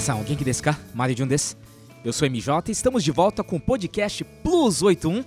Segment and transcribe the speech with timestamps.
[0.00, 0.78] Minasan, o genki desu ka?
[0.94, 1.56] Mario Jun desu.
[2.02, 5.22] Eu sou MJ e estamos de volta com o podcast Plus 81,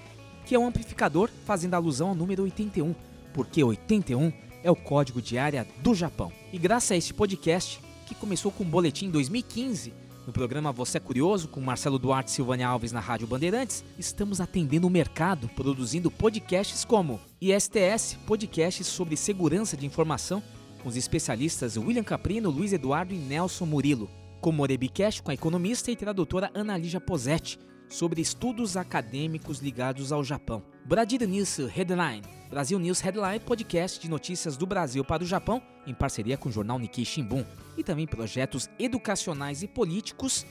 [0.47, 2.95] que é um amplificador fazendo alusão ao número 81,
[3.35, 4.33] porque 81
[4.63, 6.33] é o código de área do Japão.
[6.53, 9.93] E graças a este podcast, que começou com um boletim em 2015,
[10.27, 14.41] no programa Você é Curioso, com Marcelo Duarte e Silvânia Alves na Rádio Bandeirantes, estamos
[14.41, 20.43] atendendo o mercado, produzindo podcasts como ISTS, podcasts sobre segurança de informação,
[20.83, 24.09] com os especialistas William Caprino, Luiz Eduardo e Nelson Murilo.
[24.41, 30.23] Como Orebicast, com a economista e tradutora Ana Lígia Posetti, sobre estudos acadêmicos ligados ao
[30.23, 30.63] Japão.
[30.85, 35.95] Brasil News Headline, Brasil News Headline, podcast de notícias do Brasil para o Japão, em
[35.95, 37.45] parceria com o jornal Nikkei Shimbun,
[37.77, 40.47] e também projetos educacionais e políticos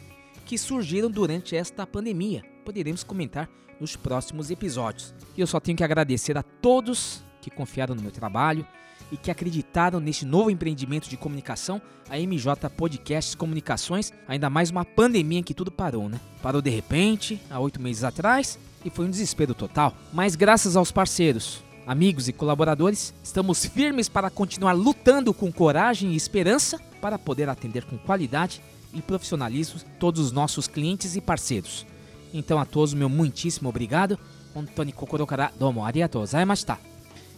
[0.46, 2.44] que surgiram durante esta pandemia.
[2.64, 3.50] Poderemos comentar
[3.80, 5.14] nos próximos episódios.
[5.36, 8.66] E eu só tenho que agradecer a todos que confiaram no meu trabalho
[9.12, 14.86] e que acreditaram neste novo empreendimento de comunicação, a MJ Podcasts Comunicações, ainda mais uma
[14.86, 16.20] pandemia em que tudo parou, né?
[16.42, 19.94] Parou de repente, há oito meses atrás, e foi um desespero total.
[20.14, 26.16] Mas graças aos parceiros, amigos e colaboradores, estamos firmes para continuar lutando com coragem e
[26.16, 28.62] esperança para poder atender com qualidade
[28.94, 31.86] e profissionalismo todos os nossos clientes e parceiros.
[32.34, 34.20] Então a todos meu muitíssimo obrigado.
[34.56, 36.78] Ontoni kokoro kara domo arigatou gozaimashita.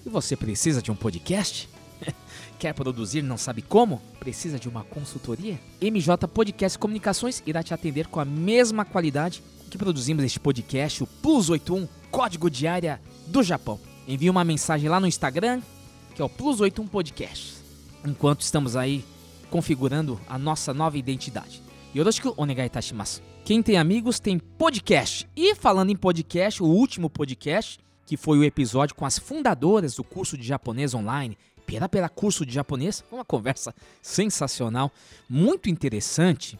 [0.05, 1.69] E você precisa de um podcast?
[2.57, 4.01] Quer produzir não sabe como?
[4.19, 5.59] Precisa de uma consultoria?
[5.81, 11.07] MJ Podcast Comunicações irá te atender com a mesma qualidade que produzimos este podcast, o
[11.07, 13.79] Plus 81, código de área do Japão.
[14.07, 15.61] Envie uma mensagem lá no Instagram,
[16.15, 17.57] que é o Plus 81 Podcast,
[18.05, 19.05] enquanto estamos aí
[19.49, 21.61] configurando a nossa nova identidade.
[21.95, 23.21] Yoroshiku onegai itashimasu.
[23.43, 25.27] Quem tem amigos tem podcast.
[25.35, 30.03] E falando em podcast, o último podcast que foi o episódio com as fundadoras do
[30.03, 33.71] curso de japonês online, Pera Pera Curso de Japonês, uma conversa
[34.01, 34.91] sensacional,
[35.29, 36.57] muito interessante,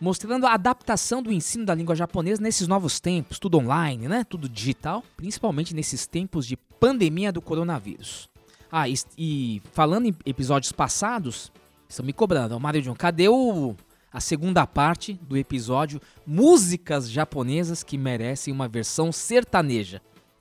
[0.00, 4.22] mostrando a adaptação do ensino da língua japonesa nesses novos tempos, tudo online, né?
[4.22, 8.28] Tudo digital, principalmente nesses tempos de pandemia do coronavírus.
[8.70, 11.50] Ah, e, e falando em episódios passados,
[11.88, 13.74] estão me cobrando, Mario John, cadê o,
[14.12, 20.00] a segunda parte do episódio Músicas Japonesas que merecem uma versão sertaneja?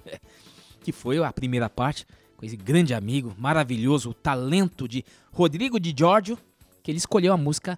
[0.83, 2.05] que foi a primeira parte
[2.37, 6.37] com esse grande amigo, maravilhoso, o talento de Rodrigo de Giorgio,
[6.81, 7.77] que ele escolheu a música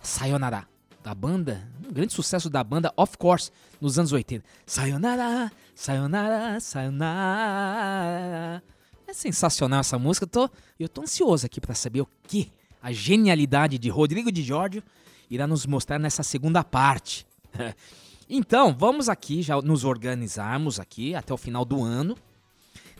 [0.00, 0.66] Sayonara,
[1.02, 4.44] da banda, um grande sucesso da banda Of Course, nos anos 80.
[4.64, 8.62] Sayonara, Sayonara, Sayonara.
[9.06, 12.50] É sensacional essa música, eu tô, eu tô ansioso aqui para saber o que
[12.82, 14.82] a genialidade de Rodrigo de Giorgio
[15.30, 17.26] irá nos mostrar nessa segunda parte.
[18.30, 22.14] Então, vamos aqui já nos organizarmos aqui até o final do ano,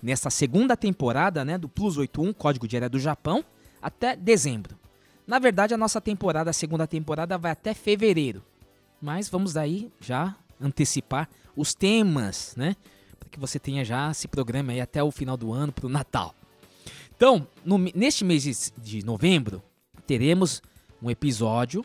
[0.03, 3.45] nessa segunda temporada né, do Plus 81, Código de do Japão,
[3.83, 4.79] até dezembro.
[5.27, 8.43] Na verdade, a nossa temporada, a segunda temporada, vai até fevereiro.
[9.03, 12.75] Mas vamos daí já antecipar os temas, né?
[13.21, 15.91] Para que você tenha já esse programa aí até o final do ano, para o
[15.91, 16.35] Natal.
[17.15, 19.63] Então, no, neste mês de novembro,
[20.07, 20.63] teremos
[21.03, 21.85] um episódio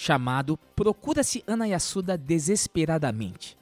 [0.00, 3.58] chamado Procura-se Ana Yasuda Desesperadamente,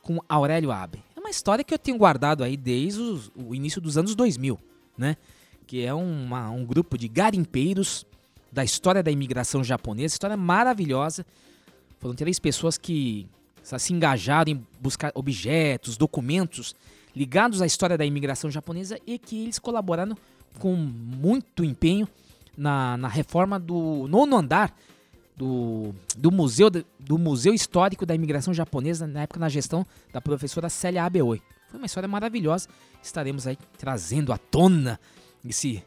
[0.00, 1.04] com Aurélio Abe.
[1.14, 4.58] É uma história que eu tenho guardado aí desde os, o início dos anos 2000,
[4.96, 5.18] né?
[5.66, 8.06] Que é uma, um grupo de garimpeiros
[8.50, 11.26] da história da imigração japonesa, história maravilhosa.
[11.98, 13.28] Foram três pessoas que
[13.62, 16.74] se engajaram em buscar objetos, documentos
[17.14, 20.16] ligados à história da imigração japonesa e que eles colaboraram
[20.58, 22.08] com muito empenho
[22.56, 24.74] na, na reforma do nono andar
[25.38, 26.68] do, do, museu,
[26.98, 31.40] do Museu Histórico da Imigração Japonesa, na época na gestão da professora Célia Abeoi.
[31.68, 32.68] Foi uma história maravilhosa.
[33.00, 34.98] Estaremos aí trazendo à tona
[35.48, 35.80] esse,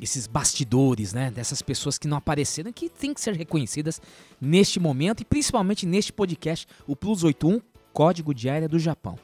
[0.00, 1.32] esses bastidores, né?
[1.32, 4.00] Dessas pessoas que não apareceram, que têm que ser reconhecidas
[4.40, 7.60] neste momento e principalmente neste podcast, o Plus 81,
[7.92, 9.18] Código de Área do Japão.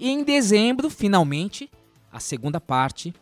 [0.00, 1.70] E em dezembro, finalmente,
[2.10, 3.14] a segunda parte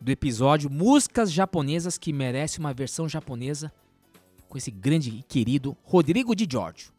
[0.00, 3.72] do episódio Músicas Japonesas que merece uma versão japonesa
[4.54, 6.92] com esse grande e querido Rodrigo de Giorgio,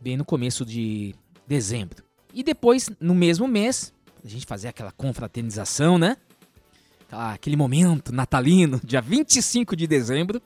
[0.00, 1.16] bem no começo de
[1.48, 2.04] dezembro.
[2.32, 3.92] E depois, no mesmo mês,
[4.24, 6.16] a gente fazer aquela confraternização, né?
[7.10, 10.40] Aquele momento natalino, dia 25 de dezembro.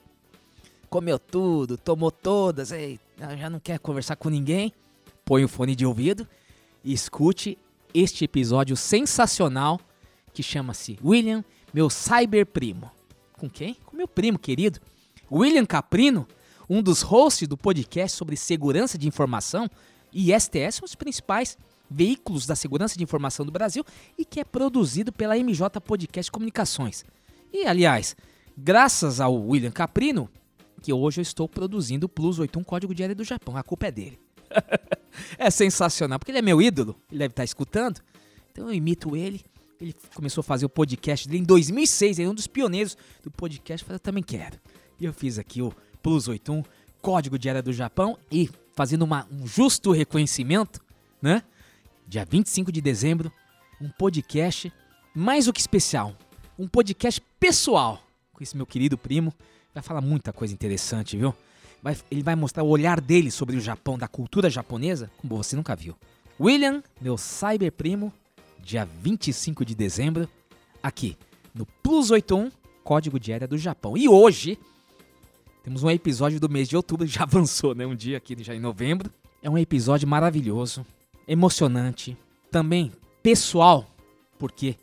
[0.89, 4.73] Comeu tudo, tomou todas, ei, já não quer conversar com ninguém.
[5.23, 6.27] Põe o fone de ouvido
[6.83, 7.55] e escute
[7.93, 9.79] este episódio sensacional
[10.33, 12.89] que chama-se William, meu cyber primo.
[13.33, 13.75] Com quem?
[13.85, 14.79] Com meu primo querido,
[15.31, 16.27] William Caprino,
[16.69, 19.69] um dos hosts do podcast sobre segurança de informação
[20.11, 21.57] e STS são os principais
[21.89, 23.85] veículos da segurança de informação do Brasil
[24.17, 27.05] e que é produzido pela MJ Podcast Comunicações.
[27.53, 28.15] E, aliás,
[28.57, 30.29] graças ao William Caprino,
[30.81, 33.55] que hoje eu estou produzindo o Plus 81 Código Diário do Japão.
[33.55, 34.19] A culpa é dele.
[35.37, 38.01] é sensacional, porque ele é meu ídolo, ele deve estar escutando.
[38.51, 39.43] Então eu imito ele.
[39.79, 43.29] Ele começou a fazer o podcast dele em 2006, ele é um dos pioneiros do
[43.29, 43.85] podcast.
[43.85, 44.57] Falei, eu também quero.
[44.99, 45.71] E eu fiz aqui o
[46.07, 46.63] Plus 81
[47.01, 50.79] Código Diário do Japão e fazendo uma, um justo reconhecimento,
[51.21, 51.43] né?
[52.07, 53.29] dia 25 de dezembro,
[53.81, 54.71] um podcast
[55.13, 56.15] mais do que especial,
[56.57, 58.01] um podcast pessoal
[58.31, 59.33] com esse meu querido primo.
[59.73, 61.35] Vai falar muita coisa interessante, viu?
[61.83, 65.57] Vai, ele vai mostrar o olhar dele sobre o Japão, da cultura japonesa, como você
[65.57, 65.93] nunca viu.
[66.39, 68.13] William, meu cyber primo,
[68.59, 70.29] dia 25 de dezembro,
[70.81, 71.17] aqui
[71.53, 72.49] no Plus 81,
[72.81, 73.97] Código de Era do Japão.
[73.97, 74.57] E hoje
[75.67, 77.85] temos um episódio do mês de outubro, já avançou, né?
[77.85, 79.11] Um dia aqui já em novembro.
[79.43, 80.85] É um episódio maravilhoso
[81.27, 82.15] emocionante,
[82.49, 82.89] também
[83.21, 83.85] pessoal,
[84.39, 84.77] porque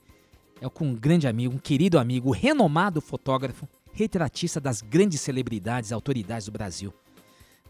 [0.60, 5.94] é com um grande amigo, um querido amigo, renomado fotógrafo, retratista das grandes celebridades e
[5.94, 6.92] autoridades do Brasil,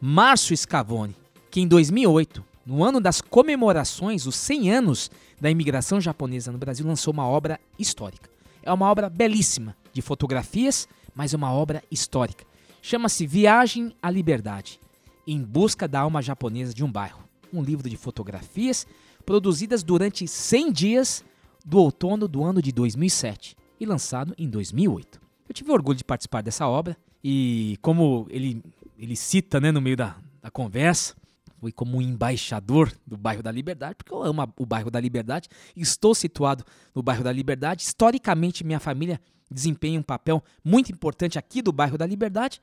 [0.00, 1.14] Márcio Scavone,
[1.52, 6.84] que em 2008, no ano das comemorações, os 100 anos da imigração japonesa no Brasil,
[6.84, 8.28] lançou uma obra histórica.
[8.60, 12.44] É uma obra belíssima, de fotografias, mas é uma obra histórica.
[12.86, 14.78] Chama-se Viagem à Liberdade,
[15.26, 18.86] em busca da alma japonesa de um bairro um livro de fotografias
[19.24, 21.24] produzidas durante 100 dias
[21.64, 25.18] do outono do ano de 2007 e lançado em 2008.
[25.48, 28.62] Eu tive orgulho de participar dessa obra e como ele,
[28.98, 31.14] ele cita né, no meio da, da conversa,
[31.58, 36.14] fui como embaixador do bairro da Liberdade, porque eu amo o bairro da Liberdade, estou
[36.14, 36.62] situado
[36.94, 37.82] no bairro da Liberdade.
[37.82, 39.18] Historicamente, minha família
[39.50, 42.60] desempenha um papel muito importante aqui do bairro da Liberdade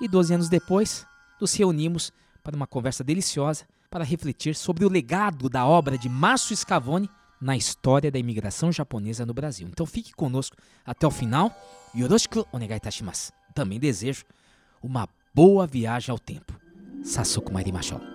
[0.00, 1.06] e 12 anos depois
[1.40, 2.12] nos reunimos
[2.42, 7.08] para uma conversa deliciosa para refletir sobre o legado da obra de Márcio Scavone
[7.40, 9.68] na história da imigração japonesa no Brasil.
[9.68, 11.54] Então fique conosco até o final.
[11.94, 12.80] Yoroshiku onegai.
[13.54, 14.24] Também desejo
[14.82, 16.58] uma boa viagem ao tempo.
[17.02, 18.11] Sasuku Marimashou.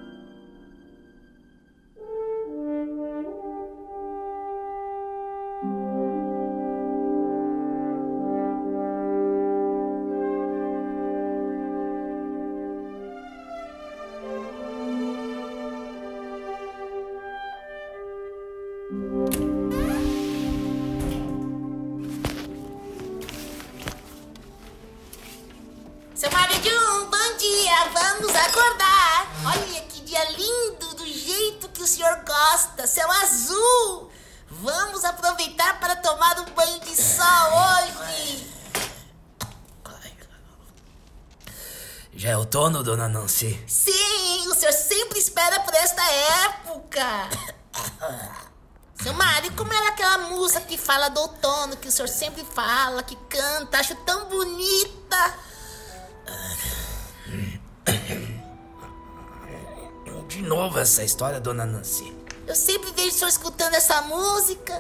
[42.48, 43.62] Outono, dona Nancy?
[43.68, 46.02] Sim, o senhor sempre espera por esta
[46.46, 47.30] época.
[49.04, 53.04] Seu Mário, como era aquela música que fala do outono, que o senhor sempre fala,
[53.04, 55.36] que canta, acho tão bonita.
[60.28, 62.17] De novo essa história, dona Nancy.
[62.48, 64.74] Eu sempre vejo o senhor escutando essa música.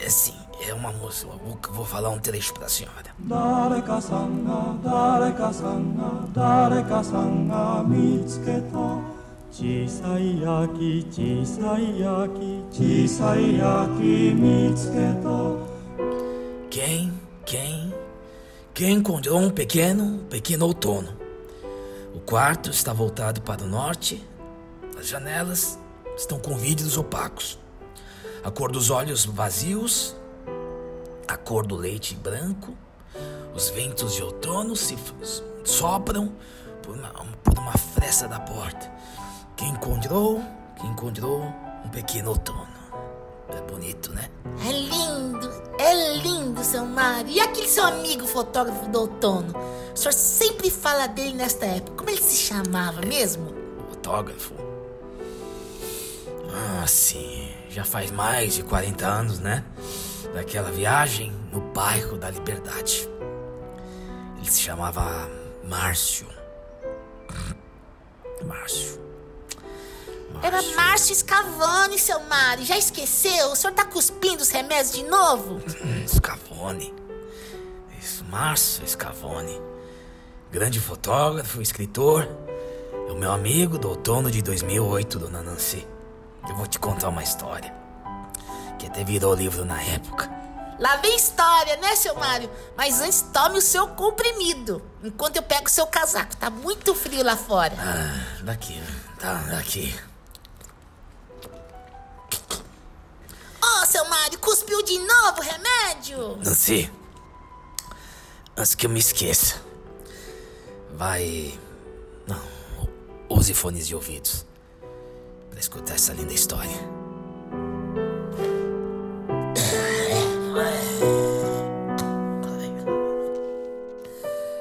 [0.00, 0.34] É sim,
[0.66, 1.30] é uma música.
[1.44, 3.14] Vou, vou falar um trecho pra senhora.
[16.70, 17.12] Quem,
[17.44, 17.94] quem,
[18.74, 21.16] quem encontrou um pequeno, pequeno outono?
[22.14, 24.26] O quarto está voltado para o norte,
[25.02, 25.80] as janelas
[26.16, 27.58] estão com vidros opacos.
[28.44, 30.14] A cor dos olhos vazios
[31.26, 32.76] a cor do leite branco,
[33.54, 34.96] Os ventos de outono se
[35.64, 36.32] sopram
[36.82, 37.08] por uma,
[37.42, 38.90] por uma fresta da porta.
[39.56, 40.40] Quem encontrou,
[40.78, 41.42] quem encontrou
[41.84, 42.68] um pequeno outono.
[43.48, 44.30] É bonito, né?
[44.66, 47.30] É lindo, é lindo, seu Mário.
[47.30, 49.52] E aquele seu amigo fotógrafo do outono?
[49.92, 51.96] O senhor sempre fala dele nesta época.
[51.98, 53.52] Como ele se chamava mesmo?
[53.90, 54.71] Fotógrafo?
[56.52, 57.50] Ah, sim.
[57.70, 59.64] Já faz mais de 40 anos, né?
[60.34, 63.08] Daquela viagem no bairro da Liberdade.
[64.36, 65.30] Ele se chamava
[65.64, 66.26] Márcio.
[68.44, 69.00] Márcio.
[70.42, 72.64] Era Márcio Scavone, seu Mário.
[72.64, 73.52] Já esqueceu?
[73.52, 75.60] O senhor tá cuspindo os remédios de novo?
[76.08, 76.92] Scavone.
[78.00, 79.60] Isso, Márcio Scavone.
[80.50, 82.28] Grande fotógrafo, escritor.
[83.08, 85.86] É o meu amigo do outono de 2008, dona Nancy.
[86.48, 87.72] Eu vou te contar uma história.
[88.78, 90.30] Que até virou livro na época.
[90.78, 92.50] Lá vem história, né, seu Mário?
[92.76, 94.82] Mas antes tome o seu comprimido.
[95.02, 96.36] Enquanto eu pego o seu casaco.
[96.36, 97.74] Tá muito frio lá fora.
[97.78, 98.82] Ah, daqui.
[99.18, 99.94] Tá, daqui.
[103.64, 106.36] Oh, seu Mário, cuspiu de novo o remédio?
[106.38, 106.90] Nancy.
[108.56, 109.62] Antes que eu me esqueça.
[110.94, 111.58] Vai.
[112.26, 112.42] Não.
[113.28, 114.44] Use fones de ouvidos.
[115.52, 116.70] Pra escutar essa linda história.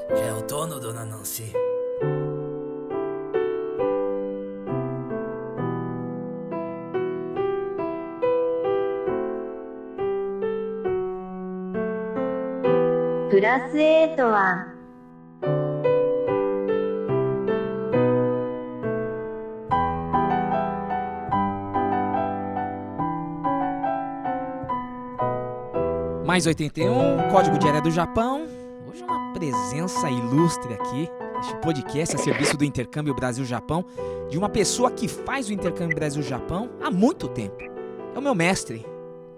[0.09, 1.53] Já é outono, dona Nancy?
[13.29, 14.70] Plus 8は
[26.31, 28.47] Mais 81, Código de Área do Japão.
[28.87, 31.09] Hoje é uma presença ilustre aqui.
[31.41, 33.83] Este podcast a serviço do intercâmbio Brasil-Japão,
[34.29, 37.61] de uma pessoa que faz o intercâmbio Brasil-Japão há muito tempo.
[38.15, 38.85] É o meu mestre,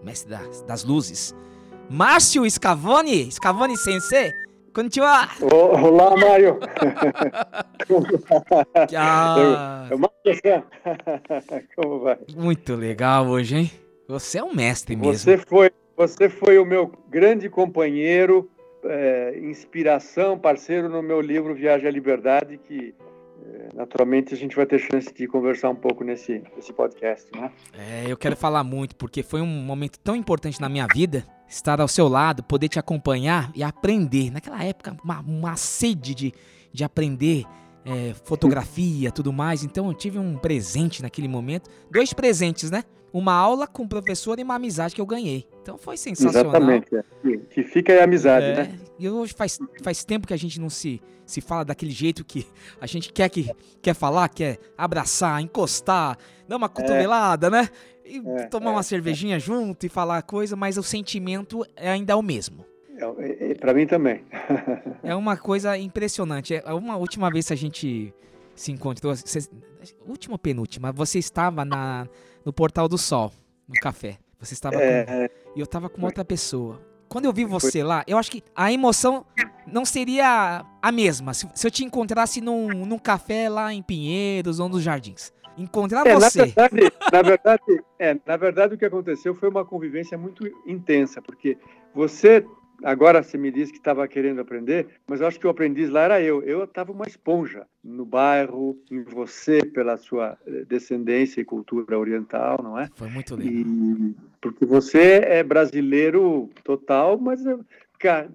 [0.03, 1.33] mestre das, das luzes,
[1.89, 4.31] Márcio Scavone, Scavone Sensei.
[4.71, 5.29] Konnichiwa!
[5.51, 6.59] Olá, Mário!
[8.95, 9.89] ah,
[11.75, 12.19] Como vai?
[12.35, 13.71] Muito legal hoje, hein?
[14.07, 15.13] Você é um mestre mesmo.
[15.13, 15.71] Você foi,
[16.07, 18.49] você foi o meu grande companheiro,
[18.83, 22.93] é, inspiração, parceiro no meu livro Viagem à Liberdade, que
[23.45, 27.51] é, naturalmente a gente vai ter chance de conversar um pouco nesse, nesse podcast, né?
[27.77, 31.79] É, eu quero falar muito, porque foi um momento tão importante na minha vida estar
[31.79, 34.29] ao seu lado, poder te acompanhar e aprender.
[34.31, 36.33] Naquela época, uma, uma sede de,
[36.73, 37.45] de aprender
[37.85, 39.63] é, fotografia, tudo mais.
[39.63, 41.69] Então eu tive um presente naquele momento.
[41.89, 42.83] Dois presentes, né?
[43.13, 45.47] Uma aula com o professor e uma amizade que eu ganhei.
[45.61, 46.49] Então foi sensacional.
[46.51, 46.87] Exatamente.
[46.95, 47.03] É.
[47.51, 48.79] Que fica aí a amizade, É, né?
[48.97, 52.45] E hoje faz, faz tempo que a gente não se, se fala daquele jeito que
[52.81, 53.51] a gente quer que
[53.81, 56.17] quer falar, quer abraçar, encostar,
[56.47, 57.69] dar uma cotovelada, né?
[58.03, 62.17] E É, tomar é, uma cervejinha junto e falar coisa, mas o sentimento é ainda
[62.17, 62.65] o mesmo.
[63.19, 64.23] É, é, Para mim também.
[65.03, 66.55] É uma coisa impressionante.
[66.55, 68.13] É uma última vez que a gente
[68.55, 69.47] se encontrou, cê-
[70.07, 72.07] última ou penúltima, você estava na,
[72.45, 73.31] no Portal do Sol,
[73.67, 74.17] no café.
[74.39, 76.81] Você estava com, É, e eu estava com uma outra pessoa.
[77.07, 79.25] Quando eu vi você lá, eu acho que a emoção
[79.67, 84.59] não seria a mesma se, se eu te encontrasse num, num café lá em Pinheiros
[84.59, 85.31] ou nos Jardins.
[85.55, 86.45] Encontrar É, na você.
[86.45, 91.55] verdade, na verdade, é, na verdade o que aconteceu foi uma convivência muito intensa, porque
[91.93, 92.43] você
[92.83, 96.01] agora você me disse que estava querendo aprender, mas eu acho que o aprendiz lá
[96.01, 96.41] era eu.
[96.43, 102.61] Eu estava uma esponja no bairro, em você pela sua eh, descendência e cultura oriental,
[102.63, 102.89] não é?
[102.95, 103.53] Foi muito legal.
[103.53, 107.57] E, porque você é brasileiro total, mas eh,
[107.99, 108.27] ca-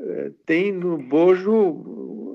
[0.00, 2.34] eh, tem no bojo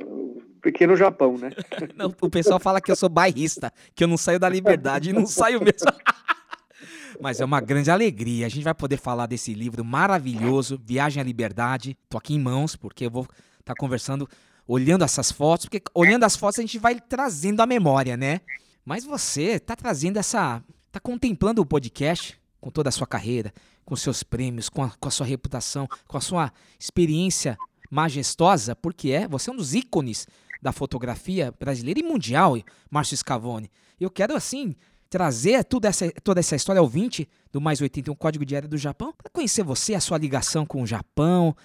[0.61, 1.51] pequeno Japão, né?
[1.95, 5.13] Não, o pessoal fala que eu sou bairrista, que eu não saio da liberdade e
[5.13, 5.89] não saio mesmo.
[7.19, 8.45] Mas é uma grande alegria.
[8.45, 11.97] A gente vai poder falar desse livro maravilhoso, Viagem à Liberdade.
[12.09, 13.27] Tô aqui em mãos, porque eu vou
[13.59, 14.27] estar conversando,
[14.67, 18.41] olhando essas fotos, porque olhando as fotos a gente vai trazendo a memória, né?
[18.85, 20.63] Mas você tá trazendo essa.
[20.91, 23.53] tá contemplando o podcast com toda a sua carreira,
[23.85, 27.57] com seus prêmios, com a, com a sua reputação, com a sua experiência
[27.89, 30.27] majestosa, porque é, você é um dos ícones
[30.61, 32.57] da fotografia brasileira e mundial,
[32.89, 33.71] Márcio Scavone.
[33.99, 34.75] Eu quero, assim,
[35.09, 39.13] trazer tudo essa, toda essa história ao 20 do Mais 81 Código Diário do Japão,
[39.17, 41.55] para conhecer você, a sua ligação com o Japão.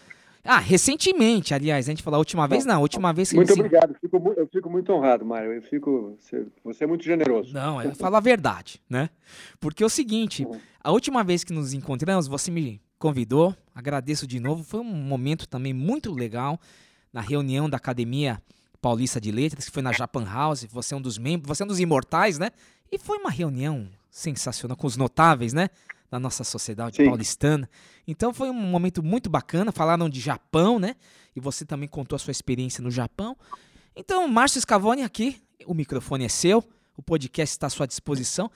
[0.42, 3.52] Ah, recentemente, aliás, a gente falou a última vez, não, a última vez que Muito
[3.54, 5.52] se- obrigado, fico eu fico muito honrado, Mário.
[5.52, 7.52] Eu fico, você, você é muito generoso.
[7.52, 9.08] Não, eu falo a verdade, né?
[9.58, 10.46] Porque é o seguinte,
[10.82, 13.54] a última vez que nos encontramos, você me convidou.
[13.74, 14.62] Agradeço de novo.
[14.62, 16.60] Foi um momento também muito legal
[17.10, 18.40] na reunião da Academia
[18.82, 20.64] Paulista de Letras, que foi na Japan House.
[20.70, 22.50] Você é um dos membros, você é um dos imortais, né?
[22.94, 25.68] E foi uma reunião sensacional com os notáveis, né?
[26.08, 27.06] Da nossa sociedade Sim.
[27.06, 27.68] paulistana.
[28.06, 29.72] Então foi um momento muito bacana.
[29.72, 30.94] Falaram de Japão, né?
[31.34, 33.36] E você também contou a sua experiência no Japão.
[33.96, 36.62] Então, Márcio Scavone aqui, o microfone é seu,
[36.96, 38.48] o podcast está à sua disposição.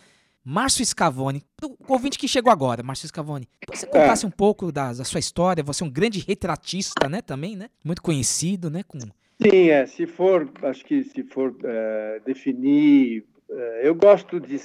[0.44, 5.04] Márcio Scavone, o ouvinte que chegou agora, Márcio Scavone, você contasse um pouco da, da,
[5.04, 7.68] sua história, você é um grande retratista, né, também, né?
[7.84, 8.84] Muito conhecido, né?
[8.84, 9.00] Com...
[9.00, 13.37] Sim, é, se for, acho que se for é, definir, é,
[13.82, 14.58] eu gosto de,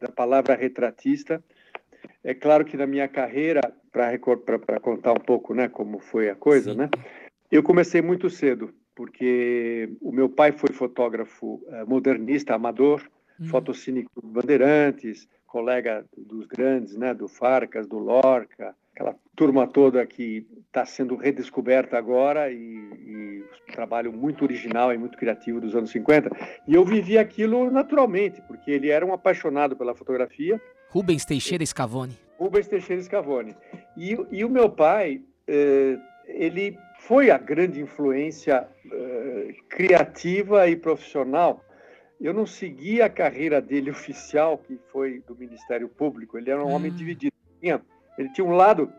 [0.00, 1.42] da palavra retratista,
[2.22, 3.60] é claro que na minha carreira,
[3.90, 6.78] para contar um pouco, né, como foi a coisa, Sim.
[6.78, 6.90] né,
[7.50, 13.02] eu comecei muito cedo, porque o meu pai foi fotógrafo é, modernista, amador,
[13.38, 13.46] uhum.
[13.46, 20.84] fotocínico Bandeirantes, colega dos grandes, né, do Farcas, do Lorca, aquela turma toda que está
[20.84, 26.30] sendo redescoberta agora e, e um trabalho muito original e muito criativo dos anos 50.
[26.68, 30.60] E eu vivi aquilo naturalmente, porque ele era um apaixonado pela fotografia.
[30.90, 32.16] Rubens Teixeira Scavone.
[32.38, 33.56] Rubens Teixeira Scavone.
[33.96, 41.64] E, e o meu pai, eh, ele foi a grande influência eh, criativa e profissional
[42.20, 46.36] eu não segui a carreira dele oficial, que foi do Ministério Público.
[46.36, 46.94] Ele era um homem ah.
[46.94, 47.32] dividido.
[48.20, 48.92] Ele tinha um lado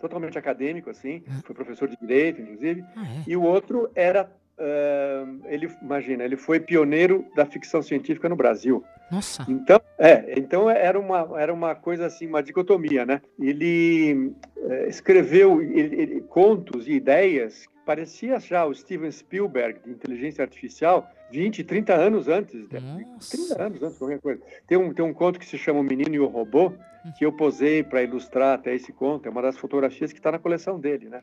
[0.00, 3.22] totalmente acadêmico, assim, foi professor de direito, inclusive, ah, é?
[3.26, 8.84] e o outro era, uh, ele imagina, ele foi pioneiro da ficção científica no Brasil.
[9.10, 9.46] Nossa.
[9.48, 13.22] Então, é, então era uma era uma coisa assim, uma dicotomia, né?
[13.38, 20.42] Ele uh, escreveu ele, ele, contos e ideias parecia já o Steven Spielberg de inteligência
[20.42, 22.68] artificial 20, 30 anos antes.
[22.68, 23.36] Nossa.
[23.36, 24.42] 30 anos antes, qualquer coisa.
[24.66, 26.72] Tem um, tem um conto que se chama O Menino e o Robô,
[27.16, 29.26] que eu posei para ilustrar até esse conto.
[29.26, 31.22] É uma das fotografias que está na coleção dele, né?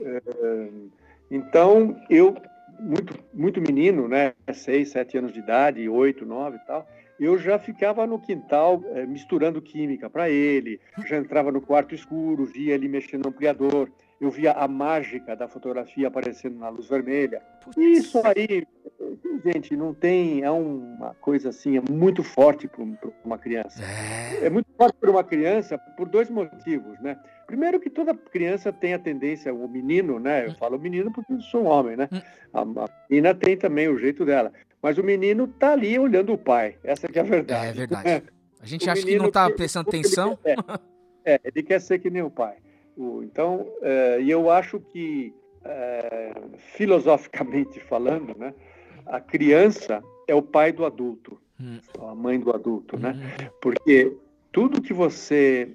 [0.00, 0.68] É,
[1.30, 2.34] então, eu,
[2.78, 4.32] muito, muito menino, né?
[4.54, 6.88] Seis, sete anos de idade, oito, nove e tal
[7.20, 12.46] eu já ficava no quintal é, misturando química para ele, já entrava no quarto escuro,
[12.46, 17.40] via ele mexendo no ampliador, eu via a mágica da fotografia aparecendo na luz vermelha.
[17.76, 18.66] Isso aí,
[19.44, 20.42] gente, não tem.
[20.42, 22.82] É uma coisa assim, é muito forte para
[23.24, 23.82] uma criança.
[23.82, 24.46] É.
[24.46, 27.16] é muito forte para uma criança por dois motivos, né?
[27.46, 30.46] Primeiro que toda criança tem a tendência, o menino, né?
[30.46, 32.08] Eu falo menino porque eu sou um homem, né?
[32.12, 32.20] Hum.
[32.52, 34.52] A, a menina tem também o jeito dela.
[34.82, 36.76] Mas o menino tá ali olhando o pai.
[36.84, 37.66] Essa que é a verdade.
[37.68, 38.22] É verdade.
[38.60, 40.38] A gente o acha que não está prestando atenção.
[40.44, 40.80] Ele quer,
[41.24, 42.56] é, ele quer ser que nem o pai.
[43.22, 46.34] Então, é, e eu acho que, é,
[46.74, 48.54] filosoficamente falando, né,
[49.06, 51.78] a criança é o pai do adulto, hum.
[52.00, 53.14] a mãe do adulto, né?
[53.16, 53.48] Hum.
[53.60, 54.16] Porque
[54.52, 55.74] tudo que você,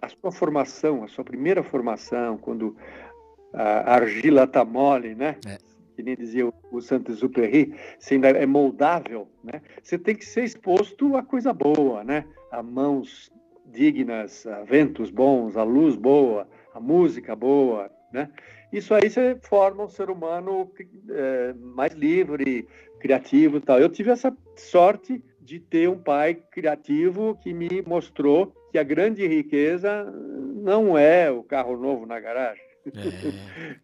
[0.00, 2.76] a sua formação, a sua primeira formação, quando
[3.52, 5.36] a argila está mole, né?
[5.46, 5.58] É.
[5.94, 9.60] Que nem dizia o, o Saint-Exupéry, você ainda é moldável, né?
[9.82, 12.24] Você tem que ser exposto a coisa boa, né?
[12.50, 13.30] A mãos
[13.72, 18.28] dignas, a ventos bons, a luz boa, a música boa, né?
[18.72, 20.70] Isso aí você forma um ser humano
[21.10, 22.66] é, mais livre,
[23.00, 23.78] criativo tal.
[23.78, 29.26] Eu tive essa sorte de ter um pai criativo que me mostrou que a grande
[29.26, 32.64] riqueza não é o carro novo na garagem.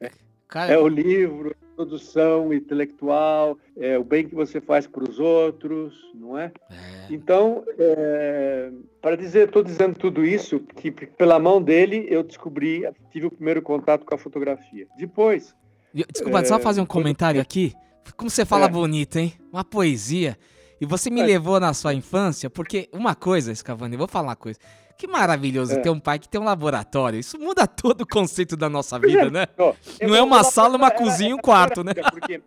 [0.01, 0.11] É.
[0.49, 0.73] Cara...
[0.73, 6.37] é o livro, produção intelectual, é, o bem que você faz para os outros, não
[6.37, 6.51] é?
[6.69, 6.75] é.
[7.09, 13.27] Então, é, para dizer, estou dizendo tudo isso, que pela mão dele eu descobri, tive
[13.27, 14.89] o primeiro contato com a fotografia.
[14.99, 15.55] Depois.
[15.95, 17.73] Desculpa, só fazer um comentário aqui.
[18.17, 18.69] Como você fala é.
[18.69, 19.35] bonito, hein?
[19.53, 20.37] Uma poesia.
[20.81, 21.27] E você me é.
[21.27, 24.59] levou na sua infância, porque uma coisa, Scavani, eu vou falar uma coisa.
[24.99, 25.81] Que maravilhoso é.
[25.81, 27.21] ter um pai que tem um laboratório.
[27.21, 29.47] Isso muda todo o conceito da nossa vida, é, né?
[30.03, 31.93] Não é uma sala, uma cozinha e um quarto, né?
[32.11, 32.43] Porque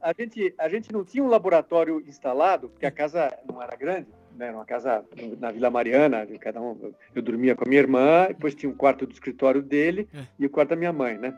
[0.00, 4.06] a gente, a gente não tinha um laboratório instalado, porque a casa não era grande,
[4.34, 4.50] né?
[4.52, 5.04] Uma casa
[5.38, 9.04] na Vila Mariana, cada um, eu dormia com a minha irmã, depois tinha um quarto
[9.06, 10.20] do escritório dele é.
[10.38, 11.36] e o quarto da minha mãe, né?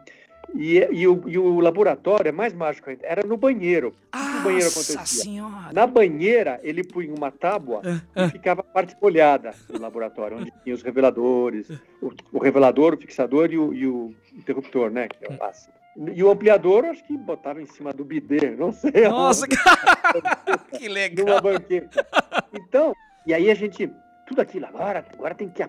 [0.55, 3.07] E, e, o, e, o, laboratório é mais mágico ainda.
[3.07, 3.95] Era no banheiro.
[4.13, 5.07] Ah, o banheiro acontecia?
[5.07, 5.73] Senhora.
[5.73, 8.27] Na banheira, ele punha uma tábua uh, uh.
[8.27, 11.69] e ficava a parte molhada do laboratório, onde tinha os reveladores,
[12.01, 15.09] o, o revelador, o fixador e o, e o, interruptor, né?
[15.09, 15.69] Que é o passe.
[15.97, 19.09] E o ampliador, acho que botava em cima do bidê, não sei.
[19.09, 19.47] Nossa,
[20.77, 21.27] que legal.
[21.27, 22.07] Numa banqueta.
[22.53, 22.93] Então,
[23.25, 23.89] e aí a gente,
[24.27, 25.63] tudo aquilo, agora, agora tem que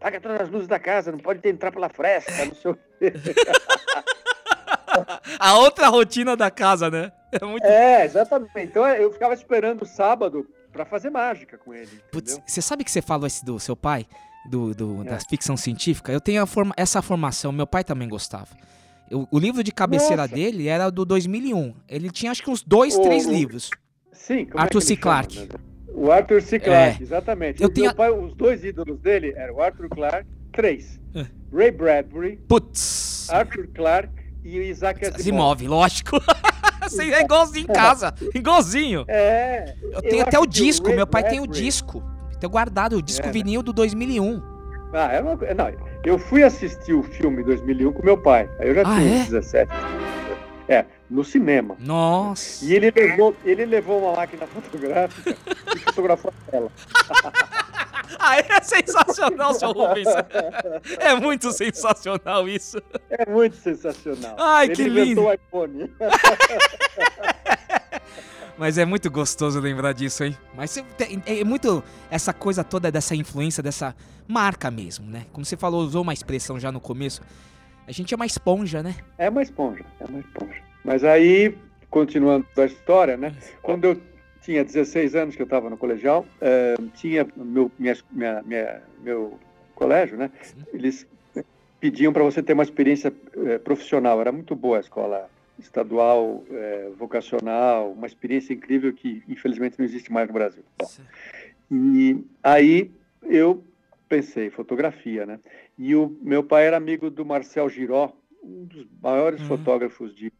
[0.00, 3.12] apaga todas as luzes da casa, não pode entrar pela fresta, não sei o quê.
[5.38, 7.12] A outra rotina da casa, né?
[7.30, 7.64] É, muito...
[7.64, 8.50] é, exatamente.
[8.58, 12.02] Então eu ficava esperando o sábado para fazer mágica com ele.
[12.10, 14.06] Putz, você sabe que você falou esse do seu pai?
[14.48, 18.48] do, do da ficção científica, eu tenho forma, essa formação, meu pai também gostava.
[19.10, 20.34] Eu, o livro de cabeceira Nossa.
[20.34, 21.74] dele era do 2001.
[21.88, 23.70] Ele tinha acho que uns dois, O- três o- livros.
[24.12, 24.96] Sim, como Arthur é C.
[24.96, 25.48] Clarke.
[26.00, 26.58] O Arthur C.
[26.60, 27.62] Clarke, exatamente.
[27.62, 31.00] Eu O tenho- pai, os dois ídolos dele eram o Arthur Clarke, três.
[31.14, 31.26] É.
[31.54, 33.28] Ray Bradbury, Putz.
[33.30, 34.12] Arthur Clarke
[34.44, 35.20] e o Isaac Asimov.
[35.20, 36.20] Asimov, lógico.
[36.82, 38.14] Você é igualzinho em casa.
[38.34, 39.04] Igualzinho.
[39.08, 39.74] É.
[39.92, 42.02] Eu tenho até acho o disco, Ray meu pai tem o Bradbury- disco.
[42.38, 43.32] Tenho guardado o disco É, né?
[43.32, 44.40] vinil do 2001.
[44.92, 45.72] Ah, é uma, não,
[46.04, 48.48] eu fui assistir o filme em 2001 com meu pai.
[48.60, 49.20] Aí eu já Ah, tinha é?
[49.22, 49.72] uns 17.
[50.68, 51.76] É, no cinema.
[51.78, 52.64] Nossa.
[52.64, 55.36] E ele levou, ele levou uma máquina fotográfica
[55.74, 56.70] e fotografou ela.
[58.18, 60.08] Ah, é sensacional, seu Rubens.
[60.98, 62.78] É muito sensacional isso.
[63.10, 64.34] É muito sensacional.
[64.38, 65.22] Ai, ele que lindo.
[65.22, 65.92] o iPhone.
[68.58, 70.36] Mas é muito gostoso lembrar disso, hein?
[70.56, 70.82] Mas
[71.26, 73.94] é muito essa coisa toda dessa influência, dessa
[74.26, 75.26] marca mesmo, né?
[75.32, 77.22] Como você falou, usou uma expressão já no começo.
[77.86, 78.96] A gente é uma esponja, né?
[79.16, 80.67] É uma esponja, é uma esponja.
[80.84, 81.56] Mas aí,
[81.90, 83.34] continuando a história, né?
[83.62, 84.00] Quando eu
[84.42, 89.38] tinha 16 anos, que eu estava no colegial, eh, tinha meu, minha, minha- minha- meu
[89.74, 90.30] colégio, né?
[90.72, 91.06] Eles
[91.80, 93.12] pediam para você ter uma experiência
[93.46, 94.20] eh, profissional.
[94.20, 100.10] Era muito boa a escola estadual, eh, vocacional, uma experiência incrível que, infelizmente, não existe
[100.12, 100.62] mais no Brasil.
[100.78, 100.88] Bom,
[101.70, 102.90] e aí
[103.24, 103.62] eu
[104.08, 105.38] pensei, fotografia, né?
[105.76, 108.12] E o meu pai era amigo do Marcel Giró,
[108.42, 109.48] um dos maiores Uhum.
[109.48, 110.32] fotógrafos de,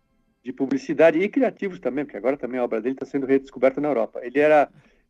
[0.45, 3.89] de publicidade e criativos também, porque agora também a obra dele está sendo redescoberta na
[3.89, 4.21] Europa.
[4.23, 4.69] Ele era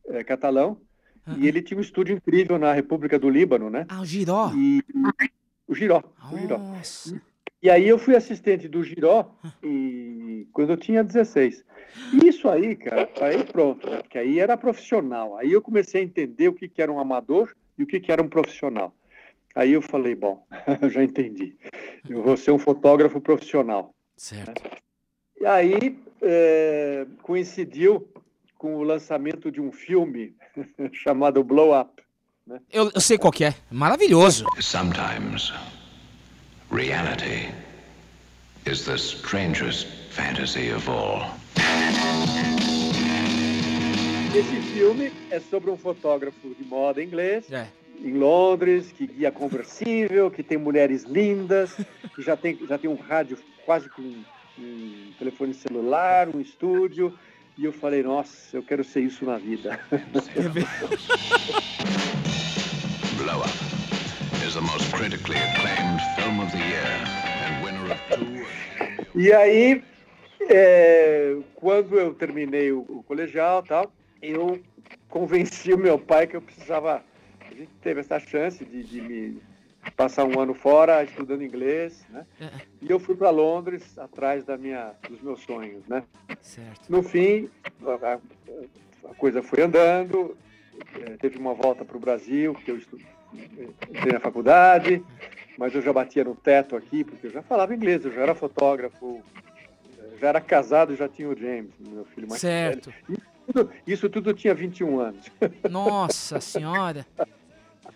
[0.09, 0.81] eh, catalão
[1.29, 1.37] Uhum.
[1.39, 3.85] e ele tinha um estúdio incrível na República do Líbano, né?
[3.89, 4.51] Ah, o Giró.
[4.57, 4.83] E
[5.67, 6.57] o Giró, o Giró.
[6.59, 7.21] Nossa.
[7.63, 11.65] E aí eu fui assistente do Giró e quando eu tinha 16.
[12.15, 13.99] E isso aí, cara, aí pronto, né?
[13.99, 15.37] porque aí era profissional.
[15.37, 18.11] Aí eu comecei a entender o que, que era um amador e o que, que
[18.13, 18.95] era um profissional.
[19.55, 20.47] Aí eu falei, bom,
[20.91, 21.57] já entendi.
[22.09, 23.93] Eu vou ser um fotógrafo profissional.
[24.17, 24.63] Certo.
[25.41, 28.09] E aí eh, coincidiu
[28.57, 30.35] com o lançamento de um filme
[30.93, 32.03] chamado Blow Up.
[32.73, 33.55] Eu, eu sei qual que é.
[33.71, 34.45] Maravilhoso.
[34.59, 35.53] Sometimes,
[36.73, 37.49] reality
[38.67, 41.31] is the strangest fantasy of all.
[44.35, 47.67] Esse filme é sobre um fotógrafo de moda inglês É.
[48.03, 51.75] em Londres, que guia conversível, que tem mulheres lindas,
[52.15, 54.03] que já tem, já tem um rádio quase com
[54.59, 57.17] um, telefone celular, um estúdio.
[57.57, 59.81] E eu falei, nossa, eu quero ser isso na vida.
[63.17, 63.51] Blow Up
[64.47, 66.87] is the most critically acclaimed film of the year
[67.45, 68.47] and winner of two.
[69.15, 69.83] E aí,
[70.49, 73.93] é, quando eu terminei o, o colegial tal,
[74.23, 74.63] eu
[75.09, 77.03] convenci o meu pai que eu precisava.
[77.41, 79.41] A gente teve essa chance de, de me
[79.97, 82.25] passar um ano fora estudando inglês, né?
[82.81, 86.03] E eu fui para Londres atrás da minha, dos meus sonhos, né?
[86.41, 86.81] Certo.
[86.91, 87.49] No fim,
[87.85, 90.37] a, a- coisa foi andando,
[91.01, 92.99] eh, teve uma volta para o Brasil, que eu estu-
[93.91, 95.03] entrei na faculdade,
[95.59, 98.35] mas eu já batia no teto aqui, porque eu já falava inglês, eu já era
[98.35, 99.21] fotógrafo,
[99.99, 102.91] eh, já era casado, já tinha o James, meu filho mais Certo.
[103.09, 103.19] velho.
[103.53, 105.25] Tudo- Isso tudo tinha 21 anos.
[105.71, 107.07] Nossa senhora.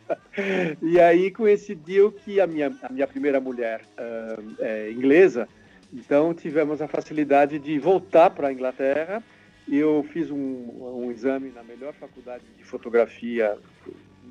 [0.83, 5.49] E aí coincidiu que a minha, a minha primeira mulher ah, é inglesa,
[5.93, 9.23] então tivemos a facilidade de voltar para a Inglaterra.
[9.69, 13.57] Eu fiz um, um exame na melhor faculdade de fotografia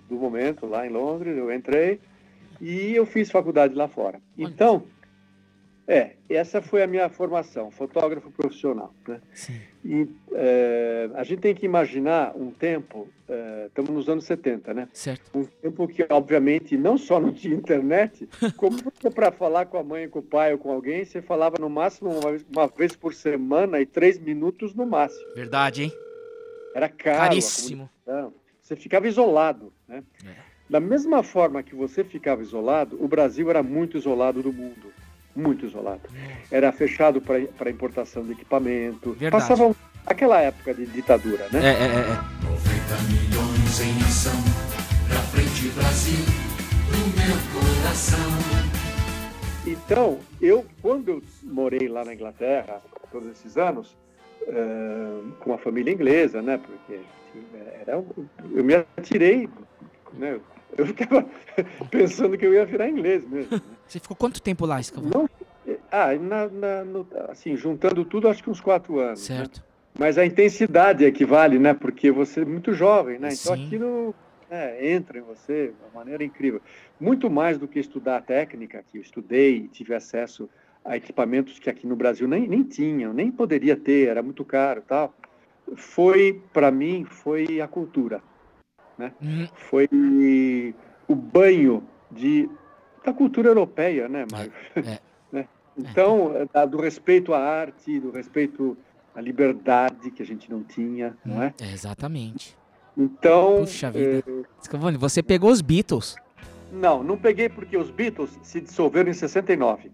[0.10, 2.00] do momento, lá em Londres, eu entrei
[2.60, 4.19] e eu fiz faculdade lá fora.
[4.38, 4.84] Então,
[5.91, 8.93] é, essa foi a minha formação, fotógrafo profissional.
[9.06, 9.19] Né?
[9.34, 9.60] Sim.
[9.84, 14.88] E eh, a gente tem que imaginar um tempo, eh, estamos nos anos 70, né?
[14.93, 15.30] Certo.
[15.38, 18.77] Um tempo que, obviamente, não só não tinha internet, como
[19.13, 22.10] para falar com a mãe, com o pai ou com alguém, você falava no máximo
[22.10, 25.36] uma vez, uma vez por semana e três minutos no máximo.
[25.36, 25.93] Verdade, hein?
[26.73, 27.17] Era caro.
[27.17, 27.89] Caríssimo.
[28.62, 30.01] Você ficava isolado, né?
[30.25, 30.51] É.
[30.69, 34.93] Da mesma forma que você ficava isolado, o Brasil era muito isolado do mundo.
[35.35, 36.01] Muito isolado.
[36.51, 39.11] Era fechado para importação de equipamento.
[39.13, 39.31] Verdade.
[39.43, 41.59] Passava um- aquela época de ditadura, né?
[41.63, 42.49] É, é, é, é.
[42.49, 44.33] 90 milhões em ação,
[45.07, 46.25] pra frente Brasil,
[46.91, 48.31] no meu coração.
[49.65, 53.95] Então, eu, quando eu morei lá na Inglaterra, todos esses anos,
[54.47, 56.57] eh, com a família inglesa, né?
[56.57, 56.99] Porque
[57.85, 59.47] era, um- eu me atirei,
[60.13, 60.39] né?
[60.77, 61.25] Eu ficava
[61.91, 63.51] pensando que eu ia virar inglês mesmo.
[63.57, 63.61] né?
[63.91, 65.12] Você ficou quanto tempo lá, Escavão?
[65.13, 65.30] Não,
[65.91, 69.27] ah, na, na- no- assim, juntando tudo, acho que uns quatro anos.
[69.30, 69.36] né?
[69.36, 69.62] Certo.
[69.99, 71.73] Mas a intensidade é que vale, né?
[71.73, 73.27] Porque você é muito jovem, né?
[73.34, 73.65] Então Sim.
[73.65, 74.15] aquilo
[74.49, 76.62] né, entra em você de uma maneira incrível.
[76.97, 80.49] Muito mais do que estudar a técnica, que eu estudei e tive acesso
[80.86, 84.82] a equipamentos que aqui no Brasil nem, nem tinham, nem poderia ter, era muito caro
[84.88, 85.13] tal.
[85.75, 88.23] Foi, para mim, foi a cultura.
[88.97, 89.12] Né?
[89.21, 89.47] Hum.
[89.54, 89.89] Foi
[91.10, 92.49] o banho de,
[93.03, 94.51] da cultura europeia, né, Mário?
[94.75, 94.99] é.
[95.31, 95.47] Né?
[95.77, 98.77] Então, da- do respeito à arte, do respeito
[99.15, 101.53] à liberdade que a gente não tinha, não é?
[101.61, 102.57] É, exatamente.
[102.97, 104.21] Então, Puxa vida.
[104.27, 106.17] eh, Scavone, você pegou os Beatles.
[106.69, 109.89] não, não peguei porque os Beatles se dissolveram em 69.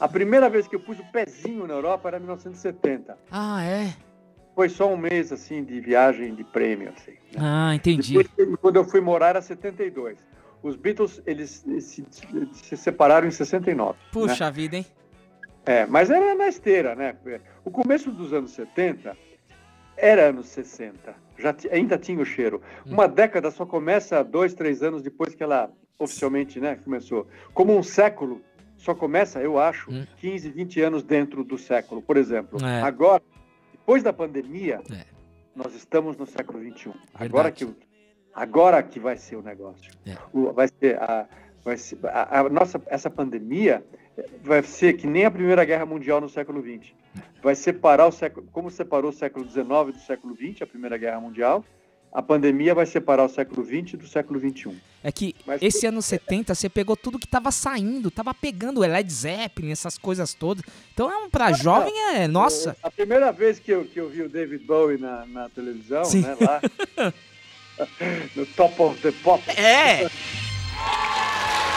[0.00, 3.16] A primeira vez que eu pus o pezinho na Europa era em 1970.
[3.30, 3.94] Ah, é?
[4.56, 7.12] Foi só um mês, assim, de viagem de prêmio, assim.
[7.12, 7.38] né?
[7.38, 8.14] Ah, entendi.
[8.18, 10.18] Depois, quando eu fui morar, era 72.
[10.62, 12.04] Os Beatles, eles se,
[12.52, 13.92] se separaram em 69.
[13.98, 14.04] né?
[14.12, 14.86] Puxa vida, hein?
[15.64, 17.14] É, mas era na esteira, né?
[17.64, 19.16] O começo dos anos 70
[19.96, 21.14] era anos 60.
[21.38, 22.60] Já ainda tinha o cheiro.
[22.86, 27.26] Uma década só começa dois, três anos depois que ela oficialmente né, começou.
[27.52, 28.40] Como um século
[28.76, 30.06] só começa, eu acho, Hum.
[30.16, 32.00] 15, 20 anos dentro do século.
[32.00, 32.80] Por exemplo, É.
[32.80, 33.22] agora,
[33.72, 35.04] depois da pandemia, É.
[35.54, 36.94] nós estamos no século 21.
[37.14, 37.76] Agora que, o-
[38.34, 39.90] agora que vai ser o negócio.
[40.06, 40.16] É.
[40.32, 41.26] O- vai ser a,
[41.64, 43.84] vai ser, a, a nossa, essa pandemia
[44.42, 46.92] vai ser que nem a Primeira Guerra Mundial no século XX.
[47.42, 51.20] Vai separar o século, como separou o século XIX do século XX, a Primeira Guerra
[51.20, 51.64] Mundial,
[52.12, 54.76] a pandemia vai separar o século XX do século XXI.
[55.02, 58.80] É que Mas- esse ano 70 você pegou tudo que tava saindo, tava pegando o
[58.80, 60.62] Led Zeppelin, essas coisas todas.
[60.92, 62.76] Então, é um- pra jovem é, nossa.
[62.82, 66.22] A primeira vez que eu, que eu vi o David Bowie na, na televisão, Sim.
[66.22, 66.60] né, lá,
[68.36, 70.06] no Top of the Pop, É!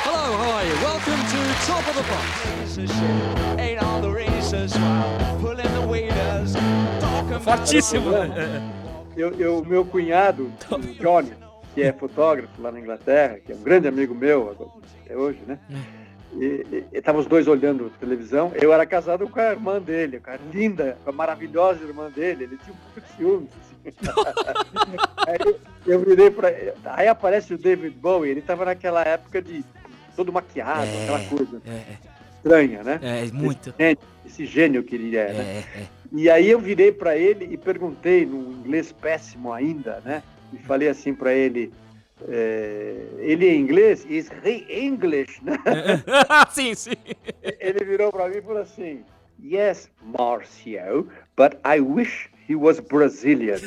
[0.04, 0.74] Hello, how are you?
[0.82, 4.74] Welcome to Top of the shit ain't all the races
[5.39, 6.54] pulling the waiters,
[7.42, 8.12] Fortíssimo.
[9.16, 11.32] eu, eu, meu cunhado, o Johnny,
[11.74, 15.58] que é fotógrafo lá na Inglaterra, que é um grande amigo meu até hoje, né?
[16.36, 18.52] E estavam os dois olhando televisão.
[18.56, 22.46] Eu era casado com a irmã dele, com a linda, com a maravilhosa irmã dele.
[22.46, 23.73] Ele tinha um pouco de ciúmes.
[25.28, 26.54] Aí eu, virei para.
[26.86, 28.32] Aí aparece o David Bowie.
[28.32, 29.63] Ele estava naquela época de
[30.15, 31.04] todo maquiado, É.
[31.04, 31.82] aquela coisa É,
[32.38, 33.00] estranha, né?
[33.02, 33.69] é, é, muito.
[33.69, 35.63] Esse gênio, esse gênio que ele é, É, né?
[35.76, 35.84] é.
[36.15, 40.22] E aí eu virei para ele e perguntei, num inglês péssimo ainda, né?
[40.54, 41.74] E falei assim para ele,
[42.30, 44.06] é, ele é inglês?
[44.08, 45.43] Is he English?
[45.43, 45.58] né?
[46.52, 46.91] sim, sim.
[47.60, 49.04] Ele virou para mim e falou assim,
[49.43, 53.60] Yes, Marcio, but I wish he was Brazilian.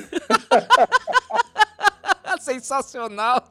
[2.40, 3.42] Sensacional.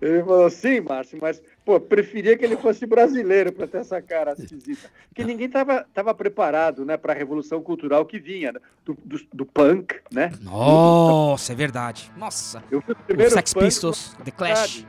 [0.00, 4.34] Ele falou, sim, Márcio, mas, pô, preferia que ele fosse brasileiro para ter essa cara
[4.38, 4.88] esquisita.
[5.08, 9.18] Porque ninguém estava tava preparado, né, para a revolução cultural que vinha, né, do, do,
[9.32, 10.32] do punk, né?
[10.40, 12.12] Nossa, é verdade.
[12.16, 12.62] Nossa.
[12.70, 14.86] Eu fui o O primeiro Sex punk Pistols, The Clash.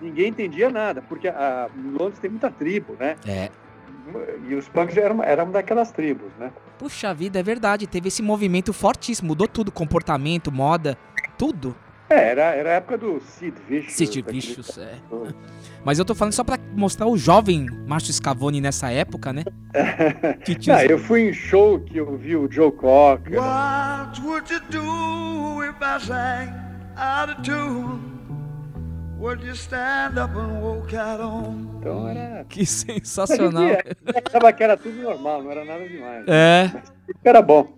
[0.00, 3.16] Ninguém entendia nada, porque a, em Londres tem muita tribo, né?
[3.26, 3.50] É.
[4.48, 6.52] E os punks eram, eram daquelas tribos, né?
[6.78, 7.86] Puxa vida, é verdade.
[7.86, 9.28] Teve esse movimento fortíssimo.
[9.28, 9.72] Mudou tudo.
[9.72, 10.96] Comportamento, moda,
[11.36, 11.74] tudo.
[12.08, 13.92] É, era, era a época do Sid Vicious.
[13.94, 14.94] Sid Vicious, é.
[15.84, 19.42] Mas eu tô falando só pra mostrar o jovem Márcio Scavone nessa época, né?
[20.44, 23.40] Que tinha Não, eu fui em show que eu vi o Joe Cocker.
[23.40, 26.52] What would you do if I sang
[26.96, 28.16] out of tune?
[31.78, 32.44] Então era.
[32.44, 33.64] Que sensacional.
[34.26, 36.24] Achava que era tudo normal, não era nada demais.
[36.28, 36.70] É.
[37.08, 37.76] Isso era bom.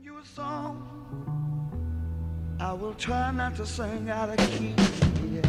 [2.61, 4.74] I will try not to sing out of key.
[5.33, 5.46] Yeah.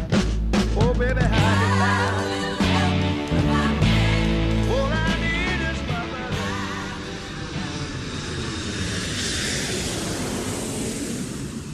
[0.76, 1.66] Oh, baby, how you
[4.72, 6.46] All I need is my brother.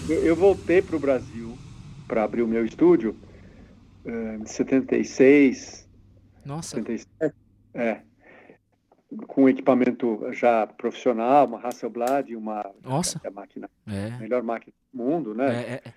[0.08, 1.58] Eu, eu voltei para o Brasil
[2.08, 3.14] para abrir o meu estúdio
[4.06, 5.88] eh, em 76,
[6.44, 6.76] Nossa.
[6.76, 7.34] 77.
[7.74, 8.00] É.
[9.26, 13.20] Com equipamento já profissional, uma Hasselblad, uma Nossa.
[13.24, 14.18] a máquina, É.
[14.18, 15.46] melhor máquina do mundo, né?
[15.46, 15.92] É, é, é.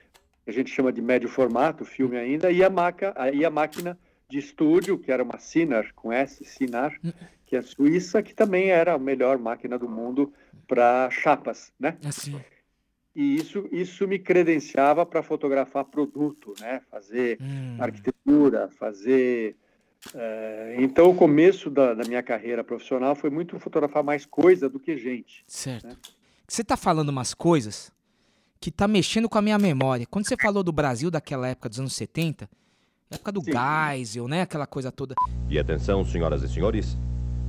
[0.48, 3.98] a gente chama de médio formato, filme ainda, e a, maca, e a máquina
[4.30, 7.00] de estúdio, que era uma Sinar, com S, Sinar,
[7.46, 10.32] que é suíça, que também era a melhor máquina do mundo
[10.68, 11.98] para chapas, né?
[12.06, 12.40] Assim.
[13.16, 16.82] E isso, isso me credenciava para fotografar produto, né?
[16.92, 17.76] Fazer Hum.
[17.80, 19.56] arquitetura, fazer...
[20.14, 24.80] eh, então, o começo da, da minha carreira profissional foi muito fotografar mais coisa do
[24.80, 25.44] que gente.
[25.48, 25.98] Certo.
[26.48, 27.92] Você tá falando umas coisas
[28.62, 30.06] que tá mexendo com a minha memória.
[30.10, 32.50] Quando você falou do Brasil daquela época dos anos 70,
[33.12, 33.52] época do Sim.
[33.52, 34.42] Geisel, né?
[34.42, 35.16] Aquela coisa toda.
[35.50, 36.96] E atenção, senhoras e senhores,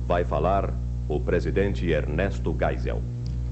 [0.07, 0.73] vai falar
[1.07, 3.01] o presidente Ernesto Geisel.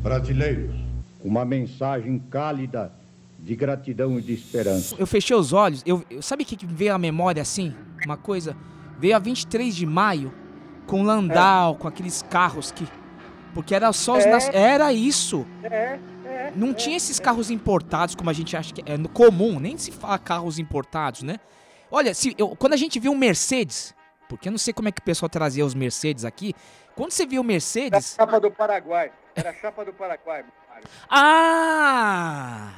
[0.02, 0.76] Brasileiros,
[1.24, 2.92] uma mensagem cálida
[3.40, 4.96] de gratidão e de esperança.
[4.98, 7.74] Eu fechei os olhos, eu, eu sabe o que, que veio à memória assim?
[8.06, 8.56] Uma coisa,
[8.98, 10.34] veio a 23 de maio
[10.86, 12.88] com Landau, com aqueles carros que
[13.54, 14.32] porque era só os É.
[14.32, 15.46] nas- era isso.
[15.64, 16.54] É, é.
[16.56, 19.92] Não tinha esses carros importados como a gente acha que é no comum, nem se
[19.92, 21.38] fala carros importados, né?
[21.92, 23.96] Olha, se eu- quando a gente viu um Mercedes,
[24.30, 26.54] porque eu não sei como é que o pessoal trazia os Mercedes aqui,
[26.96, 29.12] quando você viu o Era a Mercedes, chapa do Paraguai.
[29.36, 30.44] Era a chapa do Paraguai,
[30.80, 30.90] Mário.
[31.10, 32.70] ah,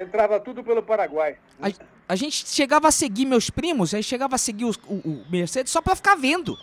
[0.00, 1.36] Entrava tudo pelo Paraguai.
[1.62, 1.68] a,
[2.08, 5.70] a gente chegava a seguir meus primos, aí chegava a seguir os- o, o Mercedes
[5.72, 6.56] só pra ficar vendo.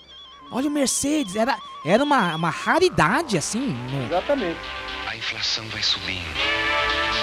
[0.52, 3.60] Olha o Mercedes, era, era uma, uma raridade assim.
[3.92, 4.60] no- Exatamente.
[5.08, 6.40] A inflação vai subindo,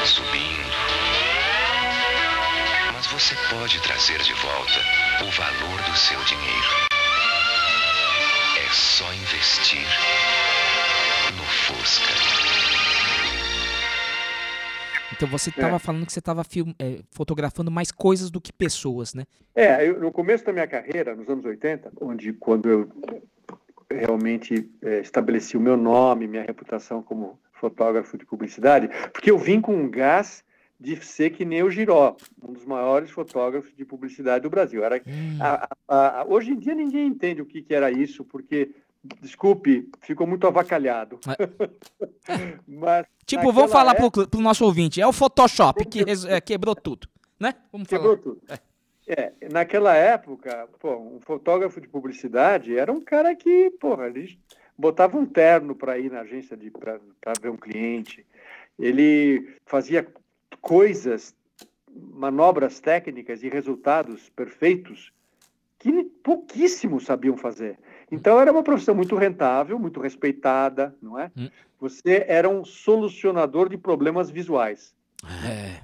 [0.07, 0.71] subindo.
[2.95, 4.81] Mas você pode trazer de volta
[5.27, 6.68] o valor do seu dinheiro.
[8.57, 9.85] É só investir
[11.37, 12.14] no Fusca.
[15.22, 19.14] Então você tava falando que você tava film- é, fotografando mais coisas do que pessoas,
[19.14, 19.24] né?
[19.54, 22.88] É, eu, no começo da minha carreira, nos anos 80, onde quando eu
[23.90, 29.61] realmente eh, estabeleci o meu nome, minha reputação como fotógrafo de publicidade, porque eu vim
[29.61, 30.42] com um gás
[30.80, 34.82] de ser que nem o Giró, um dos maiores fotógrafos de publicidade do Brasil.
[34.82, 35.00] Era,
[35.38, 38.70] a- a- a- hoje em dia ninguém entende o que, que era isso, porque,
[39.21, 41.19] desculpe, ficou muito avacalhado.
[42.67, 46.75] Mas Tipo, vamos falar época- pro, pro nosso ouvinte, é o Photoshop que é, quebrou
[46.75, 47.55] tudo, né?
[47.73, 48.03] Vamos falar.
[48.03, 48.43] Quebrou tudo.
[49.07, 54.38] É, naquela época, pô, um fotógrafo de publicidade era um cara que, porra, ele
[54.79, 56.99] botava um terno para ir na agência de para
[57.41, 58.25] ver um cliente.
[58.79, 60.07] Ele fazia
[60.61, 61.35] coisas,
[61.91, 65.12] manobras técnicas e resultados perfeitos
[65.79, 67.77] que pouquíssimos sabiam fazer.
[68.12, 71.31] Então era uma profissão muito rentável, muito respeitada, não é?
[71.81, 74.94] Você era um solucionador de problemas visuais.
[75.48, 75.81] É.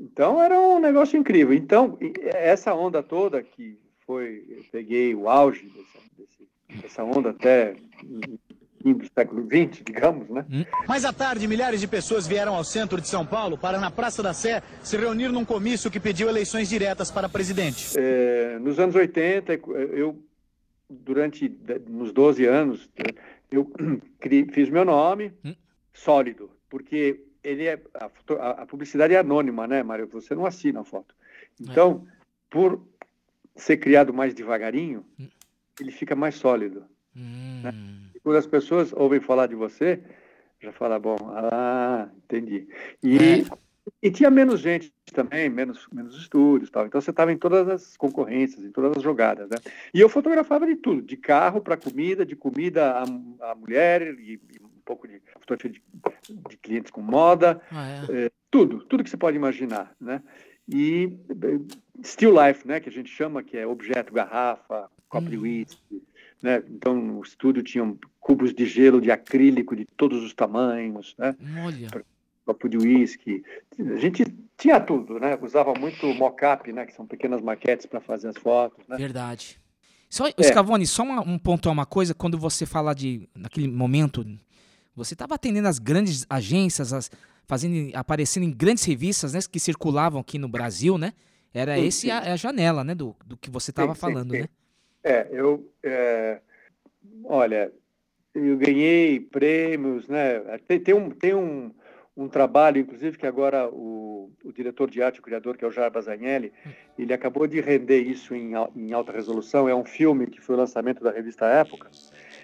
[0.00, 1.52] Então era um negócio incrível.
[1.54, 1.98] Então,
[2.32, 8.82] essa onda toda que foi, eu peguei o auge dessa, desse- dessa onda até o
[8.82, 10.46] fim do século XX, digamos, né?
[10.88, 14.22] Mais à tarde, milhares de pessoas vieram ao centro de São Paulo para, na Praça
[14.22, 17.88] da Sé, se reunir num comício que pediu eleições diretas para presidente.
[17.96, 19.52] É, nos anos 80,
[19.92, 20.16] eu,
[20.88, 21.48] durante
[21.88, 22.88] nos 12 anos,
[23.50, 23.70] eu
[24.52, 25.32] fiz meu nome
[25.92, 28.10] sólido, porque ele é a,
[28.62, 30.06] a- publicidade é anônima, né, Mário?
[30.08, 31.14] Você não assina a foto.
[31.60, 32.06] Então,
[32.50, 32.80] por
[33.56, 35.04] ser criado mais devagarinho,
[35.80, 36.84] ele fica mais sólido.
[37.62, 37.72] né?
[38.14, 40.00] E quando as pessoas ouvem falar de você,
[40.60, 42.68] já fala, bom, ah, entendi.
[43.02, 43.44] E,
[44.02, 46.86] e tinha menos gente também, menos, menos estúdios, tal.
[46.86, 49.56] Então você estava em todas as concorrências, em todas as jogadas, né?
[49.92, 54.34] E eu fotografava de tudo, de carro para comida, de comida a, a mulher e,
[54.34, 55.82] e um pouco de fotografia de,
[56.48, 60.22] de clientes com moda, Ah, eh, tudo, tudo que você pode imaginar, né?
[60.68, 61.60] E eh,
[62.02, 66.02] still life, né, que a gente chama, que é objeto, garrafa, copo de whisky,
[66.42, 66.62] né?
[66.70, 71.34] Então no estúdio tinham cubos de gelo de acrílico de todos os tamanhos, né?
[71.64, 71.88] Olha.
[72.48, 73.44] Copo de uísque.
[73.78, 74.24] A gente
[74.56, 75.38] tinha tudo, né?
[75.42, 76.86] Usava muito mock-up, né?
[76.86, 78.96] Que são pequenas maquetes para fazer as fotos, né?
[78.96, 79.60] Verdade.
[80.08, 80.42] Só, É.
[80.42, 84.24] Scavone, só uma, um ponto, uma coisa, quando você fala de, naquele momento,
[84.96, 87.10] você estava atendendo as grandes agências, as,
[87.44, 91.12] fazendo, aparecendo em grandes revistas, né, que circulavam aqui no Brasil, né?
[91.52, 92.10] Era Sim, esse sim.
[92.10, 94.40] a, a janela, né, do, do que você estava falando, sim.
[94.40, 94.48] né?
[95.04, 95.70] É, eu.
[95.82, 96.40] é,
[97.24, 97.70] olha,
[98.34, 100.40] eu ganhei prêmios, né?
[100.66, 101.70] Tem, tem um, tem um,
[102.18, 105.70] um trabalho, inclusive, que agora o, o diretor de arte, o criador, que é o
[105.70, 106.52] Jarbas Agnelli,
[106.98, 109.68] ele acabou de render isso em, em alta resolução.
[109.68, 111.88] É um filme que foi o lançamento da revista Época,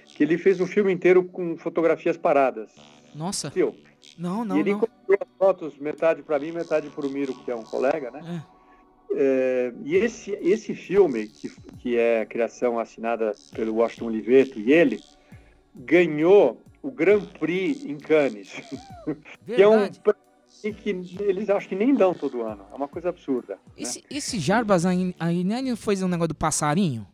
[0.06, 2.72] que ele fez um filme inteiro com fotografias paradas.
[3.12, 3.50] Nossa.
[3.50, 3.74] Viu?
[4.16, 4.80] Não, não, e ele não.
[4.80, 8.44] comprou as fotos, metade para mim, metade para o Miro, que é um colega, né?
[9.16, 14.72] É, e esse, esse filme, que, que é a criação assinada pelo Washington Oliveto e
[14.72, 15.00] ele,
[15.74, 18.52] ganhou o Grand Prix em Cannes,
[19.46, 19.88] que é um
[20.82, 22.64] que eles acho que nem dão todo ano.
[22.72, 23.54] É uma coisa absurda.
[23.54, 23.60] né?
[23.76, 27.06] Esse, esse Jarbas aí aí não fez um negócio do passarinho?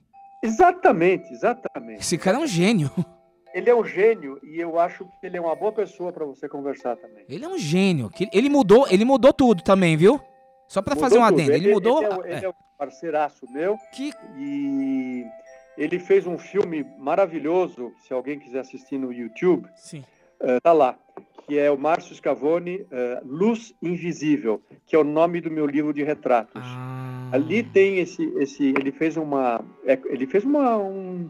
[0.42, 2.00] Exatamente, exatamente.
[2.00, 2.90] Esse cara é um gênio.
[3.52, 6.48] Ele é um gênio e eu acho que ele é uma boa pessoa para você
[6.48, 7.24] conversar também.
[7.28, 8.08] Ele é um gênio.
[8.08, 10.20] que Ele mudou, ele mudou tudo também, viu?
[10.68, 11.52] Só pra fazer um adendo.
[11.52, 12.02] Ele, mudou.
[12.02, 12.44] Ele é, um- ele é.
[12.44, 13.76] é um parceiraço meu.
[14.38, 15.24] E
[15.76, 17.92] ele fez um filme maravilhoso.
[18.06, 20.04] Se alguém quiser assistir no YouTube, Sim.
[20.40, 20.98] eh, tá lá.
[21.46, 25.92] Que é o Márcio Scavone, eh, Luz Invisível, que é o nome do meu livro
[25.92, 26.62] de retratos.
[26.64, 27.30] Ah.
[27.32, 31.28] Ali tem esse, esse, ele fez uma, é, ele fez uma, um,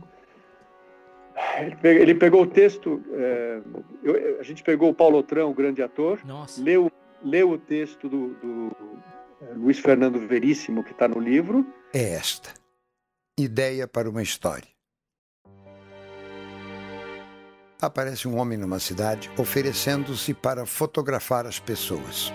[1.60, 3.60] ele pe- ele pegou o texto, eh,
[4.02, 6.62] eu- a gente pegou o Paulo Otran, o grande ator, Nossa.
[6.62, 6.90] leu
[7.22, 8.76] leu o texto do, do
[9.56, 11.66] Luiz Fernando Veríssimo, que está no livro.
[11.94, 12.50] É esta:
[13.42, 14.68] Ideia para uma história.
[17.80, 22.30] Aparece um homem numa cidade oferecendo-se para fotografar as pessoas.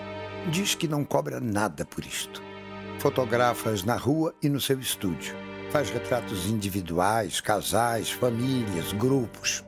[0.50, 2.42] Diz que não cobra nada por isto.
[2.98, 5.32] Fotografa-as na rua e no seu estúdio.
[5.70, 9.64] Faz retratos individuais, casais, famílias, grupos.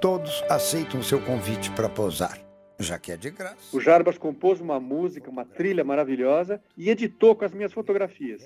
[0.00, 2.40] Todos aceitam seu convite para posar,
[2.78, 3.76] já que é de graça.
[3.76, 8.42] O Jarbas compôs uma música, uma trilha maravilhosa e editou com as minhas fotografias.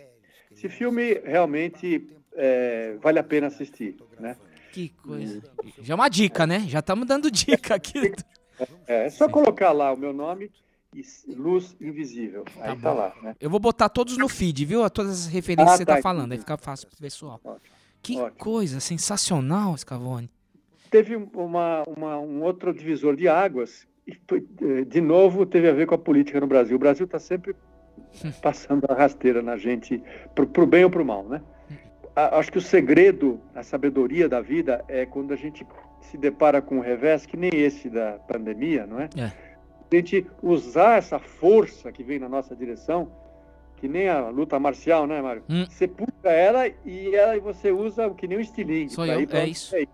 [0.51, 4.37] Esse filme realmente é, vale a pena assistir, né?
[4.73, 5.43] Que coisa.
[5.83, 6.61] Já é uma dica, né?
[6.67, 8.13] Já estamos dando dica aqui.
[8.87, 10.51] É, é só colocar lá o meu nome
[10.95, 11.03] e
[11.35, 12.45] Luz Invisível.
[12.45, 13.37] Tá aí tá, tá lá, né?
[13.41, 14.89] Eu vou botar todos no feed, viu?
[14.91, 16.33] Todas as referências ah, que você tá, tá falando.
[16.33, 17.41] Aí fica fácil pro pessoal.
[17.45, 17.75] Ótimo.
[18.03, 18.39] Que Ótimo.
[18.39, 20.29] coisa sensacional, Scavone.
[20.91, 25.87] Teve uma, uma, um outro divisor de águas e eh, de novo teve a ver
[25.87, 26.77] com a política no Brasil.
[26.77, 27.55] O Brasil está sempre
[28.43, 30.03] passando a rasteira na gente,
[30.35, 31.41] pro, pro bem ou pro mal, né?
[32.15, 35.67] Acho que o segredo, a sabedoria da vida é quando a gente
[36.03, 39.09] se depara com um revés que nem esse da pandemia, não é?
[39.17, 39.33] é
[39.93, 43.11] a gente usar essa força que vem na nossa direção,
[43.77, 45.43] que nem a luta marcial, né, Mário?
[45.49, 45.67] Hum.
[45.69, 48.93] Você puxa ela e ela você usa que nem um estilingue.
[48.93, 49.75] Sou eu, é isso.
[49.77, 49.87] É.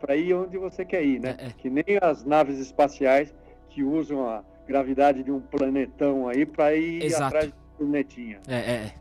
[0.00, 1.36] Para ir onde você quer ir, né?
[1.38, 1.50] É, é.
[1.50, 3.34] Que nem as naves espaciais
[3.68, 7.24] que usam a gravidade de um planetão aí para ir Exato.
[7.24, 8.40] atrás do planetinha.
[8.48, 8.72] É, é.
[8.72, 8.92] é.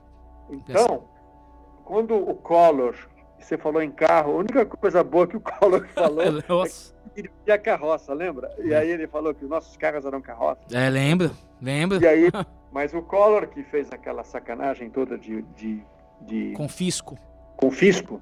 [0.50, 1.06] Então,
[1.92, 2.96] quando o Collor,
[3.38, 6.96] você falou em carro, a única coisa boa que o Collor falou Nossa.
[7.06, 8.50] é dirigir a carroça, lembra?
[8.64, 10.74] E aí ele falou que os nossos carros eram carroças.
[10.74, 11.32] É, lembro,
[11.62, 12.02] lembro.
[12.02, 12.30] E aí,
[12.72, 15.84] mas o Collor que fez aquela sacanagem toda de, de,
[16.22, 17.20] de confisco.
[17.58, 18.22] Confisco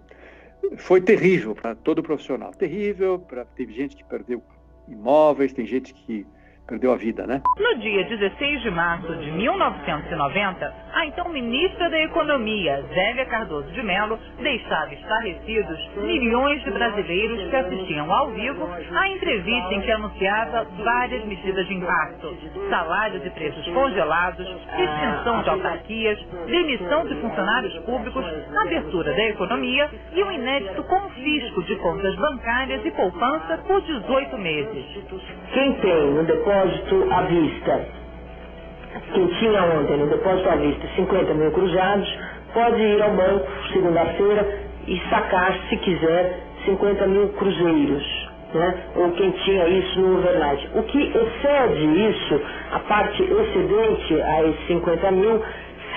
[0.78, 2.50] foi terrível para todo profissional.
[2.50, 4.42] Terrível, para teve gente que perdeu
[4.88, 6.26] imóveis, tem gente que
[6.70, 7.42] perdeu a vida, né?
[7.58, 13.82] No dia 16 de março de 1990, a então ministra da Economia, Zélia Cardoso de
[13.82, 20.68] Mello, deixava estarrecidos milhões de brasileiros que assistiam ao vivo à entrevista em que anunciava
[20.84, 22.38] várias medidas de impacto:
[22.70, 28.24] salários e preços congelados, extinção de autarquias, demissão de funcionários públicos,
[28.62, 34.86] abertura da economia e o inédito confisco de contas bancárias e poupança por 18 meses.
[35.52, 37.86] Quem tem no depósito depósito à vista,
[39.14, 42.20] quem tinha ontem no depósito à vista 50 mil cruzados,
[42.54, 44.48] pode ir ao banco segunda-feira
[44.88, 48.30] e sacar, se quiser, 50 mil cruzeiros.
[48.52, 48.76] Né?
[48.96, 50.70] ou quem tinha isso no overnight.
[50.74, 52.42] O que excede isso,
[52.72, 55.44] a parte excedente a esses 50 mil,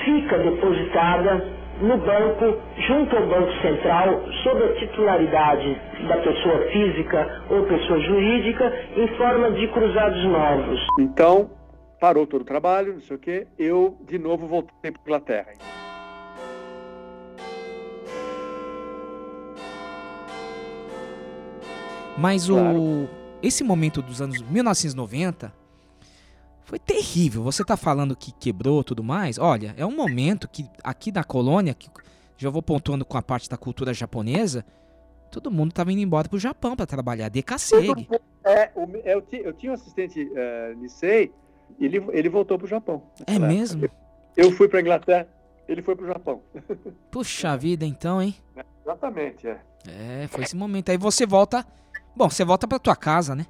[0.04, 1.46] fica depositada
[1.81, 8.73] no banco, junto ao Banco Central, sob a titularidade da pessoa física ou pessoa jurídica,
[8.97, 10.81] em forma de cruzados novos.
[11.01, 11.51] Então,
[12.01, 15.53] parou todo o trabalho, não sei o quê, eu de novo voltei para a Inglaterra.
[22.18, 22.79] Mas claro.
[22.79, 23.09] o
[23.43, 25.53] esse momento dos anos 1990
[26.64, 27.42] foi terrível.
[27.42, 29.38] Você tá falando que quebrou tudo mais.
[29.38, 31.88] Olha, é um momento que aqui na colônia, que
[32.36, 34.64] já vou pontuando com a parte da cultura japonesa,
[35.30, 37.28] todo mundo tava indo embora pro Japão para trabalhar.
[37.28, 38.08] Dekaseg.
[38.44, 38.70] É,
[39.04, 41.32] eu, eu tinha um assistente uh, Nisei,
[41.80, 43.02] ele, ele voltou pro Japão.
[43.26, 43.88] É mesmo?
[44.36, 45.28] Eu fui pra Inglaterra,
[45.68, 46.42] ele foi pro Japão.
[47.10, 48.34] Puxa vida, então, hein?
[48.82, 49.60] exatamente, é.
[49.86, 50.90] É, foi esse momento.
[50.90, 51.66] Aí você volta.
[52.14, 53.46] Bom, você volta pra tua casa, né?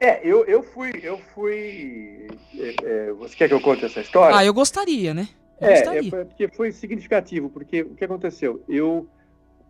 [0.00, 2.26] É, eu, eu fui, eu fui.
[2.58, 4.34] É, é, você quer que eu conte essa história?
[4.34, 5.28] Ah, eu gostaria, né?
[5.60, 6.08] Eu é, gostaria.
[6.08, 8.64] é, porque foi significativo, porque o que aconteceu?
[8.66, 9.06] Eu,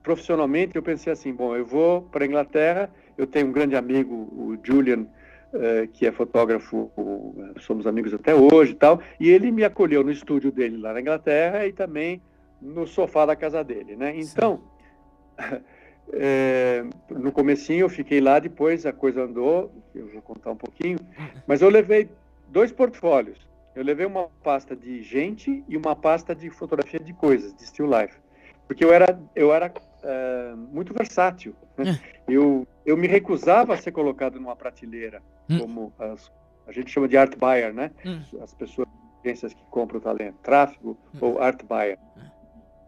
[0.04, 4.14] profissionalmente, eu pensei assim, bom, eu vou para a Inglaterra, eu tenho um grande amigo,
[4.14, 5.00] o Julian,
[5.52, 6.92] uh, que é fotógrafo,
[7.58, 11.00] somos amigos até hoje e tal, e ele me acolheu no estúdio dele lá na
[11.00, 12.22] Inglaterra e também
[12.62, 14.14] no sofá da casa dele, né?
[14.16, 14.62] Então,
[16.12, 20.98] É, no comecinho eu fiquei lá, depois a coisa andou, eu vou contar um pouquinho,
[21.46, 22.08] mas eu levei
[22.48, 23.38] dois portfólios.
[23.74, 27.86] Eu levei uma pasta de gente e uma pasta de fotografia de coisas, de still
[27.86, 28.16] life.
[28.66, 29.72] Porque eu era, eu era
[30.02, 31.54] é, muito versátil.
[31.76, 31.98] Né?
[32.04, 32.20] É.
[32.28, 35.58] Eu, eu me recusava a ser colocado numa prateleira, hum.
[35.58, 36.30] como as,
[36.66, 37.90] a gente chama de art buyer, né?
[38.04, 38.20] Hum.
[38.42, 38.88] As pessoas
[39.24, 41.18] agências que compram talento, tráfego hum.
[41.20, 41.98] ou art buyer.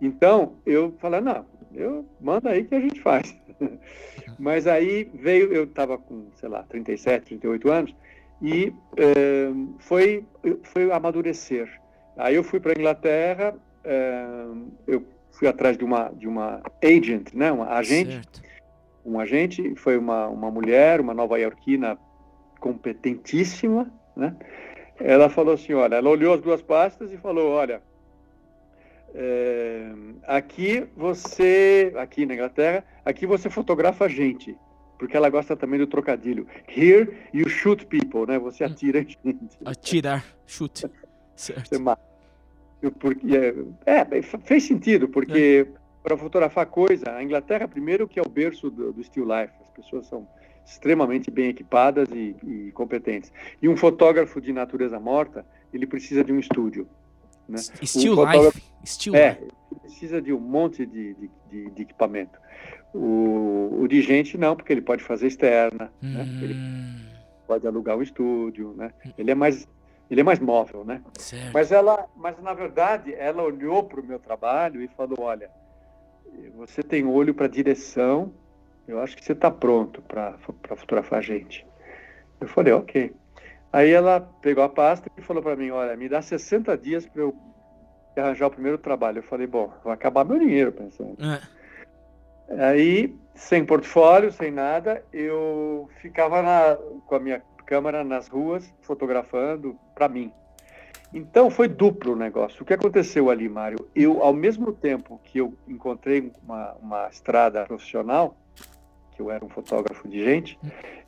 [0.00, 1.44] Então, eu falei, não,
[1.74, 3.36] eu manda aí que a gente faz.
[4.38, 7.94] Mas aí veio, eu estava com, sei lá, 37, 38 anos,
[8.40, 10.24] e é, foi,
[10.62, 11.68] foi amadurecer.
[12.16, 13.54] Aí eu fui para a Inglaterra,
[13.84, 14.24] é,
[14.86, 18.42] eu fui atrás de uma, de uma agent, né, uma agente, certo.
[19.04, 21.98] um agente, foi uma, uma mulher, uma nova iorquina
[22.60, 24.36] competentíssima, né?
[24.98, 27.82] ela falou assim, olha, ela olhou as duas pastas e falou, olha,
[29.14, 29.92] é,
[30.26, 34.56] aqui você, aqui na Inglaterra, aqui você fotografa gente,
[34.98, 36.46] porque ela gosta também do trocadilho.
[36.68, 38.38] Here you shoot people, né?
[38.38, 39.18] Você atira gente.
[39.64, 40.86] Atirar, chute.
[41.36, 41.68] Certo.
[41.68, 42.02] Você mata.
[42.80, 43.26] Eu, porque,
[43.86, 45.78] é, é, fez sentido, porque é.
[46.02, 49.52] para fotografar coisa, a Inglaterra, primeiro, que é o berço do, do still life.
[49.62, 50.26] As pessoas são
[50.64, 53.32] extremamente bem equipadas e, e, competentes.
[53.60, 56.88] E um fotógrafo de natureza morta, ele precisa de um estúdio.
[57.48, 57.58] Né?
[57.58, 58.62] Still life.
[58.84, 59.52] Still é, life.
[59.80, 62.40] precisa de um monte de, de, de, de equipamento.
[62.94, 66.12] O, o, de gente não, porque ele pode fazer externa, hum.
[66.12, 66.26] né?
[66.42, 66.56] ele
[67.46, 68.92] pode alugar um estúdio, né?
[69.16, 69.66] Ele é mais
[70.10, 71.00] ele é mais móvel, né?
[71.18, 71.52] Certo.
[71.54, 75.50] Mas ela, mas na verdade, ela olhou para o meu trabalho e falou: olha,
[76.54, 78.30] você tem olho para direção,
[78.86, 80.36] eu acho que você está pronto para
[80.76, 81.66] fotografar a gente.
[82.40, 83.12] Eu falei, ok.
[83.72, 87.22] Aí ela pegou a pasta e falou para mim, olha, me dá 60 dias para
[87.22, 87.34] eu
[88.16, 89.18] arranjar o primeiro trabalho.
[89.18, 91.16] Eu falei, bom, vai acabar meu dinheiro, pensando.
[91.24, 91.40] É.
[92.70, 99.78] Aí, sem portfólio, sem nada, eu ficava na, com a minha câmera nas ruas, fotografando
[99.94, 100.30] para mim.
[101.14, 102.62] Então foi duplo o negócio.
[102.62, 103.78] O que aconteceu ali, Mário?
[103.94, 108.34] Eu, ao mesmo tempo que eu encontrei uma, uma estrada profissional,
[109.14, 110.58] que eu era um fotógrafo de gente,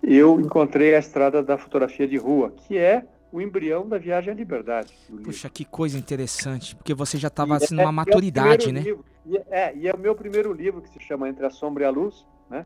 [0.02, 4.36] eu encontrei a estrada da fotografia de rua, que é o embrião da viagem à
[4.36, 4.92] liberdade.
[5.24, 8.80] Puxa, que coisa interessante, porque você já estava assim, numa é, maturidade, é né?
[8.80, 11.84] Livro, e é, e é o meu primeiro livro, que se chama Entre a Sombra
[11.84, 12.64] e a Luz, né?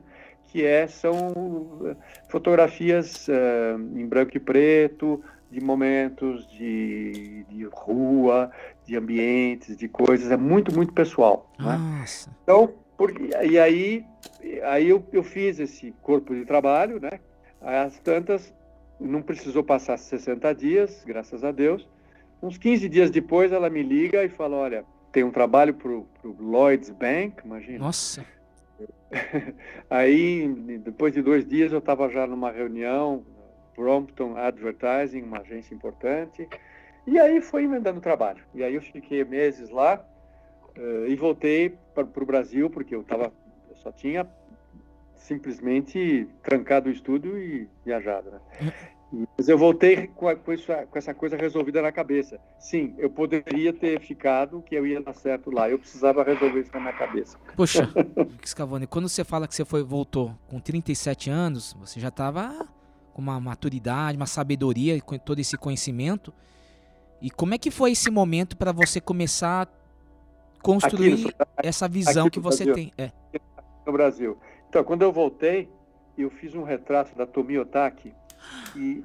[0.48, 1.96] que é, são
[2.28, 8.50] fotografias uh, em branco e preto, de momentos de, de rua,
[8.84, 11.50] de ambientes, de coisas, é muito, muito pessoal.
[11.58, 11.76] Né?
[11.76, 12.30] Nossa.
[12.30, 12.36] Né?
[12.42, 14.04] Então, porque, e aí,
[14.64, 17.20] aí eu, eu fiz esse corpo de trabalho, né?
[17.60, 18.54] As tantas,
[19.00, 21.88] não precisou passar 60 dias, graças a Deus.
[22.42, 26.06] Uns 15 dias depois, ela me liga e fala: Olha, tem um trabalho para o
[26.38, 27.78] Lloyds Bank, imagina.
[27.78, 28.24] Nossa.
[29.90, 30.46] Aí,
[30.84, 33.24] depois de dois dias, eu estava já numa reunião,
[33.76, 36.48] Brompton Advertising, uma agência importante,
[37.06, 38.44] e aí foi emendando o trabalho.
[38.54, 40.04] E aí eu fiquei meses lá,
[40.78, 43.47] Uh, e voltei para o Brasil, porque eu, tava, eu
[43.82, 44.26] só tinha
[45.14, 48.30] simplesmente trancado o estúdio e viajado.
[48.30, 48.72] Né?
[49.36, 52.38] Mas eu voltei com, a, com, isso, com, essa coisa resolvida na cabeça.
[52.58, 55.68] Sim, eu poderia ter ficado, que eu ia dar certo lá.
[55.68, 57.38] Eu precisava resolver isso na minha cabeça.
[57.56, 57.88] Poxa,
[58.44, 62.68] Scavone, quando você fala que você foi, voltou com 37 anos, você já estava
[63.14, 66.32] com uma maturidade, uma sabedoria, com todo esse conhecimento.
[67.20, 69.68] E como é que foi esse momento para você começar
[70.62, 72.92] construir no, essa visão que você Brasil, tem.
[72.98, 73.10] É.
[73.88, 74.36] No Brasil.
[74.68, 75.66] Então, quando eu voltei,
[76.16, 78.12] eu fiz um retrato da Tomi Otaki,
[78.74, 79.02] que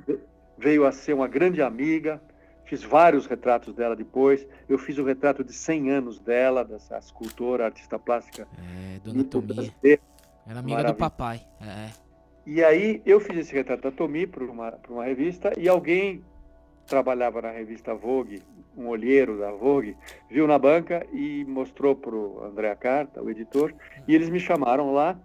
[0.58, 2.22] veio a ser uma grande amiga.
[2.66, 4.46] Fiz vários retratos dela depois.
[4.68, 8.46] Eu fiz o retrato de 100 anos dela, dessa escultora, artista plástica.
[8.58, 9.72] É, Dona Tomi.
[10.46, 11.42] Era amiga do papai.
[11.62, 11.90] É.
[12.46, 16.22] E aí eu fiz esse retrato da Tomi para uma, uma revista e alguém
[16.88, 18.42] trabalhava na revista Vogue
[18.76, 19.96] um olheiro da Vogue,
[20.30, 23.74] viu na banca e mostrou para o André Carta, o editor,
[24.08, 25.18] e eles me chamaram lá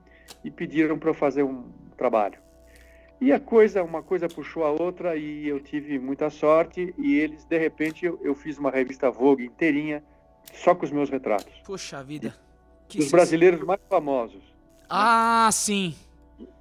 [0.44, 1.64] e pediram para eu fazer um
[1.96, 2.38] trabalho.
[3.20, 7.44] E a coisa, uma coisa puxou a outra e eu tive muita sorte e eles,
[7.44, 10.04] de repente, eu, eu fiz uma revista Vogue inteirinha
[10.52, 11.52] só com os meus retratos.
[11.64, 12.34] Puxa vida.
[12.86, 14.42] Que os brasileiros mais famosos.
[14.88, 15.94] Ah, sim.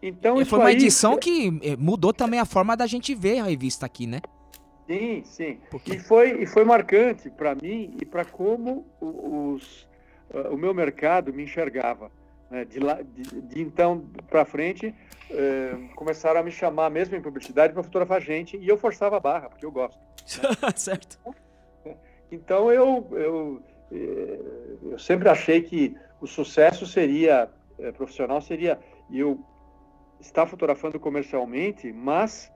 [0.02, 1.20] Então, e foi uma edição aí...
[1.20, 4.20] que eh, mudou também a forma da gente ver a revista aqui, né?
[4.88, 5.60] Sim, sim.
[5.86, 9.84] E foi, e foi marcante para mim e para como os,
[10.32, 12.10] uh, o meu mercado me enxergava.
[12.50, 12.64] Né?
[12.64, 14.96] De, lá, de, de então para frente,
[15.30, 19.20] uh, começaram a me chamar mesmo em publicidade para fotografar gente e eu forçava a
[19.20, 20.00] barra, porque eu gosto.
[20.00, 20.72] Né?
[20.76, 21.20] certo.
[22.32, 23.62] Então eu, eu,
[23.92, 24.40] eh,
[24.92, 28.80] eu sempre achei que o sucesso seria, eh, profissional seria
[29.12, 29.40] eu
[30.20, 32.52] estar fotografando comercialmente, mas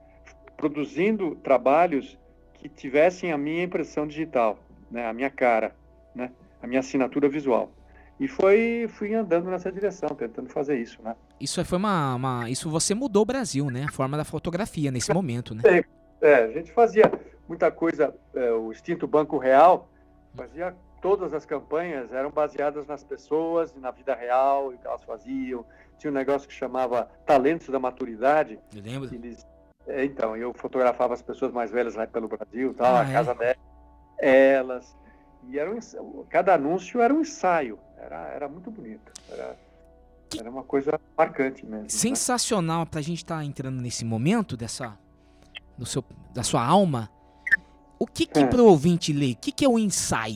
[0.56, 2.18] produzindo trabalhos
[2.62, 4.56] que tivessem a minha impressão digital,
[4.88, 5.74] né, a minha cara,
[6.14, 6.30] né,
[6.62, 7.72] a minha assinatura visual.
[8.20, 11.16] E foi fui andando nessa direção, tentando fazer isso, né?
[11.40, 13.86] Isso foi uma, uma isso você mudou o Brasil, né?
[13.88, 15.62] A forma da fotografia nesse momento, né?
[15.64, 15.84] É,
[16.20, 17.10] é, a gente fazia
[17.48, 19.88] muita coisa, é, o extinto Banco Real
[20.36, 25.02] fazia todas as campanhas eram baseadas nas pessoas e na vida real e que elas
[25.02, 25.64] faziam.
[25.98, 28.60] Tinha um negócio que chamava Talentos da Maturidade.
[28.72, 29.12] Eu lembro.
[29.12, 29.44] Eles
[29.86, 33.12] é, então, eu fotografava as pessoas mais velhas lá pelo Brasil, tal, ah, a é?
[33.12, 33.56] casa delas,
[34.18, 34.96] elas.
[35.48, 37.78] E era um, cada anúncio era um ensaio.
[37.98, 39.12] Era, era muito bonito.
[39.28, 39.56] Era,
[40.38, 41.82] era uma coisa marcante mesmo.
[41.82, 41.88] Né?
[41.88, 42.86] Sensacional né?
[42.90, 44.96] para a gente estar tá entrando nesse momento dessa,
[45.76, 47.10] do seu, da sua alma.
[47.98, 48.46] O que que É.
[48.46, 49.34] pro ouvinte ler?
[49.34, 50.34] O que que é o ensaio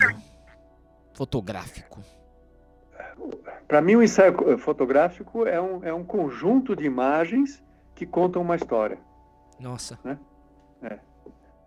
[1.14, 2.00] fotográfico?
[3.66, 7.62] Para mim, o ensaio fotográfico é um, é um conjunto de imagens
[7.94, 8.98] que contam uma história.
[9.58, 9.98] Nossa.
[10.04, 10.18] Né?
[10.82, 10.98] É.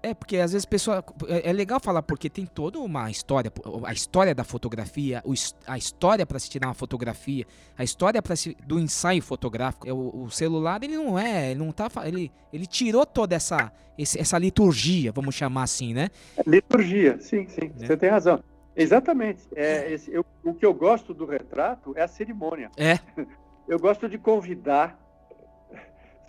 [0.01, 1.03] É, porque às vezes a pessoa.
[1.27, 3.51] É, é legal falar, porque tem toda uma história.
[3.85, 5.21] A história da fotografia,
[5.67, 7.45] a história para se tirar uma fotografia,
[7.77, 9.85] a história pra se, do ensaio fotográfico.
[9.89, 11.51] É, O, o celular, ele não é.
[11.51, 11.89] Ele não tá.
[12.05, 16.07] Ele, ele tirou toda essa, essa liturgia, vamos chamar assim, né?
[16.47, 18.41] Liturgia, sim, sim, você tem razão.
[18.77, 19.41] Exatamente.
[19.53, 22.71] É, esse- eu- o que eu gosto do retrato é a cerimônia.
[22.77, 22.99] É.
[23.67, 24.97] Eu gosto de convidar,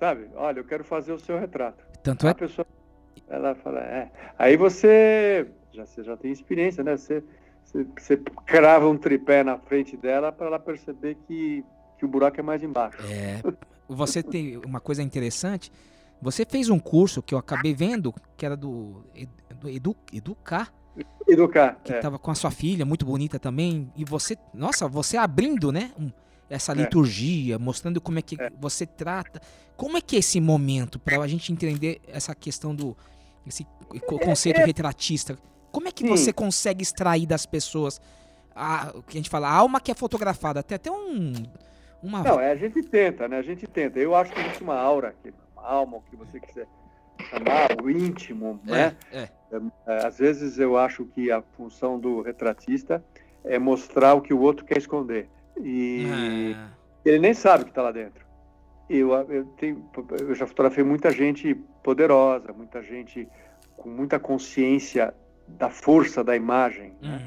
[0.00, 0.28] sabe?
[0.34, 1.84] Olha, eu quero fazer o seu retrato.
[2.02, 2.34] Tanto a é.
[2.34, 2.66] pessoa,
[3.28, 4.10] ela fala, é.
[4.38, 6.96] Aí você já, você já tem experiência, né?
[6.96, 7.22] Você,
[7.62, 11.62] você, você crava um tripé na frente dela para ela perceber que,
[11.98, 12.98] que o buraco é mais embaixo.
[13.06, 13.42] É.
[13.86, 15.70] Você tem uma coisa interessante.
[16.22, 19.04] Você fez um curso que eu acabei vendo, que era do,
[19.58, 20.72] do Edu, Educar.
[21.26, 21.78] Educar.
[21.84, 21.98] Que é.
[22.00, 23.92] tava com a sua filha, muito bonita também.
[23.96, 25.92] E você, nossa, você abrindo, né?
[25.98, 26.10] um-
[26.50, 26.74] essa É.
[26.74, 29.40] liturgia, mostrando como é que você trata.
[29.76, 32.94] Como é que é esse momento para a gente entender essa questão do
[33.46, 33.64] esse
[34.06, 35.38] co- conceito retratista?
[35.72, 36.10] Como é que Sim.
[36.10, 38.00] você consegue extrair das pessoas
[38.54, 40.60] a, o que a gente fala, a alma que é fotografada?
[40.60, 41.32] Até até um
[42.02, 43.38] uma Não, é, a gente tenta, né?
[43.38, 43.98] A gente tenta.
[43.98, 46.66] Eu acho que existe uma aura aqui, uma alma, o que você quiser
[47.30, 48.96] chamar, o íntimo, né?
[49.12, 49.28] é.
[49.86, 53.04] É, Às vezes eu acho que a função do retratista
[53.44, 55.28] é mostrar o que o outro quer esconder.
[55.58, 56.68] E Ah.
[57.04, 58.24] ele nem sabe o que está lá dentro.
[58.88, 59.88] Eu, eu, tenho,
[60.20, 63.28] eu já fotografei muita gente poderosa, muita gente
[63.76, 65.14] com muita consciência
[65.46, 67.20] da força da imagem, né?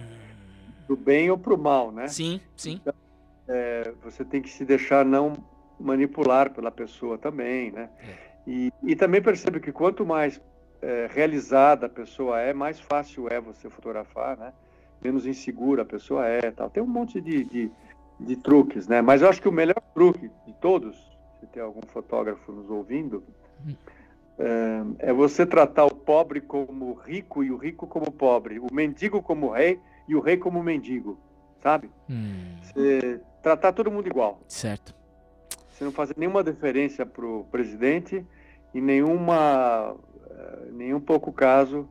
[0.88, 2.06] do bem ou para o mal, né?
[2.06, 2.10] Hum.
[2.10, 2.82] Sim, sim.
[3.48, 5.34] É, você tem que se deixar não
[5.80, 7.90] manipular pela pessoa também, né?
[8.46, 10.42] E, e também percebe que quanto mais
[10.82, 14.54] é, realizada a pessoa é, mais fácil é você fotografar, né?
[15.02, 16.70] Menos insegura a pessoa é, tal.
[16.70, 17.72] Tem um monte de, de,
[18.20, 19.02] de truques, né?
[19.02, 20.96] Mas eu acho que o melhor truque de todos,
[21.40, 23.24] se tem algum fotógrafo nos ouvindo,
[24.40, 29.22] é, é você tratar o pobre como rico e o rico como pobre, o mendigo
[29.22, 31.20] como rei e o rei como mendigo,
[31.62, 31.90] sabe?
[32.62, 34.42] Você tratar todo mundo igual.
[34.48, 34.96] Certo.
[35.70, 38.26] Você não fazer nenhuma diferença para o presidente
[38.74, 39.96] e nenhuma,
[40.30, 41.88] eh, nenhum pouco caso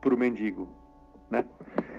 [0.00, 0.68] para o mendigo,
[1.30, 1.44] né?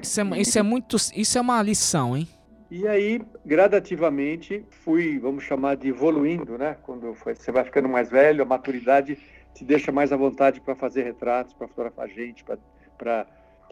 [0.01, 2.27] Isso é, isso é muito, isso é uma lição, hein?
[2.69, 6.75] E aí, gradativamente, fui, vamos chamar de evoluindo, né?
[6.83, 9.17] Quando você vai ficando mais velho, a maturidade
[9.53, 12.43] te deixa mais à vontade para fazer retratos, para fotografar gente,
[12.97, 13.25] para...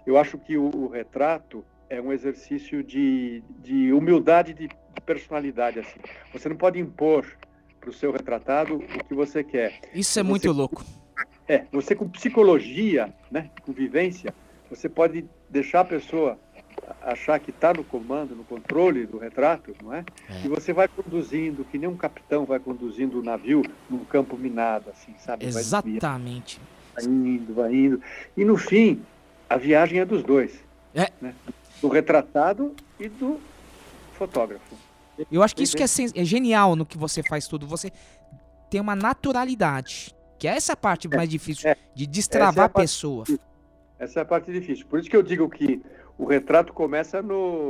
[0.05, 5.79] Eu acho que o, o retrato é um exercício de, de humildade, de, de personalidade,
[5.79, 5.99] assim.
[6.31, 7.25] Você não pode impor
[7.81, 9.79] para o seu retratado o que você quer.
[9.93, 10.83] Isso é Você- muito louco.
[11.47, 14.33] É, você com psicologia, né, com vivência,
[14.69, 16.39] você pode deixar a pessoa
[17.01, 20.03] achar que está no comando, no controle do retrato, não é?
[20.43, 24.89] E você vai conduzindo, que nem um capitão vai conduzindo o navio num campo minado,
[24.89, 25.45] assim, sabe?
[25.45, 26.59] Exatamente.
[26.95, 28.01] Vai indo, vai indo.
[28.35, 29.01] E no fim,
[29.49, 30.63] a viagem é dos dois.
[30.93, 31.11] É.
[31.21, 31.33] Né?
[31.81, 33.39] Do retratado e do
[34.17, 34.75] fotógrafo.
[35.31, 37.67] Eu acho que isso que é, sen- é genial no que você faz tudo.
[37.67, 37.91] Você
[38.69, 40.13] tem uma naturalidade.
[40.37, 43.23] Que é essa parte mais difícil de Essa é destravar a pessoa.
[43.97, 44.85] Essa é a parte difícil.
[44.87, 45.81] Por isso que eu digo que
[46.17, 47.69] o retrato começa no.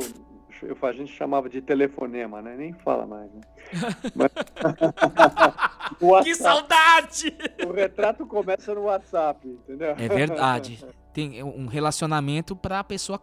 [0.61, 2.55] eu- A gente chamava de telefonema, né?
[2.57, 3.41] Nem fala mais, né?
[4.15, 4.31] Mas-.
[6.23, 7.35] Que saudade!
[7.67, 9.91] O retrato começa no WhatsApp, entendeu?
[9.97, 10.83] É verdade.
[11.13, 13.19] Tem um relacionamento pra pessoa.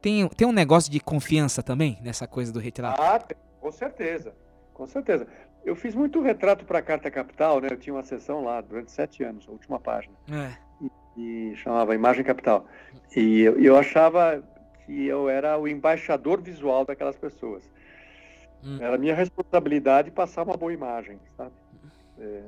[0.00, 3.00] Tem, tem um negócio de confiança também nessa coisa do retrato.
[3.02, 4.34] Ah, tem, com certeza,
[4.72, 5.26] com certeza.
[5.64, 7.68] Eu fiz muito retrato para a Carta Capital, né?
[7.70, 10.52] Eu tinha uma sessão lá durante sete anos, a última página, É.
[11.16, 12.66] e chamava Imagem Capital.
[13.16, 14.42] E eu, eu achava
[14.86, 17.68] que eu era o embaixador visual daquelas pessoas.
[18.80, 21.52] Era minha responsabilidade passar uma boa imagem, sabe?
[22.18, 22.42] É,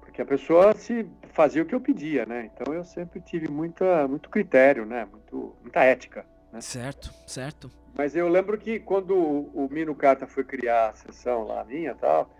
[0.00, 2.50] Porque a pessoa se fazia o que eu pedia, né?
[2.52, 5.08] Então eu sempre tive muita, muito critério, né?
[5.10, 6.24] Muito, muita ética.
[6.52, 6.60] Né?
[6.60, 7.70] Certo, certo.
[7.96, 12.30] Mas eu lembro que quando o Mino Carta foi criar a sessão lá minha tal,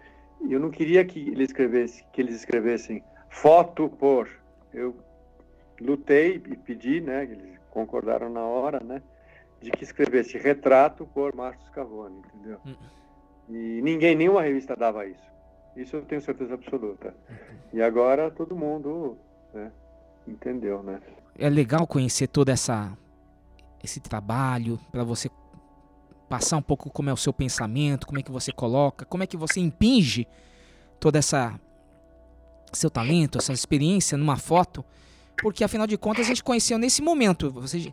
[0.48, 4.28] eu não queria que ele escrevesse, que eles escrevessem foto por.
[4.72, 4.94] Eu
[5.80, 7.24] lutei e pedi, né?
[7.24, 9.02] Eles concordaram na hora, né?
[9.60, 12.60] De que escrevesse retrato por Márcio Scavone, entendeu?
[13.48, 15.28] E ninguém, nenhuma revista dava isso.
[15.76, 17.14] Isso eu tenho certeza absoluta.
[17.72, 19.16] E agora todo mundo
[19.54, 19.70] né,
[20.26, 21.00] entendeu, né?
[21.38, 22.96] É legal conhecer toda essa
[23.82, 25.30] esse trabalho para você
[26.28, 29.26] passar um pouco como é o seu pensamento, como é que você coloca, como é
[29.26, 30.26] que você impinge
[30.98, 31.58] toda essa
[32.72, 34.84] seu talento, essa experiência numa foto,
[35.42, 37.50] porque afinal de contas a gente conheceu nesse momento.
[37.52, 37.90] Você,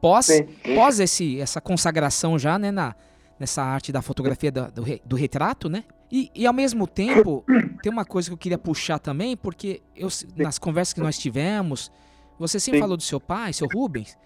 [0.00, 0.74] pós, Sim, sim.
[0.74, 2.94] pós esse, essa consagração já, né, na,
[3.38, 5.84] nessa arte da fotografia do, re- do retrato, né?
[6.10, 7.44] E, e ao mesmo tempo,
[7.82, 11.92] tem uma coisa que eu queria puxar também, porque eu, nas conversas que nós tivemos,
[12.38, 12.82] você sempre Sim.
[12.82, 14.16] falou do seu pai, seu Rubens,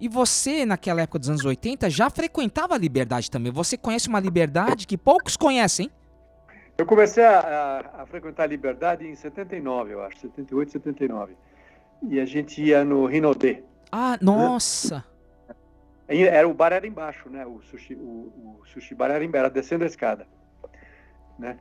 [0.00, 3.50] e você, naquela época dos anos 80, já frequentava a liberdade também.
[3.50, 5.90] Você conhece uma liberdade que poucos conhecem.
[6.76, 11.32] Eu comecei a, a- a frequentar a Liberdade em 79, eu acho, 78, 79.
[12.02, 13.62] E a gente ia no Rinodê.
[13.90, 15.04] Ah, nossa!
[16.06, 17.44] Era, o bar era embaixo, né?
[17.44, 20.26] O sushi, o, o sushi bar era embaixo, era descendo a escada.
[21.38, 21.58] Né?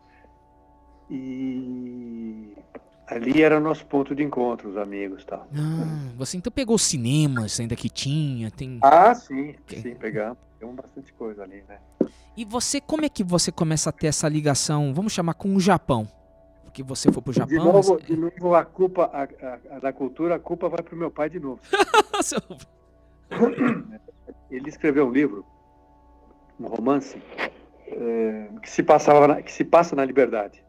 [1.10, 2.54] E
[3.08, 5.48] ali era o nosso ponto de encontro, os amigos tal.
[5.54, 8.80] Ah, você então pegou cinemas ainda que tinha, tem...
[8.82, 10.38] Ah, sim, sim, pegamos.
[10.60, 11.78] Pegamos bastante coisa ali, né?
[12.36, 15.60] E você, como é que você começa a ter essa ligação, vamos chamar, com o
[15.60, 16.08] Japão?
[16.78, 17.56] Porque você foi pro De Japão...
[17.74, 20.96] novo, você- de novo a culpa a, a- a da cultura, a culpa vai pro
[20.96, 21.60] meu pai de novo.
[24.52, 25.44] Ele escreveu um livro,
[26.60, 27.20] um romance,
[27.88, 30.64] eh, que, se passava na- que se passa na liberdade.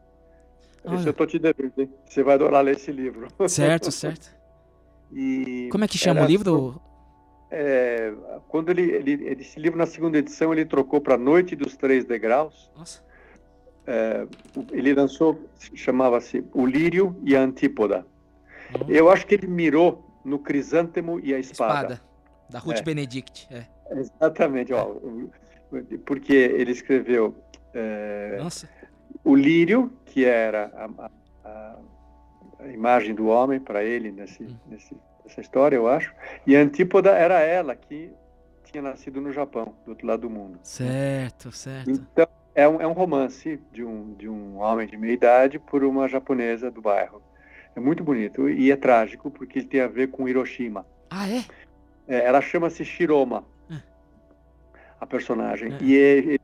[0.83, 1.09] Olha.
[1.09, 1.93] eu tô te devendo, hein?
[2.05, 3.27] Você vai adorar ler esse livro.
[3.47, 4.33] Certo, certo.
[5.11, 6.51] E Como é que chama era o livro?
[6.73, 6.81] so-
[7.51, 8.13] é,
[8.47, 12.03] quando ele, ele, ele- esse livro na segunda edição ele trocou para Noite dos Três
[12.05, 12.71] Degraus.
[12.75, 13.07] Nossa.
[13.91, 14.27] É,
[14.71, 15.39] ele lançou,
[15.73, 18.05] chamava-se O Lírio e a Antípoda.
[18.87, 21.95] Eu acho que ele mirou no Crisântemo e a Espada.
[21.95, 22.01] Espada,
[22.51, 22.81] da Ruth É.
[22.83, 23.47] Benedict.
[23.51, 23.65] É.
[23.91, 24.93] Exatamente, ó,
[26.05, 27.35] porque ele escreveu
[27.73, 28.37] é,
[29.23, 31.79] o lírio, que era a, a-
[32.59, 34.55] a- imagem do homem para ele nesse, Hum.
[34.67, 36.13] nesse- nessa história, eu acho,
[36.45, 38.11] e a Antípoda era ela que
[38.65, 40.59] tinha nascido no Japão, do outro lado do mundo.
[40.61, 41.89] Certo, certo.
[41.89, 42.27] Então,
[42.59, 46.07] é um, é um romance de um, de um homem de meia idade por uma
[46.07, 47.21] japonesa do bairro.
[47.75, 50.85] É muito bonito e é trágico porque ele tem a ver com Hiroshima.
[51.09, 51.43] Ah, é?
[52.07, 53.77] É, ela chama-se Shiroma, É.
[54.99, 55.73] a personagem.
[55.73, 55.77] É.
[55.81, 56.39] E ele,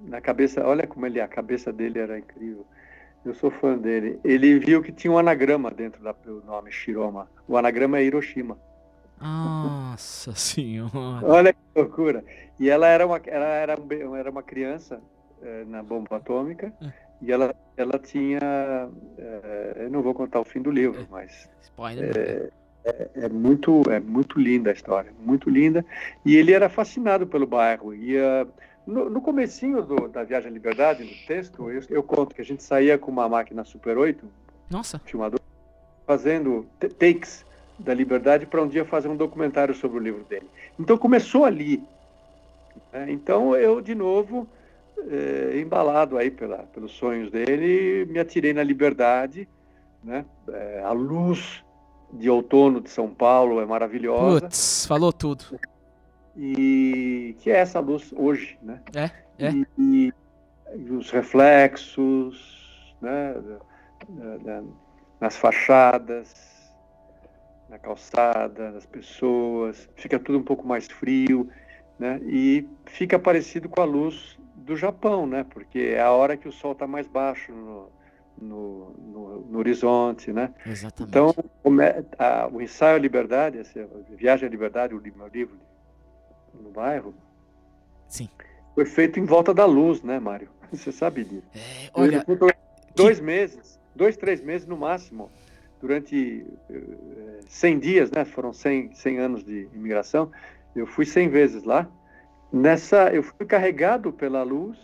[0.00, 2.66] na cabeça, olha como ele, a cabeça dele era incrível.
[3.24, 4.18] Eu sou fã dele.
[4.24, 7.30] Ele viu que tinha um anagrama dentro da- do nome Shiroma.
[7.46, 8.58] O anagrama é Hiroshima.
[9.20, 11.26] Nossa senhora.
[11.26, 12.24] Olha que loucura.
[12.58, 13.76] E ela era uma, ela era,
[14.18, 15.00] era uma criança
[15.42, 16.92] eh, na bomba atômica É.
[17.22, 18.40] e ela, ela tinha.
[19.18, 22.12] eh, eu não vou contar o fim do livro, mas Spoiler.
[22.16, 22.50] é,
[22.84, 25.84] é, é muito, é muito linda a história, muito linda.
[26.24, 27.94] E ele era fascinado pelo bairro.
[27.94, 28.46] E ah,
[28.86, 32.44] no, no comecinho do- da Viagem à Liberdade, no texto, eu, eu conto que a
[32.44, 34.26] gente saía com uma máquina Super 8,
[34.70, 34.98] Nossa.
[35.04, 35.38] filmador,
[36.06, 36.66] fazendo
[36.98, 37.44] takes
[37.78, 40.48] da Liberdade para um dia fazer um documentário sobre o livro dele.
[40.78, 41.82] Então começou ali.
[42.92, 43.10] né?
[43.10, 44.48] Então eu, de novo,
[45.08, 49.48] eh, embalado aí pela, pelos sonhos dele, me atirei na Liberdade.
[50.02, 50.24] Né?
[50.48, 51.62] Eh, a luz
[52.12, 54.40] de outono de São Paulo é maravilhosa.
[54.42, 55.44] Putz, falou tudo.
[56.36, 58.80] E que é essa luz hoje, né?
[58.94, 59.10] É,
[59.46, 59.50] é.
[59.50, 60.12] E, e-
[60.76, 63.34] e os reflexos, né?
[64.08, 64.62] da- da-
[65.20, 66.32] nas fachadas,
[67.68, 71.48] na calçada, nas pessoas, fica tudo um pouco mais frio,
[71.98, 72.18] né?
[72.24, 74.38] E fica parecido com a luz
[74.70, 75.44] do Japão, né?
[75.50, 77.88] Porque é a hora que o sol está mais baixo no,
[78.40, 80.54] no, no- no horizonte, né?
[80.64, 81.10] Exatamente.
[81.10, 81.34] Então,
[82.16, 85.56] a- o ensaio à liberdade, essa viagem à liberdade, o meu livro
[86.54, 87.12] no bairro,
[88.06, 88.28] Sim.
[88.76, 90.48] foi feito em volta da luz, né, Mário?
[90.70, 91.42] Você sabe disso.
[91.52, 92.24] É, olha,
[92.94, 95.28] dois meses, dois, três meses no máximo,
[95.80, 98.24] durante eh, 100 dias, né?
[98.24, 100.30] Foram 100, 100 anos de imigração.
[100.76, 101.88] Eu fui 100 vezes lá.
[102.52, 104.78] Nessa, eu fui carregado pela luz.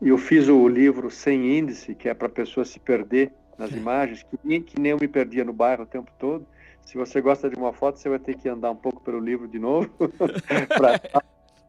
[0.00, 3.70] E eu fiz o livro sem índice, que é para a pessoa se perder nas
[3.70, 6.44] imagens, que nem, que nem eu me perdia no bairro o tempo todo.
[6.84, 9.46] Se você gosta de uma foto, você vai ter que andar um pouco pelo livro
[9.46, 9.88] de novo.
[10.76, 10.98] pra-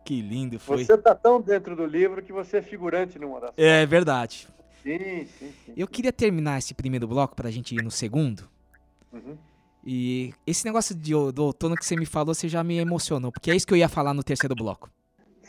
[0.03, 0.84] que lindo foi.
[0.84, 4.47] Você está tão dentro do livro que você é figurante numa das É verdade.
[4.81, 5.73] Sim, sim, sim.
[5.77, 8.49] Eu queria terminar esse primeiro bloco pra gente ir no segundo.
[9.11, 9.38] Uhum.
[9.86, 13.51] E esse negócio de, do outono que você me falou, você já me emocionou, porque
[13.51, 14.89] é isso que eu ia falar no terceiro bloco.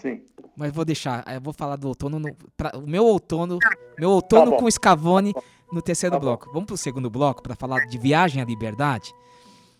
[0.03, 0.21] Sim.
[0.55, 3.57] Mas vou deixar, eu vou falar do outono, no, pra- o meu outono,
[3.97, 4.57] meu outono Tá bom.
[4.57, 5.33] com Scavone
[5.71, 6.49] no terceiro bloco.
[6.53, 9.13] Vamos pro segundo bloco pra falar de viagem à liberdade,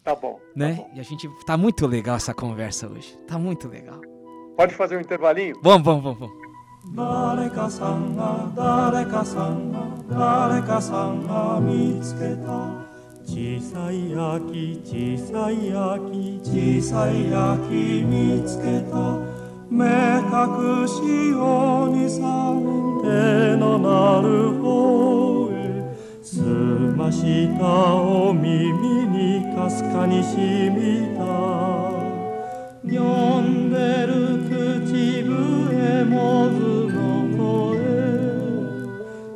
[0.03, 0.39] Tá bom.
[0.55, 0.85] né?
[0.93, 3.17] E a gente tá muito legal essa conversa hoje.
[3.27, 3.99] Tá muito legal.
[4.57, 5.55] Pode fazer um intervalinho?
[5.63, 6.49] Vamos, vamos, vamos, vamos.
[6.95, 12.87] 誰かさんが誰かさんが誰かさんが見つけた
[13.25, 19.19] 小さい秋小さい秋小さい秋見つけた
[19.74, 22.20] 目隠しをにさ
[23.02, 25.52] 手のなる方へ
[26.22, 27.64] 澄ました。
[27.94, 30.36] お耳にかすかにし
[30.70, 31.24] みた。
[32.86, 34.12] 読んでる
[34.48, 36.54] 口笛もず
[36.94, 37.42] の声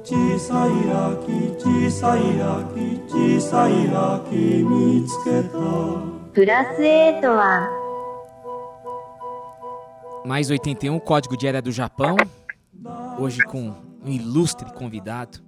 [0.04, 0.70] 小さい
[1.10, 5.58] 秋小さい秋小さい秋見つけた。
[6.32, 7.77] プラス8は
[10.28, 12.14] Mais 81, Código de Era do Japão.
[13.18, 13.74] Hoje com
[14.04, 15.38] um ilustre convidado,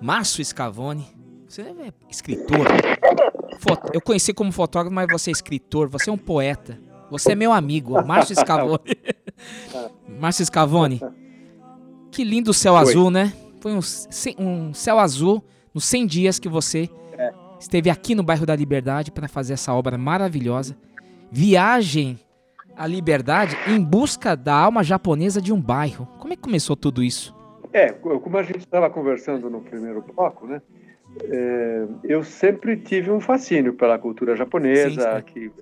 [0.00, 1.06] Márcio Scavone.
[1.46, 2.66] Você é escritor.
[3.94, 6.80] Eu conheci como fotógrafo, mas você é escritor, você é um poeta.
[7.12, 8.80] Você é meu amigo, Márcio Scavone.
[10.18, 11.00] Márcio Scavone.
[12.10, 12.80] Que lindo céu Oi.
[12.80, 13.32] azul, né?
[13.60, 13.80] Foi um,
[14.40, 17.32] um céu azul nos 100 dias que você É.
[17.60, 20.76] esteve aqui no bairro da Liberdade para fazer essa obra maravilhosa.
[21.30, 22.18] Viagem
[22.76, 26.06] à Liberdade em busca da alma japonesa de um bairro.
[26.18, 27.34] Como é que começou tudo isso?
[27.72, 30.60] É, co- como a gente estava conversando no primeiro bloco, né?
[31.24, 35.52] é, eu sempre tive um fascínio pela cultura japonesa, Sim, que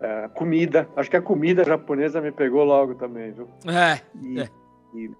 [0.00, 0.88] é, comida.
[0.96, 3.48] Acho que a comida japonesa me pegou logo também, viu?
[3.66, 4.00] É.
[4.20, 4.48] E, é.
[4.94, 5.10] e-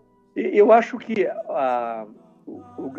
[0.59, 2.07] eu acho que a,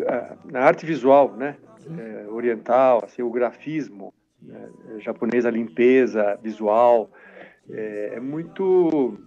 [0.08, 1.56] a- na arte visual, né,
[1.98, 4.68] é, oriental, assim, o grafismo né,
[5.00, 7.10] japonês, a limpeza visual,
[7.70, 9.18] é, é muito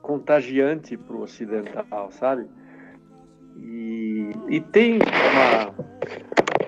[0.00, 2.46] contagiante para o ocidental, sabe?
[3.56, 4.98] E, e tem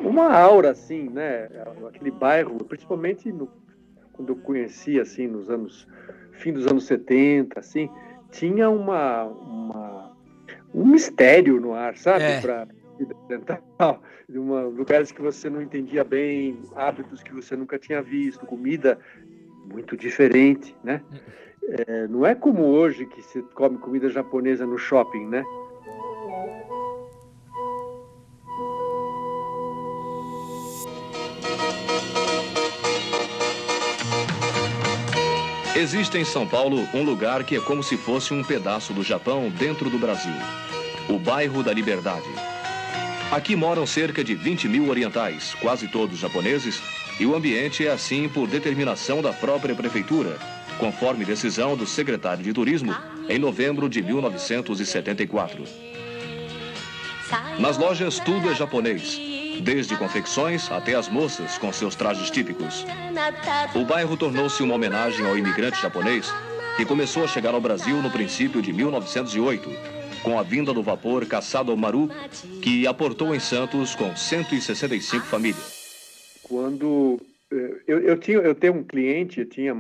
[0.02, 1.48] uma, uma aura assim, né?
[1.88, 3.50] Aquele bairro, principalmente no,
[4.12, 5.86] quando eu conheci assim nos anos
[6.32, 7.88] fim dos anos 70, assim,
[8.30, 10.16] tinha uma, uma
[10.74, 12.24] um mistério no ar, sabe?
[12.24, 12.40] É.
[12.40, 12.68] Para
[12.98, 18.46] ocidental, de uma, lugares que você não entendia bem, hábitos que você nunca tinha visto,
[18.46, 18.98] comida
[19.64, 21.02] muito diferente, né?
[21.66, 25.44] É, não é como hoje que se come comida japonesa no shopping, né?
[35.76, 39.50] Existe em São Paulo um lugar que é como se fosse um pedaço do Japão
[39.50, 40.32] dentro do Brasil.
[41.08, 42.28] O bairro da Liberdade.
[43.30, 46.80] Aqui moram cerca de 20 mil orientais, quase todos japoneses,
[47.18, 50.36] e o ambiente é assim por determinação da própria prefeitura,
[50.78, 52.94] conforme decisão do secretário de Turismo
[53.28, 55.64] em novembro de 1974.
[57.58, 59.18] Nas lojas tudo é japonês,
[59.60, 62.84] desde confecções até as moças com seus trajes típicos.
[63.74, 66.32] O bairro tornou-se uma homenagem ao imigrante japonês
[66.76, 69.70] que começou a chegar ao Brasil no princípio de 1908,
[70.22, 72.10] com a vinda do vapor Caçado Maru,
[72.60, 75.73] que aportou em Santos com 165 famílias.
[76.44, 77.20] Quando
[77.50, 79.74] eh, eu, eu tinha, eu tenho um cliente, eu tinha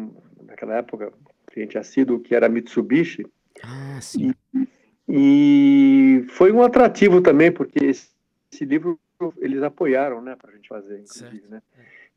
[0.46, 3.26] naquela época um cliente assíduo que era Mitsubishi.
[3.62, 4.32] Ah, sim.
[4.52, 4.66] E,
[5.08, 8.08] e foi um atrativo também porque esse,
[8.52, 8.98] esse livro
[9.38, 11.62] eles apoiaram, né, para a gente fazer, inclusive, né?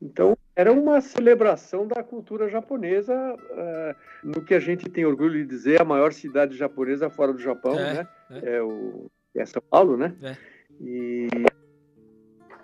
[0.02, 3.14] Então, era uma celebração da cultura japonesa,
[3.50, 7.40] eh, no que a gente tem orgulho de dizer, a maior cidade japonesa fora do
[7.40, 8.08] Japão, É, né?
[8.30, 8.56] é.
[8.56, 10.16] É, o, é São Paulo, né?
[10.22, 10.36] É.
[10.82, 11.28] E,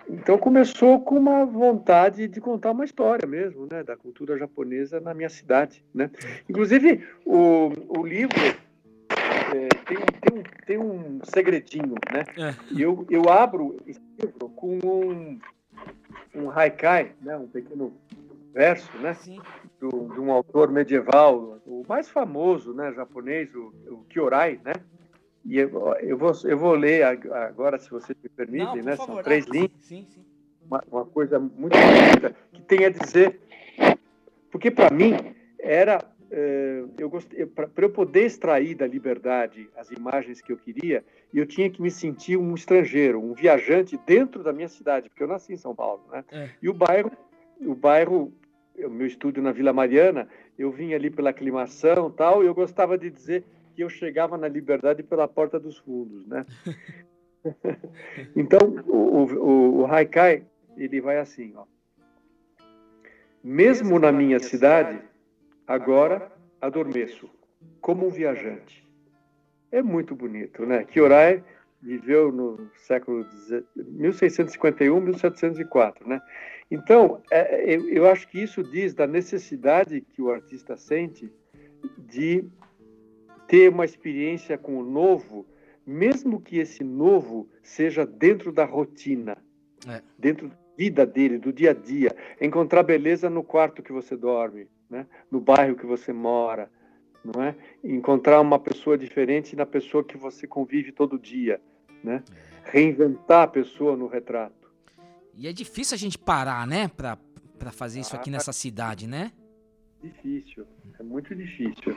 [0.08, 3.82] então, começou com uma vontade de contar uma história mesmo, né?
[3.82, 6.10] Da cultura japonesa na minha cidade, né?
[6.48, 12.24] Inclusive, o, o livro é, tem, um- tem, um, tem um segredinho, né?
[12.36, 12.54] É.
[12.70, 15.38] E eu, eu abro esse livro com um,
[16.34, 17.36] um haikai, né?
[17.36, 17.92] um pequeno
[18.52, 19.16] verso, né?
[19.80, 22.92] Do, de um autor medieval, o mais famoso, né?
[22.94, 24.72] Japonês, o, o Kyorai, né?
[25.44, 28.96] E eu, eu, vou, eu vou ler ag- agora, se vocês me permitem, né?
[28.96, 30.24] São três linhas Sim, sim.
[30.66, 33.40] uma, uma coisa muito bonita que tem a dizer.
[34.50, 35.12] Porque para mim
[35.58, 37.10] era eh, eu
[37.54, 41.90] para eu poder extrair da liberdade as imagens que eu queria, eu tinha que me
[41.90, 46.02] sentir um estrangeiro, um viajante dentro da minha cidade, porque eu nasci em São Paulo,
[46.10, 46.24] né?
[46.32, 46.48] É.
[46.62, 47.10] E o bairro,
[47.60, 48.32] o bairro,
[48.78, 50.28] o meu estúdio na Vila Mariana,
[50.58, 53.44] eu vinha ali pela aclimação, tal, e eu gostava de dizer
[53.74, 56.44] que eu chegava na liberdade pela porta dos fundos, né?
[58.34, 60.46] Então, o, o, o Haikai,
[60.78, 61.66] ele vai assim, ó.
[63.42, 64.98] Mesmo na minha cidade,
[65.66, 67.28] agora adormeço,
[67.82, 68.82] como um viajante.
[69.70, 70.84] É muito bonito, né?
[70.84, 71.44] Kyorai
[71.82, 73.26] viveu no século
[73.76, 76.22] 1651, 1704, né?
[76.70, 81.30] Então, é, eu, eu acho que isso diz da necessidade que o artista sente
[81.98, 82.48] de
[83.54, 85.46] ter uma experiência com o novo,
[85.86, 89.36] mesmo que esse novo seja dentro da rotina,
[89.86, 90.02] É.
[90.18, 92.16] dentro da vida dele, do dia a dia.
[92.40, 95.06] Encontrar beleza no quarto que você dorme, né?
[95.30, 96.68] no bairro que você mora,
[97.24, 97.54] não é?
[97.84, 101.60] Encontrar uma pessoa diferente na pessoa que você convive todo dia,
[102.02, 102.24] né?
[102.64, 104.68] Reinventar a pessoa no retrato.
[105.32, 106.88] E é difícil a gente parar, né?
[106.88, 107.16] Pra,
[107.56, 109.30] para fazer isso Ah, aqui nessa cidade, né?
[110.02, 110.66] Difícil,
[110.98, 111.96] é muito difícil.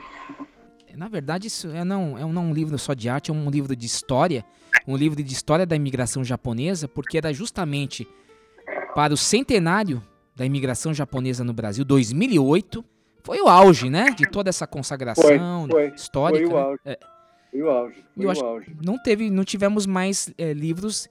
[0.96, 3.50] Na verdade, isso é não, é um- não um livro só de arte, é um
[3.50, 4.46] livro de história,
[4.88, 8.08] um livro de história da imigração japonesa, porque era justamente
[8.96, 10.02] para o centenário
[10.36, 12.84] da imigração japonesa no Brasil, 2008,
[13.24, 16.46] foi o auge, né, de toda essa consagração Foi, foi, histórica.
[16.48, 16.64] foi o né?
[16.64, 16.80] auge.
[16.86, 17.00] É,
[17.52, 18.06] Foi o auge.
[18.16, 18.76] Foi eu o auge.
[18.84, 21.10] não teve, não tivemos mais é, livros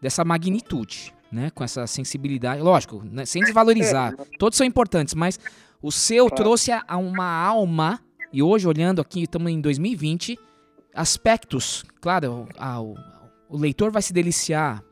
[0.00, 4.14] dessa magnitude, né, com essa sensibilidade, lógico, né, sem desvalorizar.
[4.38, 5.38] Todos são importantes, mas
[5.82, 8.00] o seu trouxe a, a uma alma
[8.32, 10.38] e hoje olhando aqui, estamos em 2020,
[10.94, 12.94] aspectos, claro, a- o,
[13.48, 14.82] o leitor vai se deliciar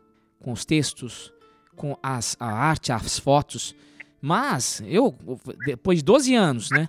[0.41, 1.33] com os textos,
[1.75, 3.75] com as, a arte, as fotos,
[4.21, 5.15] mas eu,
[5.65, 6.89] depois de 12 anos, né,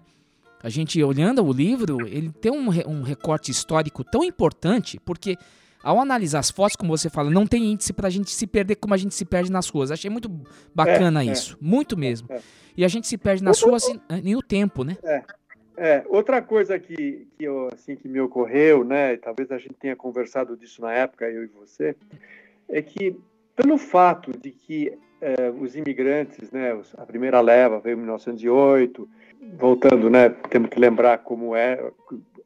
[0.62, 5.38] a gente olhando o livro, ele tem um, um recorte histórico tão importante, porque
[5.84, 8.94] ao analisar as fotos, como você fala, não tem índice pra gente se perder como
[8.94, 9.92] a gente se perde nas ruas.
[9.92, 10.28] Achei muito
[10.74, 11.32] bacana É, é.
[11.32, 12.28] isso, muito mesmo.
[12.32, 12.42] É.
[12.76, 14.98] E a gente se perde nas ruas e, e no tempo, né?
[15.04, 15.24] É,
[15.78, 19.76] é, outra coisa que, que, eu, assim, que me ocorreu, né, e talvez a gente
[19.76, 21.96] tenha conversado disso na época, eu e você,
[22.68, 23.16] é que
[23.56, 29.10] pelo fato de que eh, os imigrantes, né, a primeira leva veio em 1908,
[29.58, 31.92] voltando, né, temos que lembrar como é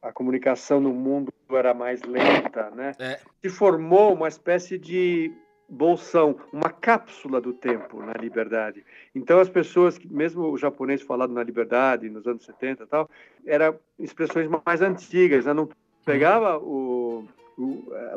[0.01, 2.93] a comunicação no mundo era mais lenta, né?
[3.41, 5.31] Se formou uma espécie de
[5.71, 8.83] bolsão, uma cápsula do tempo na liberdade.
[9.15, 13.09] Então as pessoas, mesmo o japonês falado na liberdade nos anos 70 e tal,
[13.45, 15.53] eram expressões mais antigas, né?
[15.53, 15.69] não
[16.05, 17.25] pegava o,
[17.57, 17.63] o-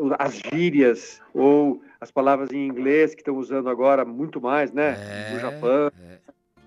[0.01, 4.99] o- as gírias ou as palavras em inglês que estão usando agora muito mais, né,
[5.31, 5.91] no Japão.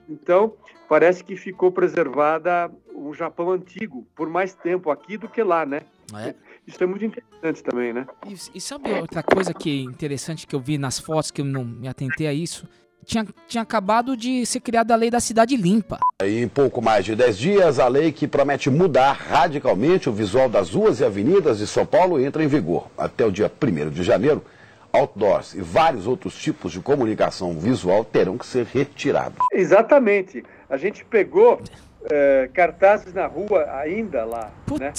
[0.09, 0.53] Então,
[0.87, 5.81] parece que ficou preservada o Japão antigo por mais tempo aqui do que lá, né?
[6.25, 6.33] É.
[6.67, 8.05] Isso é muito interessante também, né?
[8.27, 11.45] E, e sabe outra coisa que é interessante que eu vi nas fotos, que eu
[11.45, 12.67] não me atentei a isso?
[13.05, 15.97] Tinha, tinha acabado de ser criada a lei da cidade limpa.
[16.21, 20.71] Em pouco mais de 10 dias, a lei que promete mudar radicalmente o visual das
[20.71, 22.89] ruas e avenidas de São Paulo entra em vigor.
[22.97, 24.43] Até o dia 1 de janeiro,
[24.91, 29.37] outdoors e vários outros tipos de comunicação visual terão que ser retirados.
[29.53, 30.43] Exatamente.
[30.69, 31.61] A gente pegou
[32.09, 34.93] eh, cartazes na rua ainda lá, né?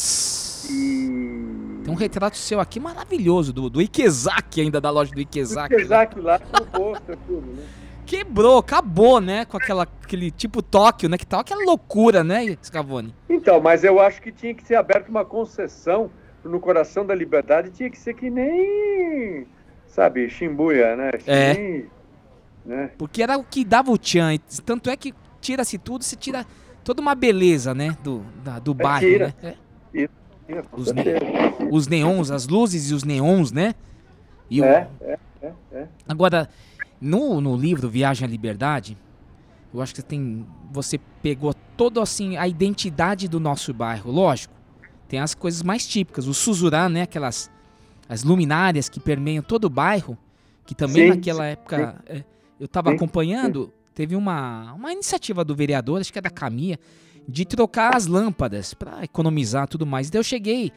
[0.71, 5.75] E Tem um retrato seu aqui maravilhoso, do, do Ikezaki ainda, da loja do Ikezaki.
[5.77, 5.81] né?
[5.83, 7.65] Isaac lá no posto, tudo, né?
[8.05, 9.45] Quebrou, acabou, né?
[9.45, 11.19] Com aquela, aquele tipo Tóquio, né?
[11.19, 13.15] Que tal aquela loucura, né, Scavone?
[13.29, 16.11] Então, mas eu acho que tinha que ser aberta uma concessão
[16.43, 19.47] no coração da liberdade, tinha que ser que nem,
[19.87, 21.11] sabe, Shimbuya, né?
[21.27, 21.85] É.
[22.65, 22.91] Né?
[22.99, 24.37] Porque era o que dava o tchan.
[24.65, 26.47] Tanto é que tira-se tudo, se tira
[26.89, 27.95] toda uma beleza, né?
[28.03, 29.35] Do, da- do bairro, tira.
[29.43, 29.55] né?
[29.95, 30.09] É.
[30.73, 31.05] Os, ne-
[31.71, 33.75] os neons, as luzes e os neons, né?
[34.49, 35.89] E o- É, é, é, é.
[36.09, 36.49] Agora,
[36.99, 38.97] no, no livro Viagem à Liberdade,
[39.75, 40.47] eu acho que tem.
[40.73, 44.11] Você pegou toda assim a identidade do nosso bairro.
[44.11, 44.55] Lógico,
[45.11, 47.03] tem as coisas mais típicas, o Suzurá, né?
[47.03, 47.51] Aquelas
[48.09, 50.17] as luminárias que permeiam todo o bairro,
[50.65, 52.25] que também Sim, naquela sim, época é,
[52.59, 53.75] eu estava Sim, acompanhando.
[53.99, 56.79] Teve uma, uma iniciativa do vereador, acho que é da Camia,
[57.27, 60.07] de trocar as lâmpadas para economizar tudo mais.
[60.07, 60.71] Então eu cheguei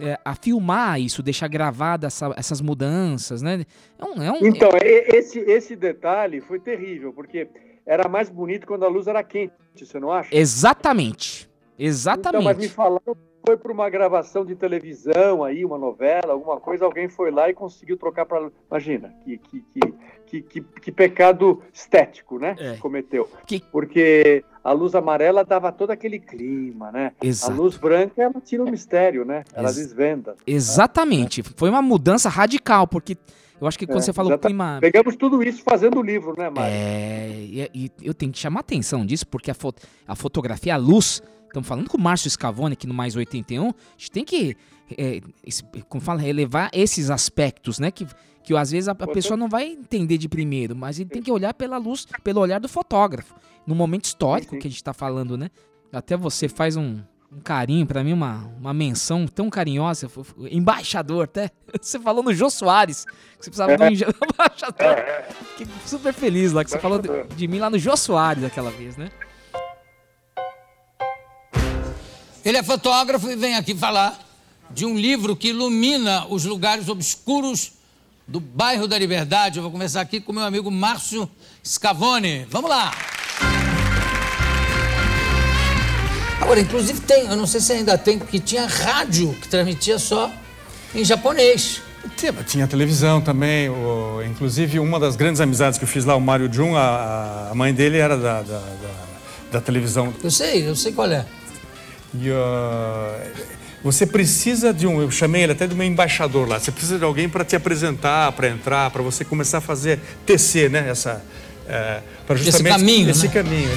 [0.00, 3.66] é, a filmar isso, deixar gravada essa- essas mudanças, né?
[3.98, 7.46] É um, é um- Então, esse, esse detalhe foi terrível, porque
[7.84, 10.34] era mais bonito quando a luz era quente, você não acha?
[10.34, 11.42] Exatamente.
[11.74, 12.44] Então, Exatamente.
[12.44, 16.86] mas me falaram que foi para uma gravação de televisão aí, uma novela, alguma coisa,
[16.86, 19.80] alguém foi lá e conseguiu trocar para Imagina, que, que, que,
[20.32, 22.56] que, que, que pecado estético, né?
[22.58, 22.76] É.
[22.76, 23.28] Cometeu.
[23.70, 27.12] Porque a luz amarela dava todo aquele clima, né?
[27.22, 27.52] Exato.
[27.52, 29.44] A luz branca, ela tira o mistério, né?
[29.52, 30.34] Ela Ex- desvenda.
[30.46, 31.42] Exatamente.
[31.42, 33.16] Foi uma mudança radical, porque
[33.60, 34.78] eu acho que quando É, você fala o exata- clima.
[34.80, 36.74] Pegamos tudo isso fazendo o livro, né, Mário?
[36.74, 39.74] É, e, e eu tenho que chamar atenção disso, porque a, fo-
[40.08, 43.74] a fotografia, a luz, estamos falando com o Márcio Scavone aqui no Mais 81, a
[43.98, 44.56] gente tem que,
[44.96, 47.90] é, esse- como fala, relevar esses aspectos, né?
[47.90, 48.06] Que,
[48.42, 51.30] que às vezes a, a pessoa não vai entender de primeiro, mas ele tem que
[51.30, 53.34] olhar pela luz, pelo olhar do fotógrafo,
[53.66, 55.50] no momento histórico que a gente está falando, né?
[55.92, 56.98] Até você faz um,
[57.30, 60.08] um carinho pra mim, uma, uma menção tão carinhosa,
[60.50, 61.50] embaixador, até.
[61.80, 63.10] Você falou no Jô Soares, que
[63.44, 64.96] você precisava de um enja- embaixador.
[65.56, 68.70] Fiquei super feliz lá, que você falou de, de mim lá no Jô Soares aquela
[68.70, 69.10] vez, né?
[72.44, 74.18] Ele é fotógrafo e vem aqui falar
[74.70, 77.72] de um livro que ilumina os lugares obscuros
[78.26, 79.58] do bairro da Liberdade.
[79.58, 81.28] Eu vou começar aqui com meu amigo Márcio
[81.64, 82.46] Scavone.
[82.50, 82.92] Vamos lá!
[86.40, 90.30] Agora, inclusive tem, eu não sei se ainda tem, porque tinha rádio que transmitia só
[90.94, 91.80] em japonês.
[92.16, 96.20] Tinha, tinha televisão também, o- inclusive uma das grandes amizades que eu fiz lá, o
[96.20, 99.04] Mário Jun, a, a mãe dele era da, da, da-
[99.52, 100.12] da televisão.
[100.22, 101.24] Eu sei, eu sei qual é.
[102.14, 103.18] E ah,
[103.82, 107.04] você precisa de um, eu chamei ele até de um embaixador lá, você precisa de
[107.04, 111.24] alguém para te apresentar, para entrar, para você começar a fazer, tecer, né, essa...
[111.66, 113.32] É, para Esse justamente caminho, Esse né?
[113.32, 113.70] caminho.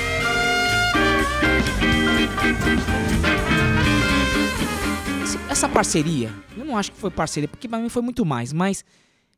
[5.23, 8.51] Esse- Essa parceria, eu não acho que foi parceria, porque pra mim foi muito mais,
[8.53, 8.83] mas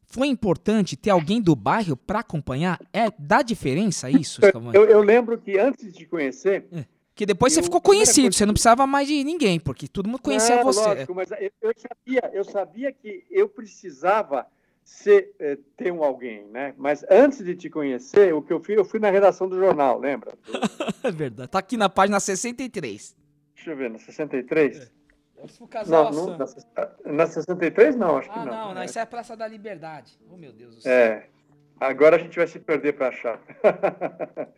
[0.05, 2.79] foi importante ter alguém do bairro pra acompanhar?
[2.93, 4.41] É, dá diferença isso?
[4.73, 6.65] Eu, eu lembro que antes de conhecer.
[7.17, 10.57] Que depois você ficou conhecido, você não precisava mais de ninguém, porque todo mundo conhecia
[10.57, 10.79] Não, você.
[10.79, 14.45] lógico, mas eu, eu sabia, eu sabia que eu precisava
[14.83, 16.75] ser, eh, ter um alguém, né?
[16.77, 19.99] Mas antes de te conhecer, o que eu fiz, eu fui na redação do jornal,
[19.99, 20.33] lembra?
[21.03, 21.49] É verdade.
[21.49, 23.15] Tá aqui na página 63.
[23.55, 24.91] Deixa eu ver, na 63?
[25.59, 26.37] O casal Não, não Assan.
[26.37, 26.67] na, ses-
[27.05, 28.51] na 63 não, acho que Ah, não.
[28.53, 28.85] não, não, né?
[28.85, 30.19] isso é a Praça da Liberdade.
[30.31, 30.91] Oh, meu Deus do céu.
[30.91, 31.27] É.
[31.79, 33.39] Agora a gente vai se perder para achar.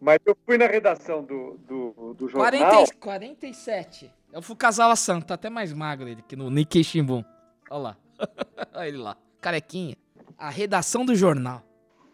[0.00, 2.50] Mas eu fui na redação do, do, do jornal.
[2.50, 4.10] 40, 47.
[4.32, 7.22] É o Fukazawa San, tá até mais magro ele que no Nikkei Shimbun.
[7.70, 7.96] Olha lá.
[8.74, 9.16] Olha ele lá.
[9.40, 9.96] Carequinha.
[10.36, 11.62] A redação do jornal.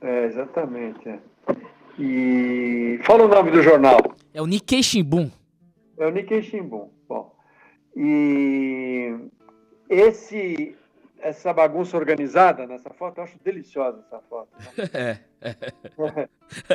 [0.01, 1.09] É, exatamente.
[1.09, 1.19] é.
[1.99, 3.99] E fala o nome do jornal.
[4.35, 5.31] É o Nikkei Shimbun.
[5.99, 6.91] É o Nikkei Shimbun.
[7.09, 7.35] Bom,
[7.97, 9.17] e
[9.89, 10.77] esse,
[11.21, 14.49] essa bagunça organizada nessa foto, eu acho deliciosa essa foto.
[14.93, 15.21] né?
[15.41, 15.55] É.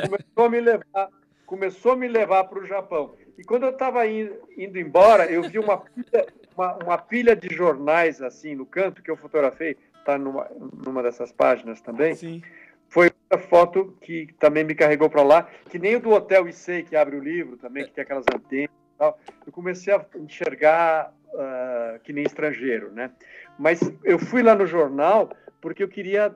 [0.00, 1.08] começou a me levar,
[1.44, 3.14] começou a me levar para o Japão.
[3.36, 6.26] E quando eu estava indo, indo embora, eu vi uma pilha,
[6.56, 10.50] uma, uma pilha de jornais assim no canto que eu fotografei, está numa,
[10.84, 12.14] numa dessas páginas também.
[12.14, 12.42] Sim.
[12.88, 16.82] Foi a foto que também me carregou para lá, que nem o do Hotel Issei,
[16.82, 19.18] que abre o livro também, que tem aquelas antenas e tal.
[19.46, 23.10] Eu comecei a enxergar ah, que nem estrangeiro, né?
[23.58, 25.30] Mas eu fui lá no jornal
[25.60, 26.34] porque eu queria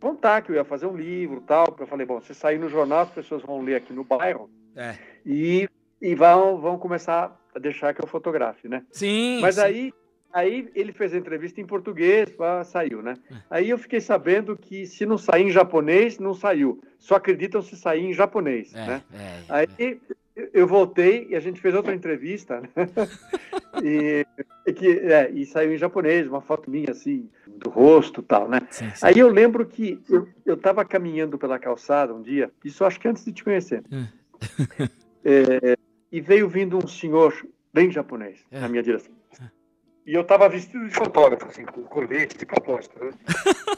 [0.00, 1.76] contar que eu ia fazer um livro tal.
[1.78, 4.96] Eu falei, bom, se sair no jornal, as pessoas vão ler aqui no bairro É.
[5.24, 5.68] e,
[6.00, 8.84] e vão, vão começar a deixar que eu fotografe, né?
[8.90, 9.40] Sim.
[9.40, 9.60] Mas sim.
[9.62, 9.92] aí,
[10.32, 12.32] aí ele fez a entrevista em português,
[12.64, 13.14] saiu, né?
[13.50, 16.80] Aí eu fiquei sabendo que se não sair em japonês, não saiu.
[16.98, 19.02] Só acreditam se sair em japonês, né?
[19.12, 20.00] é, Aí
[20.36, 22.68] eu voltei e a gente fez outra entrevista, né?
[23.82, 24.26] e,
[24.66, 28.60] e que, é, e saiu em japonês, uma foto minha assim, do rosto tal, né?
[29.02, 33.08] Aí eu lembro que eu, eu tava caminhando pela calçada um dia, isso acho que
[33.08, 33.82] antes de te conhecer.
[35.22, 35.76] É,
[36.10, 37.34] e veio vindo um senhor
[37.74, 39.12] bem japonês na minha direção.
[40.06, 42.98] E eu estava vestido de fotógrafo, assim, com colete de propósito.
[43.04, 43.10] Né?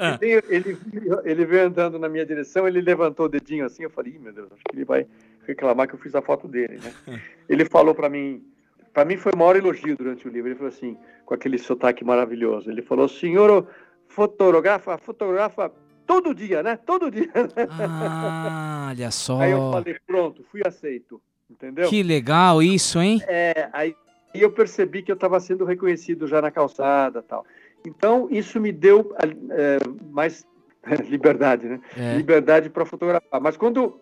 [0.00, 0.78] E veio- ele,
[1.24, 4.32] ele veio andando na minha direção, ele levantou o dedinho assim, eu falei, "Ih, meu
[4.32, 5.06] Deus, acho que ele vai
[5.48, 7.20] reclamar que eu fiz a foto dele, né?
[7.48, 8.44] Ele falou para mim,
[8.92, 12.04] para mim foi o maior elogio durante o livro, ele falou assim, com aquele sotaque
[12.04, 13.66] maravilhoso, ele falou, senhor
[14.06, 15.72] fotografa, fotografa
[16.06, 16.76] todo dia, né?
[16.76, 17.30] Todo dia.
[17.70, 19.40] Ah, olha só.
[19.40, 21.20] Aí eu falei, pronto, fui aceito,
[21.50, 21.88] entendeu?
[21.88, 23.22] Que legal isso, hein?
[23.26, 23.94] É, aí
[24.34, 27.44] eu percebi que eu estava sendo reconhecido já na calçada tal.
[27.86, 29.14] Então, isso me deu
[29.52, 29.78] é,
[30.10, 30.46] mais
[31.08, 31.80] liberdade, né?
[31.96, 32.16] É.
[32.16, 33.40] Liberdade para fotografar.
[33.40, 34.00] Mas quando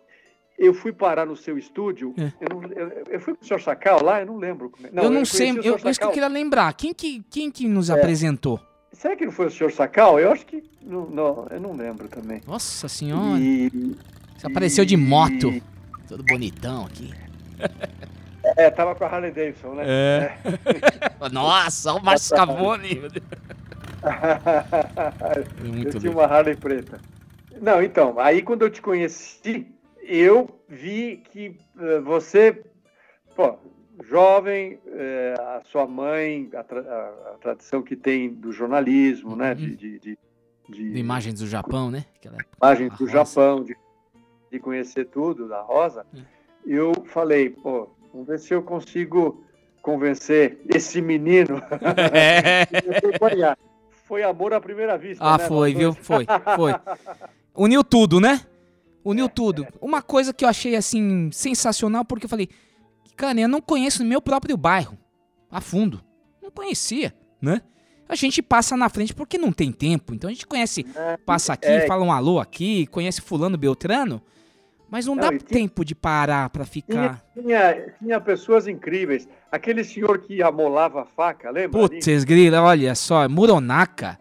[0.58, 2.32] eu fui parar no seu estúdio, É.
[2.40, 4.72] eu, não, eu, eu fui com o senhor Sacal lá, eu não lembro.
[4.82, 6.72] é- eu não conheci sei, eu, isso que eu queria lembrar.
[6.74, 7.94] Quem que, quem que nos É.
[7.94, 8.60] apresentou?
[8.92, 10.18] Será que não foi o senhor Sacal?
[10.18, 10.64] Eu acho que.
[10.82, 12.40] Não, não, eu não lembro também.
[12.46, 13.38] Nossa senhora.
[13.38, 13.70] E,
[14.38, 15.52] Você apareceu de moto.
[16.08, 17.12] Todo bonitão aqui.
[18.56, 19.84] é, tava com a Harley Davidson, né?
[19.86, 20.32] É.
[21.32, 23.02] Nossa, olha o Márcio Scavone.
[25.64, 26.18] Muito eu tinha louco.
[26.20, 27.00] uma Harley preta.
[27.60, 29.66] Não, então, aí quando eu te conheci,
[30.06, 32.62] eu vi que eh, você,
[33.34, 33.56] pô,
[34.04, 39.74] jovem, eh, a sua mãe, a, tra- a- tradição que tem do jornalismo, né, de,
[39.76, 40.18] de, de,
[40.68, 42.04] de De imagens do Japão, né?
[42.16, 43.12] Aquela imagens do Rosa.
[43.12, 43.76] Japão, de,
[44.50, 46.04] de conhecer tudo da Rosa,
[46.66, 49.44] eu falei, pô, vamos ver se eu consigo
[49.82, 51.62] convencer esse menino
[52.12, 52.66] É.
[54.04, 55.24] Foi amor à primeira vista.
[55.24, 55.92] Ah, né, foi, viu?
[55.92, 56.24] Foi,
[56.54, 56.72] foi.
[57.56, 58.40] Uniu tudo, né?
[59.06, 59.64] Uniu tudo.
[59.80, 62.48] Uma coisa que eu achei, assim, sensacional, porque eu falei,
[63.16, 64.98] cara, eu não conheço meu próprio bairro
[65.48, 66.02] a fundo.
[66.42, 67.62] Não conhecia, né?
[68.08, 70.12] A gente passa na frente porque não tem tempo.
[70.12, 70.84] Então a gente conhece,
[71.24, 71.86] passa aqui, é.
[71.86, 74.20] fala um alô aqui, conhece fulano Beltrano,
[74.90, 77.24] mas não, Não, dá tinha- tempo de parar pra ficar.
[77.32, 79.28] Tinha, tinha, pessoas incríveis.
[79.52, 81.80] Aquele senhor que amolava a faca, lembra?
[81.80, 84.18] Putz, grila, olha só, Muronaka.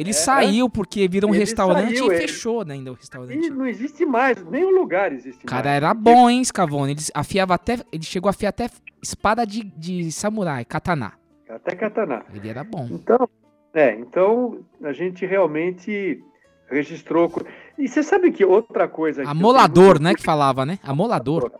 [0.00, 3.46] Ele saiu porque virou um É, restaurante saiu, e ele- fechou né, ainda o restaurante.
[3.46, 5.76] E não existe mais, nem o lugar existe O cara mais.
[5.76, 6.92] era bom, hein, Scavone?
[6.92, 7.78] Ele afiava até.
[7.92, 8.68] Ele chegou a afiar até
[9.02, 11.14] espada de, de samurai, katana.
[11.48, 12.24] Até katana.
[12.32, 12.86] Ele era bom.
[12.90, 13.28] Então,
[13.74, 16.22] É, então a gente realmente
[16.70, 17.30] registrou.
[17.76, 19.22] E você sabe que outra coisa.
[19.22, 20.14] que Amolador, né?
[20.14, 20.78] Que falava, né?
[20.82, 21.50] Amolador.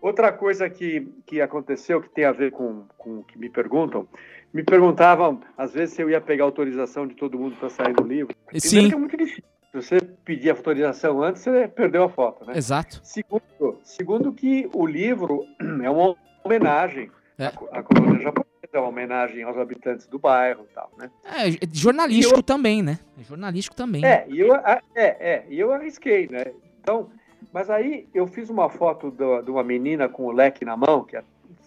[0.00, 4.06] Outra coisa que, que aconteceu, que tem a ver com, com o que me perguntam,
[4.52, 8.02] me perguntavam, às vezes, se eu ia pegar autorização de todo mundo para sair do
[8.04, 8.34] livro.
[8.54, 8.68] Sim.
[8.68, 9.44] Primeiro que é muito difícil.
[9.70, 12.54] Se você pedir a autorização antes, você perdeu a foto, né?
[12.56, 13.00] Exato.
[13.02, 15.44] Segundo, segundo que o livro
[15.84, 17.46] é uma homenagem É.
[17.46, 21.10] à, co- à colônia japonesa, é uma homenagem aos habitantes do bairro e tal, né?
[21.24, 22.98] É, é jornalístico também, né?
[23.20, 24.04] É jornalístico também.
[24.04, 26.44] É, e eu, é, é, eu arrisquei, né?
[26.80, 27.10] Então,
[27.52, 31.04] mas aí eu fiz uma foto do- de uma menina com o leque na mão,
[31.04, 31.22] que é-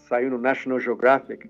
[0.08, 1.50] saiu no National Geographic,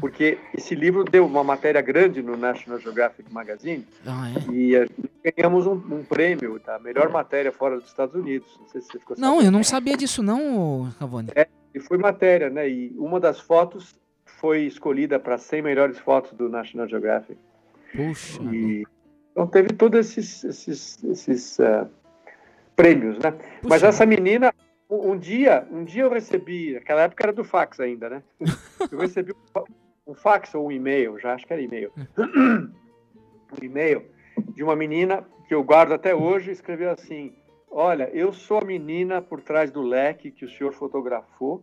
[0.00, 4.52] porque esse livro deu uma matéria grande no National Geographic Magazine Ah, é?
[4.52, 4.88] e
[5.24, 8.48] ganhamos um, um prêmio da melhor matéria fora dos Estados Unidos.
[8.60, 11.30] Não sei se você ficou Não, eu não sabia disso não, Cavani.
[11.34, 12.68] É, e foi matéria, né?
[12.68, 13.94] E uma das fotos
[14.24, 17.38] foi escolhida para 100 melhores fotos do National Geographic.
[17.94, 18.42] Puxa.
[18.52, 18.84] E,
[19.32, 21.86] então teve todos esses, esses, esses eh,
[22.76, 23.34] prêmios, né?
[23.62, 24.52] Mas essa menina,
[24.88, 28.22] um, um dia, um dia eu recebi, naquela época era do fax ainda, né?
[28.92, 29.34] Eu recebi
[30.06, 34.04] um fa- fax ou um e-mail, já acho que era e-mail, um e-mail
[34.54, 37.32] de uma menina que eu guardo até hoje, escreveu assim:
[37.70, 41.62] Olha, eu sou a menina por trás do leque que o senhor fotografou.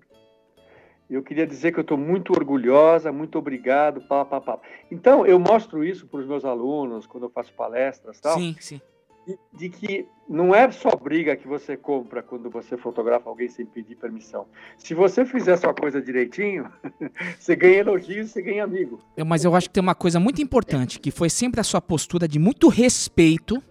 [1.10, 4.60] Eu queria dizer que eu estou muito orgulhosa, muito obrigado, pá, pá, pá.
[4.90, 8.38] Então, eu mostro isso para os meus alunos quando eu faço palestras e tal.
[8.40, 8.82] Sim, sim.
[9.27, 13.65] De, de que não é só briga que você compra quando você fotografa alguém sem
[13.65, 14.48] pedir permissão.
[14.77, 16.72] Se você fizer sua coisa direitinho,
[17.39, 18.99] você ganha elogios, você ganha amigo.
[19.15, 21.80] Eu- Mas eu acho que tem uma coisa muito importante, que foi sempre a sua
[21.80, 23.61] postura de muito respeito.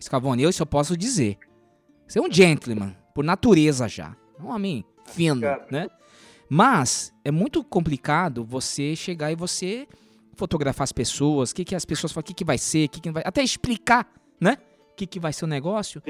[0.00, 1.36] Scavone, eu isso eu posso dizer.
[2.06, 4.14] Você é um gentleman, por natureza já.
[4.40, 5.40] Um homem fino,
[5.70, 5.88] né?
[6.48, 9.88] Mas é muito complicado você chegar e você
[10.36, 12.88] fotografar as pessoas, o que, que as pessoas falam, o que, que vai ser, o
[12.90, 13.22] que, que não vai.
[13.26, 14.06] Até explicar,
[14.40, 14.58] né?
[14.96, 16.02] O que, que vai ser o negócio.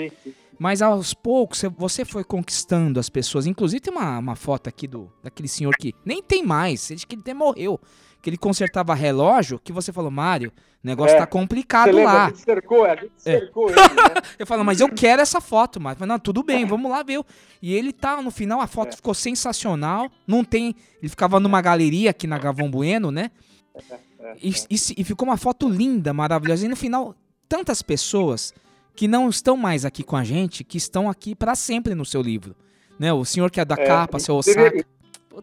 [0.57, 3.45] Mas aos poucos você- foi conquistando as pessoas.
[3.45, 7.15] Inclusive tem uma, uma foto aqui do daquele senhor que nem tem mais, ele que
[7.17, 7.81] ele até morreu.
[8.23, 10.53] Que ele consertava relógio, que você falou, Mário,
[10.83, 11.19] o negócio É.
[11.19, 12.13] tá complicado lembra?
[12.13, 12.25] lá.
[12.27, 13.41] A gente cercou, a gente É.
[13.41, 13.85] cercou ele, né?
[14.39, 17.21] Eu falo, mas eu quero essa foto, mas não, tudo bem, vamos lá ver.
[17.61, 20.09] E ele tá, no final a foto ficou sensacional.
[20.27, 23.31] Não tem, ele ficava numa galeria aqui na Gavão Bueno, né?
[24.43, 26.65] E, e se- e ficou uma foto linda, maravilhosa.
[26.67, 27.15] E no final,
[27.49, 28.53] tantas pessoas
[28.97, 32.23] que não estão mais aqui com a gente, que estão aqui para sempre no seu
[32.23, 32.57] livro.
[32.99, 33.13] Né?
[33.13, 34.85] O senhor que é da É, capa, seu Osaka.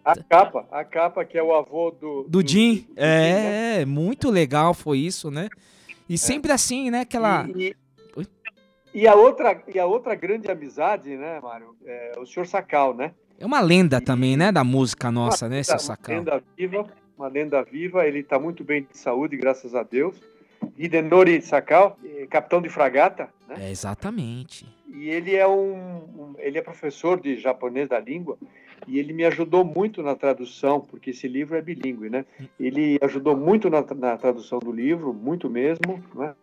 [0.04, 2.26] A capa, a capa que é o avô do.
[2.28, 2.88] Do Jim.
[2.96, 5.50] É, muito legal foi isso, né?
[6.10, 7.02] E sempre assim, né?
[7.02, 7.48] Aquela.
[7.56, 7.76] E,
[8.92, 11.76] e a outra, e a outra grande amizade, né, Mário?
[11.86, 13.14] É o senhor Sacal, né?
[13.40, 14.52] É uma lenda também, né?
[14.52, 16.16] Da música nossa, né, seu Uma Sacal?
[16.16, 18.08] lenda viva, uma lenda viva.
[18.08, 20.20] Ele está muito bem de saúde, graças a Deus.
[20.77, 23.56] Hidenori Sakal, eh, capitão de fragata, né?
[23.68, 24.65] É, exatamente.
[24.94, 28.38] E ele é um, um- ele é professor de japonês da língua
[28.88, 32.26] e ele me ajudou muito na tradução, porque esse livro é bilíngue, né?
[32.60, 36.34] Ele ajudou muito na, na tradução do livro, muito mesmo, né?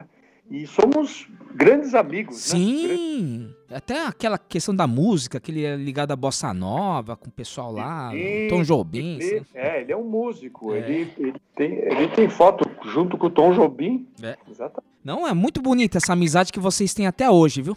[0.51, 2.59] E somos grandes amigos, né?
[2.59, 7.31] Sim, até aquela questão da música, que ele é ligado à bossa nova, com o
[7.31, 9.15] pessoal lá, o Tom Jobim.
[9.21, 9.47] ele- assim.
[9.55, 10.75] é, ele é um músico.
[10.75, 10.79] É.
[10.79, 14.07] Ele, ele, tem, ele tem foto junto com o Tom Jobim.
[14.23, 14.37] É.
[14.51, 14.91] Exatamente.
[15.05, 17.77] Não, é muito bonita essa amizade que vocês têm até hoje, viu?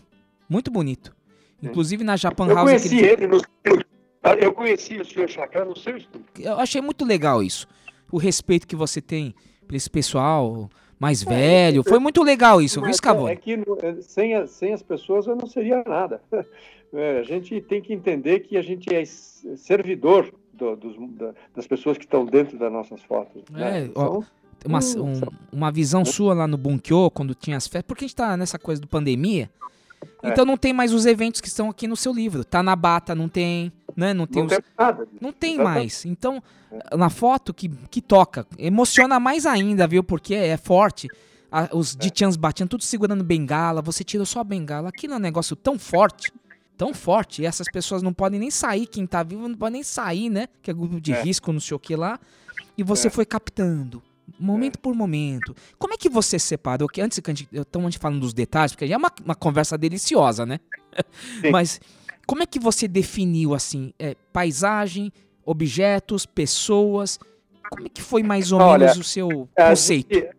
[0.50, 1.16] Muito bonito.
[1.62, 2.70] Inclusive na Japan Eu House.
[2.70, 3.42] conheci ele no
[4.40, 6.26] eu conheci o senhor Chacá no seu estúdio.
[6.40, 7.68] Eu achei muito legal isso.
[8.12, 9.34] O respeito que você tem
[9.68, 10.70] pra esse pessoal
[11.00, 11.84] mais É, velho.
[11.84, 13.32] Foi muito legal isso, viu, Mas Scavone?
[13.32, 16.22] É que é, sem, a- sem as pessoas eu não seria nada.
[16.96, 19.04] É, a gente tem que entender que a gente é
[19.58, 23.42] servidor do- dos- da- das pessoas que estão dentro das nossas fotos.
[23.50, 23.86] né?
[23.86, 24.26] É, ó, Então,
[24.66, 25.14] uma, hum,
[25.52, 28.36] um- uma visão sua lá no Bunkyo, quando tinha as festas, porque a gente tá
[28.38, 29.50] nessa coisa do pandemia,
[30.22, 30.30] É.
[30.30, 32.44] então não tem mais os eventos que estão aqui no seu livro.
[32.44, 34.14] Tá na bata, não tem, né?
[34.14, 35.08] Não tem, Não os- tem nada.
[35.22, 35.76] Não tem Exatamente.
[35.80, 36.06] mais.
[36.06, 36.42] Então,
[36.96, 40.04] na foto que, que toca, emociona mais ainda, viu?
[40.04, 41.08] Porque é forte.
[41.52, 41.70] A- É.
[41.72, 44.90] os Ditians batiam tudo segurando bengala, você tirou só a bengala.
[44.90, 46.32] Aquilo é um negócio tão forte,
[46.76, 49.84] tão forte, e essas pessoas não podem nem sair, quem tá vivo não pode nem
[49.84, 50.48] sair, né?
[50.64, 51.22] Que é grupo de É.
[51.22, 52.20] risco, não sei o que lá.
[52.76, 53.12] E você É.
[53.12, 54.02] foi captando,
[54.40, 55.56] momento por momento.
[55.78, 56.88] Como é que você separou?
[56.88, 59.36] Que antes que a gente, estamos antes falando dos detalhes, porque já é uma, uma
[59.36, 60.60] conversa deliciosa, né?
[61.52, 61.80] Mas
[62.26, 65.12] como é que você definiu assim, é, paisagem,
[65.46, 67.20] objetos, pessoas?
[67.70, 70.14] Como é que foi mais ou Olha, menos o seu a conceito?
[70.14, 70.30] gente-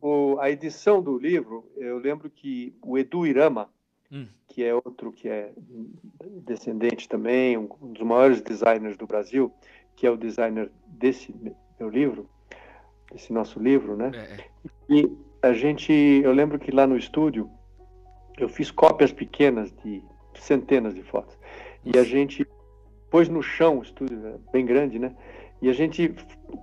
[0.00, 3.68] o- a edição do livro, eu lembro que o Edu Irama,
[4.12, 4.28] Hum.
[4.46, 5.52] que é outro que é
[6.44, 9.52] descendente também, um um dos maiores designers do Brasil,
[9.96, 11.34] que é o designer desse
[11.78, 12.28] meu livro,
[13.12, 14.10] desse nosso livro, né?
[14.14, 14.44] É,
[14.88, 15.10] E
[15.42, 17.50] a gente, eu lembro que lá no estúdio
[18.38, 20.02] eu fiz cópias pequenas de
[20.34, 21.36] centenas de fotos
[21.84, 22.46] e a gente
[23.10, 25.14] pôs no chão, o estúdio é bem grande, né?
[25.62, 26.14] E a gente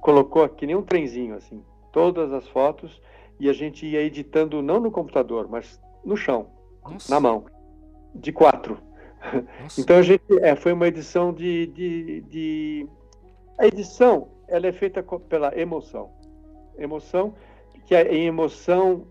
[0.02, 3.02] colocou aqui nem um trenzinho assim, todas as fotos
[3.40, 6.48] e a gente ia editando não no computador, mas no chão,
[6.84, 7.12] Nossa.
[7.12, 7.46] na mão,
[8.14, 8.78] de quatro.
[9.62, 9.82] Nossa.
[9.82, 12.90] Então a gente é, foi uma edição de, de, de
[13.58, 16.12] a edição ela é feita pela emoção,
[16.78, 17.34] emoção
[17.86, 19.06] que é em emoção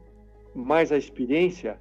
[0.55, 1.79] mais a experiência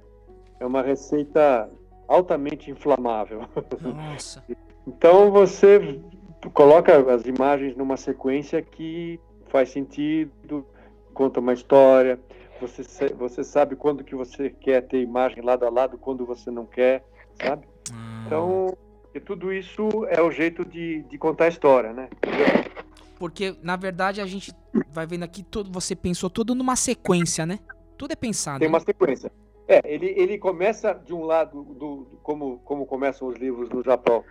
[0.60, 1.68] é uma receita
[2.08, 3.42] altamente inflamável.
[3.80, 4.42] Nossa.
[4.84, 6.00] Então você
[6.52, 10.66] coloca as imagens numa sequência que faz sentido,
[11.14, 12.18] conta uma história,
[12.60, 12.82] você,
[13.14, 17.04] você sabe quando que você quer ter imagem lado a lado, quando você não quer,
[17.40, 17.64] sabe?
[18.26, 18.76] Então,
[19.14, 22.08] e tudo isso é o jeito de, de contar a história, né?
[23.20, 24.52] Porque, na verdade, a gente
[24.92, 27.58] vai vendo aqui, tudo, você pensou tudo numa sequência, né?
[27.96, 28.58] Tudo é pensado.
[28.58, 28.72] Tem né?
[28.74, 29.32] uma sequência.
[29.66, 33.82] É, ele, ele começa de um lado, do, do- como, como começam os livros no
[33.82, 34.24] Japão,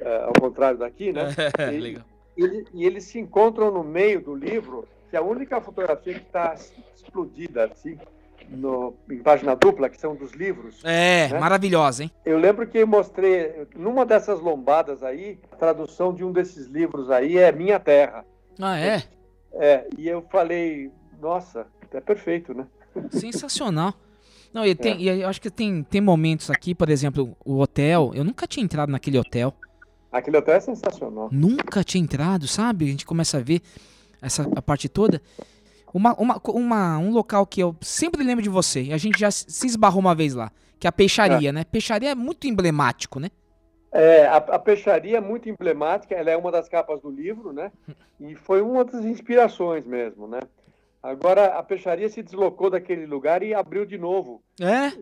[0.00, 1.26] é, ao contrário daqui, né?
[1.58, 2.04] É, E- legal.
[2.36, 6.26] ele- e eles se encontram no meio do livro, que é a única fotografia que
[6.26, 6.54] está
[6.96, 7.96] explodida, assim,
[8.48, 10.80] no, em página dupla, que são dos livros.
[10.84, 11.38] É, né?
[11.38, 12.10] maravilhosa, hein?
[12.24, 17.08] Eu lembro que eu mostrei, numa dessas lombadas aí, a tradução de um desses livros
[17.10, 18.24] aí é Minha Terra.
[18.60, 19.02] Ah, é?
[19.54, 22.66] É, e eu falei, nossa, é perfeito, né?
[23.10, 23.94] Sensacional.
[24.52, 28.12] Não, e, tem, e eu acho que tem, tem momentos aqui, por exemplo, o hotel.
[28.14, 29.54] Eu nunca tinha entrado naquele hotel.
[30.10, 31.28] Aquele hotel é sensacional.
[31.32, 32.84] Nunca tinha entrado, sabe?
[32.84, 33.62] A gente começa a ver
[34.20, 35.22] essa a parte toda.
[35.92, 39.30] Uma, uma, uma- um local que eu sempre lembro de você, e a gente já
[39.30, 41.64] se se esbarrou uma vez lá, que é a peixaria, né?
[41.64, 43.30] Peixaria é muito emblemático, né?
[43.92, 47.70] É, a, a peixaria é muito emblemática, ela é uma das capas do livro, né?
[48.18, 50.40] E foi uma das inspirações mesmo, né?
[51.02, 54.42] Agora, a peixaria se deslocou daquele lugar e abriu de novo.
[54.60, 54.92] É?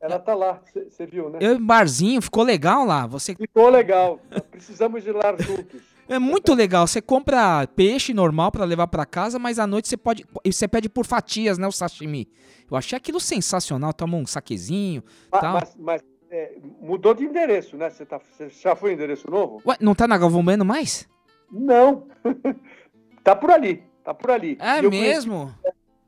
[0.00, 0.60] Ela tá lá,
[0.90, 1.38] você viu, né?
[1.40, 3.06] Eu barzinho, ficou legal lá.
[3.06, 5.80] Você Ficou legal, precisamos ir lá juntos.
[6.08, 6.86] É muito legal.
[6.86, 10.88] Você compra peixe normal pra levar pra casa, mas à noite você pode, você pede
[10.88, 12.28] por fatias, né, o sashimi.
[12.70, 13.92] Eu achei aquilo sensacional.
[13.92, 15.02] Toma um saquezinho,
[15.32, 15.54] Ah, tal.
[15.54, 16.02] mas mas,
[16.36, 17.88] é, mudou de endereço, né?
[17.90, 19.60] Você tá, você já foi em endereço novo?
[19.66, 21.08] Ué, não tá na Galvão Bueno mais?
[21.50, 22.06] Não.
[23.22, 24.56] tá por ali, tá por ali.
[24.60, 25.54] É eu mesmo?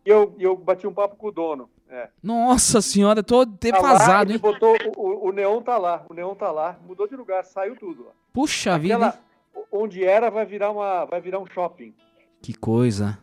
[0.04, 1.68] E eu, eu bati um papo com o dono.
[1.90, 2.08] É.
[2.22, 4.40] Nossa senhora, tô Tá defasado, ele hein?
[4.42, 8.06] botou, o, o neon tá lá, o neon tá lá, mudou de lugar, saiu tudo.
[8.08, 8.12] Ó.
[8.32, 8.94] Puxa vida.
[8.96, 9.14] Aquela,
[9.56, 9.64] hein?
[9.72, 11.94] onde era vai virar uma, vai virar um shopping.
[12.42, 13.18] Que coisa.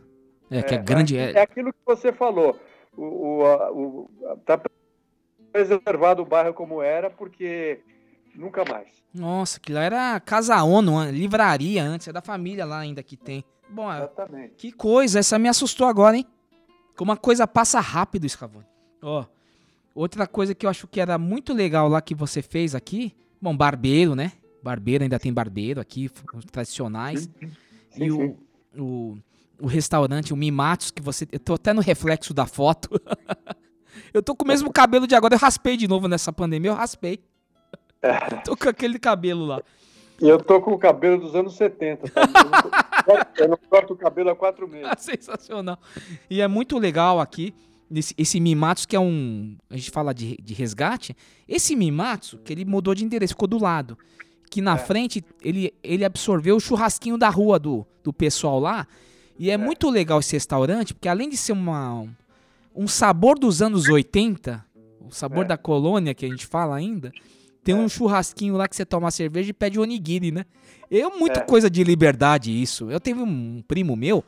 [0.49, 1.18] É, que é É, grande.
[1.18, 2.60] É, É, aquilo que você falou.
[2.98, 3.03] O,
[3.41, 4.10] o, a- o-
[4.45, 4.60] tá
[5.56, 7.80] preservado o bairro como era, porque
[8.36, 8.88] nunca mais.
[9.14, 12.07] Nossa, aquilo lá era Casa ONU, livraria antes.
[12.10, 13.44] É da família lá ainda que tem.
[13.69, 14.53] Bom, é- Exatamente.
[14.57, 15.19] que coisa.
[15.19, 16.26] Essa me assustou agora, hein?
[16.98, 18.65] Como a coisa passa rápido, Scavone.
[19.02, 19.26] Ó,
[19.94, 23.15] outra coisa que eu acho que era muito legal lá que você fez aqui.
[23.41, 24.34] Bom, barbeiro, né?
[24.61, 27.30] Barbeiro, ainda tem barbeiro aqui, f- os tradicionais.
[27.95, 28.38] e o,
[28.77, 29.18] o,
[29.61, 31.26] o restaurante, o Mimatos, que você.
[31.32, 32.90] Eu tô até no reflexo da foto.
[34.14, 35.36] eu tô com o mesmo cabelo de agora.
[35.36, 37.20] Eu raspei de novo nessa pandemia, eu raspei.
[38.46, 39.62] tô com aquele cabelo lá.
[40.22, 42.10] E eu tô com o cabelo dos anos 70.
[42.10, 42.22] tá?
[43.38, 44.90] Eu não- corto o cabelo há quatro meses.
[45.00, 45.78] Sensacional.
[46.30, 47.54] E é muito legal aqui,
[47.94, 49.58] esse, esse Mimatos, que é um.
[49.70, 51.16] A gente fala de, de resgate.
[51.48, 53.98] Esse Mimatos, que ele mudou de endereço, ficou do lado.
[54.50, 58.88] Que na frente ele, ele absorveu o churrasquinho da rua do, do pessoal lá.
[59.38, 62.08] E é, muito legal esse restaurante, porque além de ser uma,
[62.76, 64.64] um sabor dos anos 80,
[65.00, 65.48] o sabor É.
[65.50, 67.12] da colônia que a gente fala ainda,
[67.64, 70.46] tem um churrasquinho lá que você toma cerveja e pede onigiri, né?
[70.92, 71.44] É muito É.
[71.44, 72.92] coisa de liberdade isso.
[72.92, 74.24] Eu teve um primo meu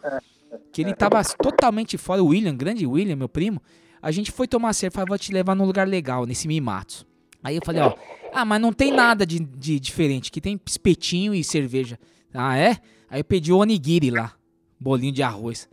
[0.72, 3.62] que ele tava totalmente fora, o William, grande William, meu primo.
[4.02, 7.06] A gente foi tomar cerveja, falei, vou te levar num lugar legal, nesse Mimatos.
[7.44, 7.94] Aí eu falei, ó,
[8.34, 12.00] ah, mas não tem nada de, de diferente, que tem espetinho e cerveja.
[12.34, 12.78] Ah, é?
[13.10, 14.34] Aí eu pedi o onigiri lá,
[14.80, 15.70] bolinho de arroz.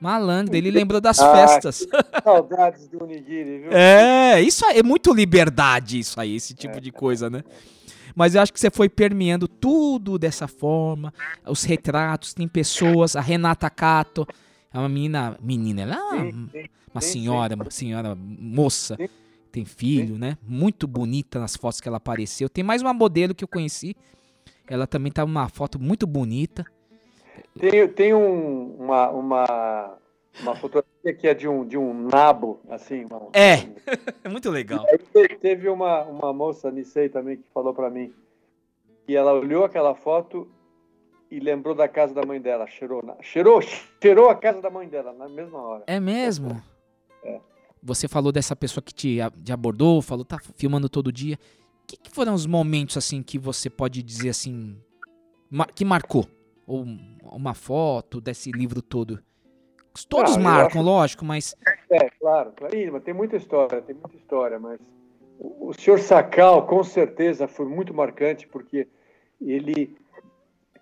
[0.00, 1.86] Malandro, ele lembrou das Ah, festas.
[2.22, 3.72] Saudades do Onigiri, viu?
[3.72, 7.42] É, isso aí, é muito liberdade isso aí, esse tipo de coisa, né?
[8.14, 11.12] Mas eu acho que você foi permeando tudo dessa forma,
[11.46, 14.26] os retratos, tem pessoas, a Renata Cato,
[14.72, 18.96] é uma menina, menina, ela é uma, Sim, sim, uma sim, senhora, uma senhora moça,
[19.52, 20.36] tem filho, né?
[20.46, 22.48] Muito bonita nas fotos que ela apareceu.
[22.48, 23.96] Tem mais uma modelo que eu conheci,
[24.66, 26.64] ela também tá numa foto muito bonita.
[27.58, 29.98] Tem, tem um- uma, uma,
[30.40, 33.04] uma fotografia que é de um, de um nabo, assim.
[33.04, 33.68] uma- É,
[34.24, 34.84] é muito legal.
[34.88, 38.12] Aí te- teve uma, uma moça, Nisei também, que falou pra mim
[39.06, 40.46] que ela olhou aquela foto
[41.30, 42.66] e lembrou da casa da mãe dela.
[42.66, 43.60] Cheirou, na- cheirou,
[44.02, 45.84] cheirou a casa da mãe dela na mesma hora.
[45.86, 46.62] É mesmo?
[47.24, 47.40] É.
[47.82, 51.38] Você falou dessa pessoa que te, te abordou, falou, tá filmando todo dia.
[51.84, 54.76] O que, que foram os momentos, assim, que você pode dizer, assim,
[55.74, 56.26] que marcou?
[56.68, 59.18] Ou um- uma foto desse livro todo?
[60.08, 61.56] Todos Ah, marcam, acho- lógico, mas...
[61.90, 62.92] É, claro, claro.
[62.92, 64.78] Mas tem muita história, tem muita história, mas
[65.40, 68.86] o, o senhor Sacal, com certeza, foi muito marcante, porque
[69.40, 69.96] ele,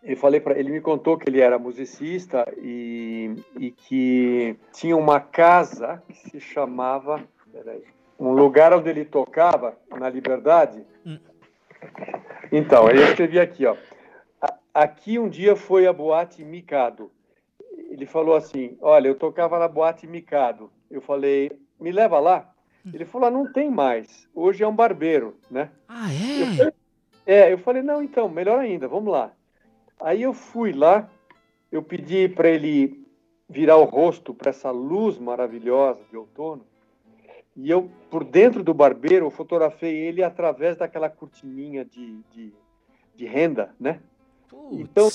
[0.03, 5.21] eu falei para ele me contou que ele era musicista e, e que tinha uma
[5.21, 7.23] casa que se chamava,
[7.53, 7.85] peraí,
[8.19, 10.85] um lugar onde ele tocava, na Liberdade.
[12.51, 13.77] Então, eu escrevi aqui, ó.
[14.77, 17.11] "A- Aqui um dia foi a boate Mikado
[17.97, 20.71] ele falou assim: Olha, eu tocava na boate Mikado.
[20.91, 21.51] Eu falei:
[21.81, 22.53] Me leva lá.
[22.93, 24.29] Ele falou: ah, Não tem mais.
[24.35, 25.71] Hoje é um barbeiro, né?
[25.89, 26.57] Ah, Eu é?
[26.57, 26.73] falei,
[27.27, 29.33] é, eu falei: Não, então, melhor ainda, vamos lá.
[29.99, 31.09] Aí eu fui lá,
[31.73, 33.03] eu pedi para ele
[33.49, 36.67] virar o rosto para essa luz maravilhosa de outono.
[37.57, 42.53] E eu, por dentro do barbeiro, eu fotografei ele através daquela cortininha de, de,
[43.15, 44.01] de renda, né?
[44.73, 45.09] Então,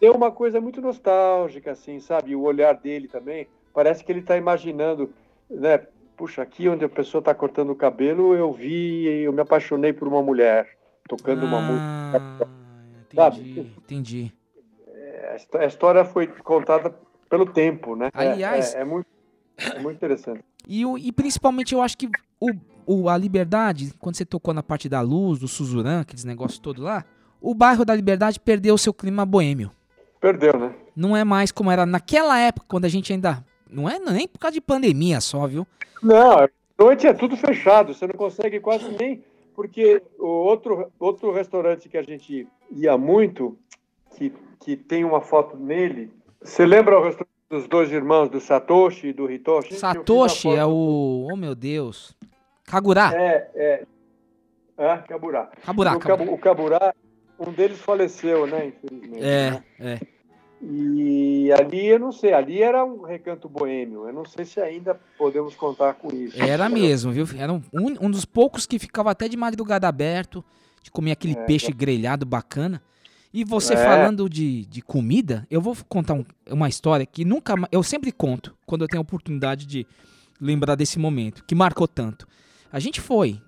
[0.00, 2.34] deu uma coisa muito nostálgica, assim, sabe?
[2.36, 5.12] O olhar dele também, parece que ele está imaginando,
[5.50, 5.78] né?
[6.16, 10.08] Puxa, aqui onde a pessoa está cortando o cabelo, eu vi, eu me apaixonei por
[10.08, 10.66] uma mulher
[11.08, 11.86] tocando uma música.
[13.14, 13.40] Sabe?
[13.40, 14.32] Entendi, entendi.
[14.88, 16.94] É, a histó- A história foi contada
[17.28, 18.08] pelo tempo, né?
[18.14, 19.06] É- Aliás- é, é muito,
[19.58, 20.42] é muito interessante.
[20.66, 22.08] E, e principalmente eu acho que
[22.40, 22.50] o,
[22.86, 26.82] o- a Liberdade, quando você tocou na parte da luz, do Suzuran, aqueles negócios todo
[26.82, 27.04] lá,
[27.46, 29.70] o bairro da Liberdade perdeu o seu clima boêmio.
[30.20, 30.74] Perdeu, né?
[30.96, 33.44] Não é mais como era naquela época, quando a gente ainda.
[33.70, 35.66] Não é nem por causa de pandemia só, viu?
[36.02, 36.48] Não, à
[36.78, 39.22] noite é tudo fechado, você não consegue quase nem.
[39.54, 43.56] Porque o outro, outro restaurante que a gente ia muito,
[44.16, 46.12] que, que tem uma foto nele.
[46.42, 49.74] Você lembra o restaurante dos dois irmãos, do Satoshi e do Hitoshi?
[49.74, 51.28] Satoshi é o.
[51.30, 52.14] Oh meu Deus.
[52.64, 53.12] Kagura.
[53.14, 53.86] É, é.
[54.78, 55.48] Ah, Kaburá.
[55.64, 56.94] Kaburá, o, Cabu- o Kaburá,
[57.38, 59.24] um deles faleceu, né, infelizmente.
[59.24, 59.62] É, né?
[59.78, 60.00] é.
[60.62, 64.06] E ali, eu não sei, ali era um recanto boêmio.
[64.06, 66.40] Eu não sei se ainda podemos contar com isso.
[66.40, 67.26] Era mesmo, viu?
[67.36, 70.42] Era um, um dos poucos que ficava até de madrugada aberto,
[70.82, 71.44] de comer aquele É.
[71.44, 72.80] peixe grelhado bacana.
[73.34, 73.76] E você É.
[73.76, 78.56] falando de, de comida, eu vou contar um- uma história que nunca eu sempre conto
[78.64, 79.86] quando eu tenho a oportunidade de
[80.40, 82.26] lembrar desse momento, que marcou tanto.
[82.72, 83.40] A gente foi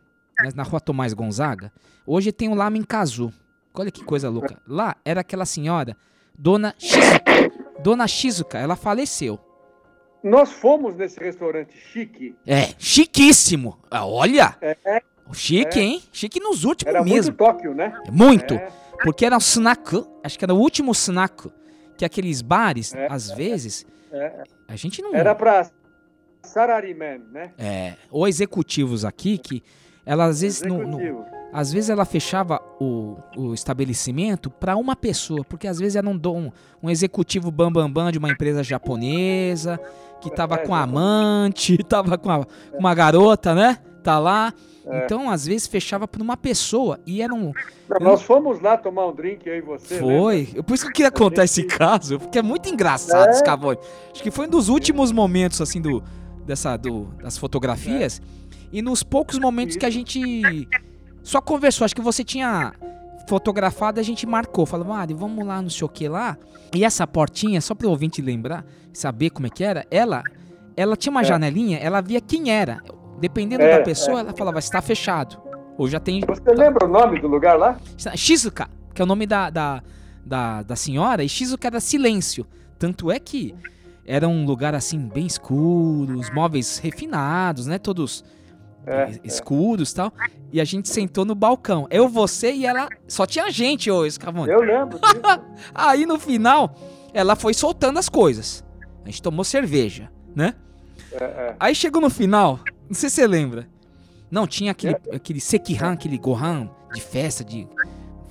[0.43, 1.73] né, na rua Tomás Gonzaga,
[2.07, 3.33] hoje tem o Lamen Kazu.
[3.81, 4.61] Olha que coisa louca.
[4.67, 5.97] Lá era aquela senhora,
[6.37, 7.23] Dona Shizuka.
[7.83, 9.39] Dona Shizuka, ela faleceu.
[10.23, 12.35] Nós fomos nesse restaurante chique.
[12.47, 13.79] É, chiquíssimo.
[13.91, 14.57] Ah, Olha!
[14.61, 14.77] É,
[15.33, 15.83] Chique, É.
[15.83, 16.03] hein?
[16.11, 17.15] Chique nos últimos era mesmo.
[17.17, 17.93] muito Tóquio, né?
[18.11, 18.55] Muito.
[18.55, 18.69] É.
[19.05, 21.51] Porque era um snack, acho que era o último snack,
[21.99, 23.07] que aqueles bares, É.
[23.11, 24.43] às vezes, É.
[24.67, 25.15] a gente não...
[25.15, 25.71] Era para
[26.43, 27.53] Sarariman, né?
[27.59, 29.63] É, ou executivos aqui, que
[30.09, 30.79] ela às vezes não...
[30.79, 31.25] não- Executivo.
[31.53, 36.19] às vezes ela fechava o, o estabelecimento para uma pessoa, porque às vezes era um,
[36.27, 36.51] um,
[36.83, 39.79] um executivo bambambam bam, bam de uma empresa japonesa,
[40.21, 42.47] que tava É, com a amante, tava com a-
[42.79, 43.79] uma garota, né?
[44.03, 44.53] Tá lá.
[44.87, 45.05] É.
[45.05, 46.99] Então, às vezes, fechava por uma pessoa.
[47.07, 47.53] E era um.
[47.91, 49.99] Não, Nós fomos lá tomar um drink, eu e você.
[49.99, 50.49] Foi.
[50.55, 53.31] Eu- Por isso que eu queria contar esse caso, porque é muito engraçado É.
[53.31, 53.79] esse Scavone.
[54.13, 56.03] Acho que foi um dos últimos momentos, assim, do,
[56.47, 58.23] dessa, do, das fotografias.
[58.73, 60.69] E nos poucos momentos que a gente
[61.23, 61.85] só conversou.
[61.85, 62.73] Acho que você tinha
[63.29, 64.67] fotografado, a gente marcou.
[64.67, 66.37] Falou, Mari, vamos lá, não sei o que lá.
[66.75, 70.23] E essa portinha, só para o ouvinte lembrar, saber como é que era, ela,
[70.77, 71.25] ela tinha uma É.
[71.25, 72.83] janelinha, ela via quem era.
[73.21, 74.21] Dependendo É, da pessoa, é.
[74.21, 75.37] ela falava, está fechado.
[75.77, 76.21] Ou já tem.
[76.21, 77.79] Você lembra o nome do lugar lá?
[78.17, 79.83] Shizuka, que é o nome da, da,
[80.25, 82.47] da, da senhora, e Shizuka era silêncio.
[82.79, 83.55] Tanto é que
[84.07, 87.79] era um lugar assim, bem escuro, os móveis refinados, né?
[87.79, 88.25] Todos
[88.89, 90.13] É, escuros e tal.
[90.51, 91.87] E a gente sentou no balcão.
[91.91, 92.89] Eu, você e ela.
[93.07, 94.51] Só tinha gente, ô Escavone.
[94.51, 94.99] Eu lembro
[95.75, 96.75] Aí no final,
[97.13, 98.65] ela foi soltando as coisas.
[99.05, 100.55] A gente tomou cerveja, né?
[101.13, 101.57] É, é.
[101.61, 103.69] Aí chegou no final, não sei se você lembra.
[104.31, 107.67] Não, tinha aquele, aquele sekihan, aquele gohan de festa, de...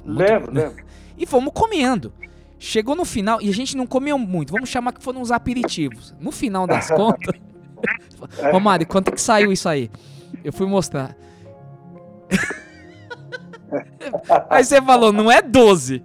[0.06, 0.86] Lembro, lembro.
[1.18, 2.14] E fomos comendo.
[2.60, 6.16] Chegou no final, e a gente não comeu muito, vamos chamar que foram uns aperitivos.
[6.20, 7.36] No final das contas...
[8.54, 9.92] Ô Mari, quanto é que saiu isso aí?
[10.44, 11.16] Eu fui mostrar.
[14.50, 16.04] aí você falou, não é 12.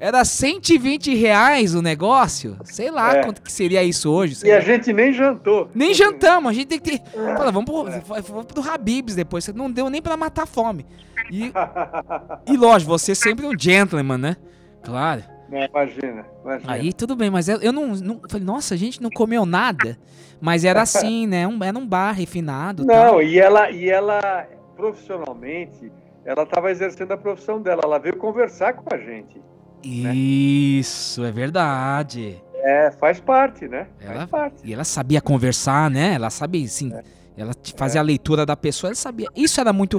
[0.00, 2.56] Era 120 reais o negócio.
[2.64, 3.24] Sei lá É.
[3.24, 4.46] quanto que seria isso hoje.
[4.46, 5.68] E a gente nem jantou.
[5.74, 7.02] Nem jantamos, a gente tem que ter.
[7.10, 9.46] Fala, vamos pro, vamos pro Habibs depois.
[9.48, 10.86] Não deu nem pra matar a fome.
[11.32, 11.52] E,
[12.46, 14.36] e lógico, você é sempre um gentleman, né?
[14.84, 15.24] Claro.
[15.48, 16.72] Não, imagina, imagina.
[16.72, 18.20] Aí tudo bem, mas eu, não, não.
[18.28, 19.98] Falei, nossa, a gente não comeu nada.
[20.40, 21.46] Mas era assim, né?
[21.46, 22.84] Um, era um bar refinado.
[22.84, 23.22] Não, tal.
[23.22, 24.46] e ela, e ela,
[24.76, 25.90] profissionalmente,
[26.24, 27.80] ela estava exercendo a profissão dela.
[27.84, 29.40] Ela veio conversar com a gente.
[29.82, 32.42] Isso, é verdade.
[32.56, 33.86] É, faz parte, né?
[34.00, 34.56] Ela, parte.
[34.64, 36.14] E ela sabia conversar, né?
[36.14, 37.02] Ela sabia, assim, É.
[37.36, 39.28] ela fazia a leitura da pessoa, ela sabia.
[39.34, 39.96] Isso era muito,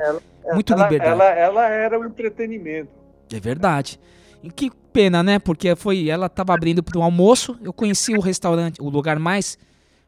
[0.53, 1.11] muito ela, liberdade.
[1.11, 2.91] Ela, ela era o entretenimento.
[3.33, 3.99] É verdade.
[4.43, 5.39] E que pena, né?
[5.39, 7.57] Porque foi, ela tava abrindo para o almoço.
[7.61, 9.57] Eu conheci o restaurante, o lugar mais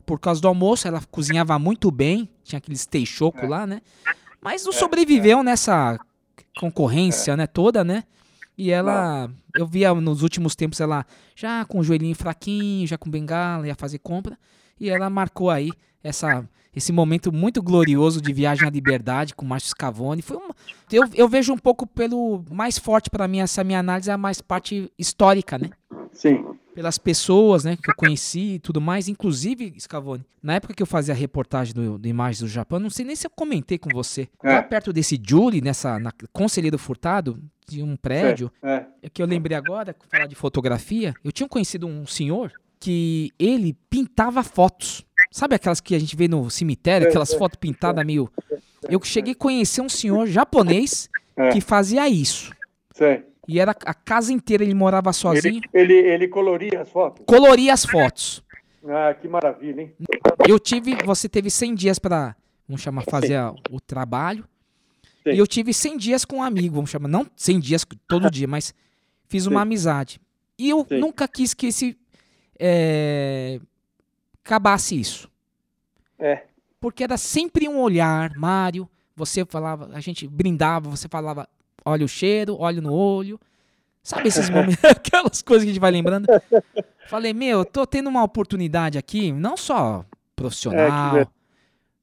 [0.06, 0.88] por causa do almoço.
[0.88, 3.82] Ela cozinhava muito bem, tinha aqueles teixoco lá, né?
[4.41, 5.99] Mas não sobreviveu nessa
[6.60, 7.45] concorrência, né?
[7.45, 8.03] Toda, né?
[8.58, 11.06] E ela, eu via nos últimos tempos ela
[11.36, 14.38] já com o joelhinho fraquinho, já com bengala, ia fazer compra.
[14.80, 15.72] E ela marcou aí
[16.03, 20.22] essa, esse momento muito glorioso de viagem à liberdade com o Márcio Scavone.
[20.22, 20.56] Foi uma,
[20.91, 24.18] eu, eu vejo um pouco pelo mais forte para mim essa minha análise é a
[24.18, 25.69] mais parte histórica, né?
[26.14, 26.45] Sim.
[26.73, 30.23] Pelas pessoas, né, que eu conheci e tudo mais, inclusive Scavone.
[30.41, 33.15] Na época que eu fazia a reportagem do, do Imagens do Japão, não sei nem
[33.15, 34.30] se eu comentei com você.
[34.41, 34.53] É.
[34.53, 37.38] Lá perto desse Julie, nessa na Conselheiro Furtado,
[37.68, 41.88] de um prédio, É, é que eu lembrei agora, falar de fotografia, eu tinha conhecido
[41.88, 45.06] um senhor que ele pintava fotos.
[45.32, 48.30] Sabe aquelas que a gente vê no cemitério, É, aquelas é, fotos pintadas meio.
[48.90, 51.49] Eu cheguei a conhecer um senhor japonês É.
[51.49, 52.52] que fazia isso.
[52.94, 53.24] sei.
[53.48, 57.26] E era a casa inteira, ele morava sozinho, Ele, ele, ele coloria as fotos?
[57.26, 58.44] coloria as fotos.
[58.88, 59.94] Ah, que maravilha, hein?
[60.48, 62.36] Eu tive, você teve 100 dias pra,
[62.68, 64.45] vamos chamar, fazer a- o trabalho.
[65.26, 68.48] E eu tive 100 dias com um amigo, vamos chamar, não 100 dias todo dia,
[68.48, 68.74] mas
[69.28, 69.64] fiz uma Sim.
[69.64, 70.22] amizade.
[70.58, 71.98] E eu nunca quis que esse
[72.60, 73.60] é,
[74.43, 75.30] acabasse isso.
[76.19, 76.43] É.
[76.80, 81.47] Porque era sempre um olhar, Mário, você falava, a gente brindava, você falava,
[81.85, 83.39] olha o cheiro, olha no olho.
[84.03, 86.27] Sabe esses momentos, aquelas coisas que a gente vai lembrando?
[87.07, 90.03] Falei, meu, eu tô tendo uma oportunidade aqui, não só
[90.35, 91.31] profissional, É, que, be-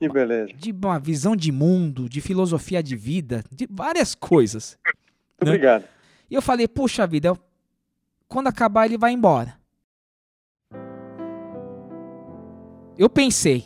[0.01, 0.53] que beleza.
[0.53, 4.79] de uma visão de mundo, de filosofia de vida, de várias coisas.
[4.85, 4.93] né?
[5.51, 5.85] Obrigado.
[6.31, 7.39] E eu falei, puxa vida, eu-
[8.29, 9.58] quando acabar ele vai embora.
[12.99, 13.65] Eu pensei.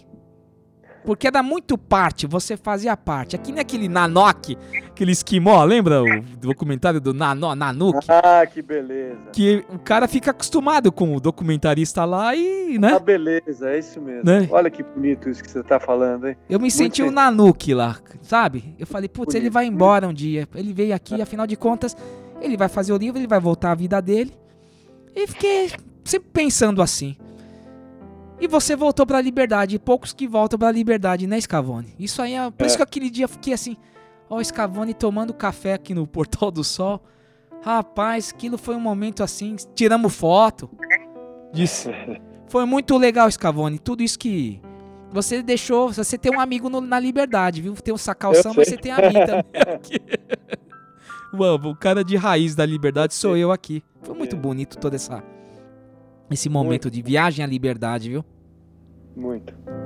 [1.05, 3.35] Porque era muito parte, você fazia parte.
[3.35, 4.57] Aqui naquele Nanok,
[4.87, 7.49] aquele esquimó, lembra o documentário do Nano?
[8.09, 9.19] Ah, que beleza.
[9.33, 12.93] Que o cara fica acostumado com o documentarista lá e, né?
[12.95, 14.23] Ah, beleza, é isso mesmo.
[14.25, 14.47] Né?
[14.51, 16.37] Olha que bonito isso que você tá falando, hein?
[16.49, 17.11] Eu me Muito senti o.
[17.11, 18.77] Nanook lá, sabe?
[18.79, 20.49] Eu falei, putz, ele vai embora um dia.
[20.55, 21.97] Ele veio aqui, afinal de contas,
[22.41, 24.33] ele vai fazer o livro, ele vai voltar à vida dele.
[25.17, 25.71] E fiquei
[26.05, 27.17] sempre pensando assim.
[28.43, 31.95] E você voltou pra liberdade, e poucos que voltam pra liberdade, né, Scavone?
[31.99, 32.51] Isso aí é.
[32.51, 32.79] Por isso É.
[32.79, 33.77] que aquele dia eu fiquei assim,
[34.29, 37.01] ó, o Scavone tomando café aqui no Portal do Sol.
[37.63, 40.69] Rapaz, aquilo foi um momento assim, tiramos foto.
[41.53, 41.89] Disse.
[42.49, 43.79] Foi muito legal, Scavone.
[43.79, 44.61] Tudo isso que
[45.11, 45.91] você deixou.
[45.91, 47.73] Você tem um amigo no- na liberdade, viu?
[47.75, 49.45] Tem um sacalção, mas você tem a mim também
[49.75, 49.97] aqui.
[51.33, 53.83] Mano, o cara de raiz da liberdade sou eu aqui.
[54.03, 55.23] Foi muito bonito todo essa,
[56.31, 58.25] esse momento de viagem à liberdade, viu?
[59.17, 59.82] Muito.「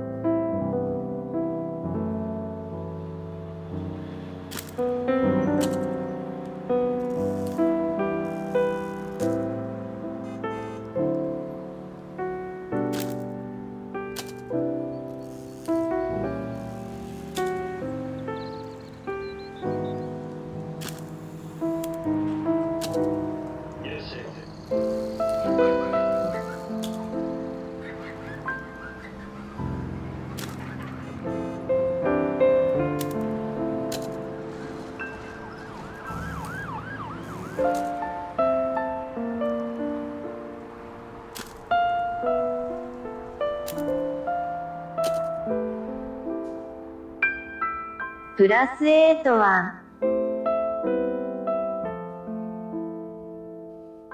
[48.46, 49.82] プラス8は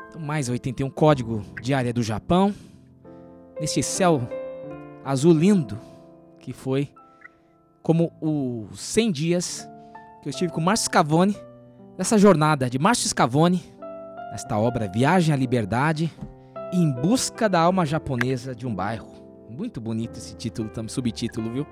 [0.08, 2.54] Então, mais 81 código de área do Japão.
[3.60, 4.20] Nesse céu
[5.04, 5.78] azul lindo
[6.38, 6.88] que foi
[7.82, 9.68] como os 100 dias
[10.22, 11.36] que eu estive com Márcio Scavone
[11.96, 13.62] nessa jornada de Márcio Scavone,
[14.30, 16.12] nesta obra Viagem à Liberdade
[16.72, 19.08] em busca da alma japonesa de um bairro.
[19.48, 21.66] Muito bonito esse título, também subtítulo, viu?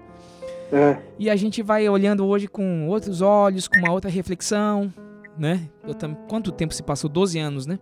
[0.72, 0.98] É.
[1.20, 4.92] E a gente vai olhando hoje com outros olhos, com uma outra reflexão,
[5.38, 5.70] né?
[6.00, 6.16] Tam...
[6.30, 7.10] Quanto tempo se passou?
[7.10, 7.78] 12 anos, né?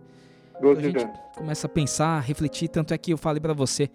[0.60, 1.18] 12 a gente anos.
[1.36, 3.88] começa a pensar, a refletir, tanto é que eu falei pra você,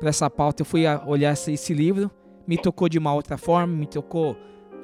[0.00, 2.10] pra essa pauta, eu fui olhar esse, esse livro,
[2.46, 4.36] me tocou de uma outra forma, me tocou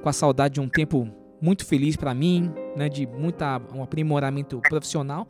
[0.02, 1.08] com a saudade de um tempo
[1.40, 5.26] muito feliz pra mim, né, de muita um aprimoramento profissional.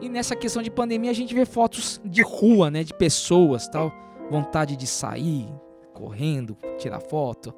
[0.00, 3.92] E nessa questão de pandemia a gente vê fotos de rua, né, de pessoas, tal,
[4.30, 5.48] vontade de sair,
[6.00, 7.54] correndo, tirar foto,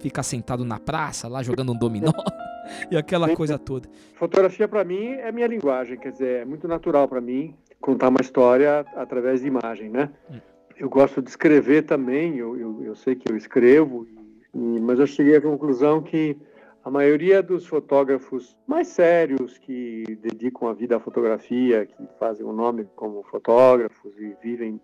[0.00, 2.12] ficar sentado na praça lá jogando um dominó
[2.90, 3.88] e aquela coisa toda.
[4.14, 8.20] Fotografia para mim é minha linguagem, quer dizer, é muito natural para mim contar uma
[8.20, 10.10] história através de imagem, né?
[10.30, 10.38] Hum.
[10.76, 14.08] Eu gosto de escrever também, eu, eu, eu sei que eu escrevo,
[14.52, 16.36] e, mas eu cheguei à conclusão que
[16.84, 22.50] a maioria dos fotógrafos mais sérios que dedicam a vida à fotografia, que fazem o
[22.50, 24.80] um nome como fotógrafos e vivem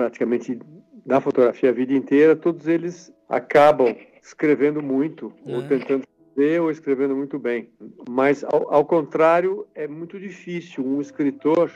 [0.00, 0.58] praticamente
[1.04, 5.54] da fotografia a vida inteira, todos eles acabam escrevendo muito, É.
[5.54, 7.68] ou tentando escrever, ou escrevendo muito bem.
[8.08, 11.70] Mas, ao, ao contrário, é muito difícil um escritor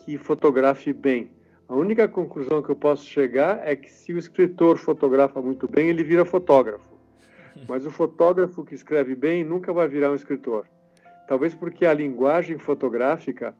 [0.00, 1.30] que fotografe bem.
[1.68, 5.88] A única conclusão que eu posso chegar é que se o escritor fotografa muito bem,
[5.88, 6.92] ele vira fotógrafo.
[7.68, 10.66] Mas o fotógrafo que escreve bem nunca vai virar um escritor.
[11.28, 13.54] Talvez porque a linguagem fotográfica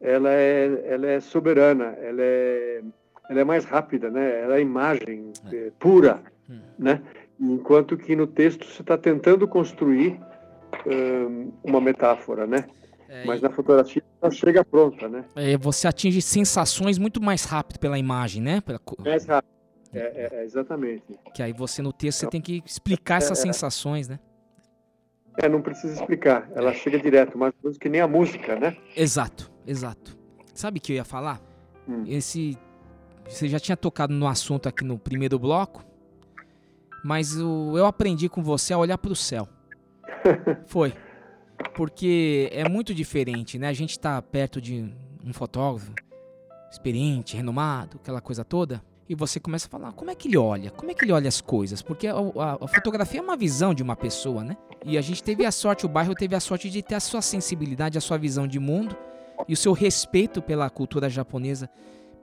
[0.00, 2.82] ela é, ela é soberana, ela é,
[3.28, 4.42] ela é mais rápida, né?
[4.42, 6.22] Ela é imagem é, pura,
[6.78, 7.02] né?
[7.40, 10.20] Enquanto que no texto você está tentando construir
[10.86, 12.66] hum, uma metáfora, né?
[13.26, 15.24] Mas na fotografia ela chega pronta, né?
[15.36, 18.60] É, você atinge sensações muito mais rápido pela imagem, né?
[18.60, 19.54] Pela Mais rápido.
[19.92, 21.04] É, é, é, exatamente.
[21.32, 23.52] Que aí você no texto você tem que explicar essas É, é.
[23.52, 24.18] sensações, né?
[25.36, 28.76] É, não precisa explicar, ela chega direto, mais ou menos que nem a música, né?
[28.96, 30.16] Exato, exato.
[30.52, 31.40] Sabe o que eu ia falar?
[31.88, 32.04] Hum.
[32.06, 32.56] Esse.
[33.28, 35.84] Você já tinha tocado no assunto aqui no primeiro bloco,
[37.04, 39.48] mas o, eu aprendi com você a olhar pro céu.
[40.66, 40.92] Foi.
[41.74, 43.68] Porque é muito diferente, né?
[43.68, 44.92] A gente tá perto de
[45.24, 45.92] um fotógrafo
[46.70, 48.82] experiente, renomado, aquela coisa toda.
[49.08, 50.70] E você começa a falar, como é que ele olha?
[50.70, 51.82] Como é que ele olha as coisas?
[51.82, 54.56] Porque a, a- a fotografia é uma visão de uma pessoa, né?
[54.84, 57.20] E a gente teve a sorte, o bairro teve a sorte de ter a sua
[57.20, 58.96] sensibilidade, a sua visão de mundo
[59.46, 61.68] e o seu respeito pela cultura japonesa,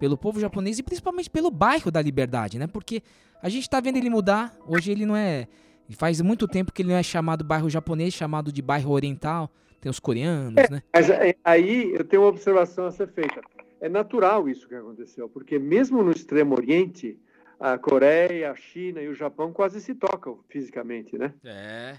[0.02, 2.66] pelo povo japonês e principalmente pelo bairro da Liberdade, né?
[2.66, 3.04] Porque
[3.40, 4.58] a gente tá vendo ele mudar.
[4.68, 5.48] Hoje ele não é.
[5.92, 9.52] Faz muito tempo que ele não é chamado bairro japonês, chamado de bairro oriental.
[9.80, 10.82] Tem os coreanos, né?
[10.92, 13.42] Mas é, aí eu tenho uma observação a ser feita.
[13.80, 17.20] É natural isso que aconteceu, porque mesmo no Extremo Oriente,
[17.60, 21.32] a Coreia, a China e o Japão quase se tocam fisicamente, né?
[21.46, 21.98] É.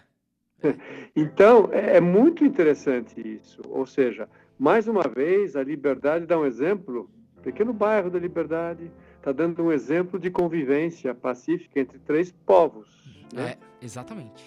[1.15, 3.63] Então, é é muito interessante isso.
[3.69, 7.11] Ou seja, mais uma vez, a Liberdade dá um exemplo,
[7.43, 12.89] pequeno bairro da Liberdade, está dando um exemplo de convivência pacífica entre três povos.
[13.33, 13.53] Né?
[13.53, 14.45] É, exatamente.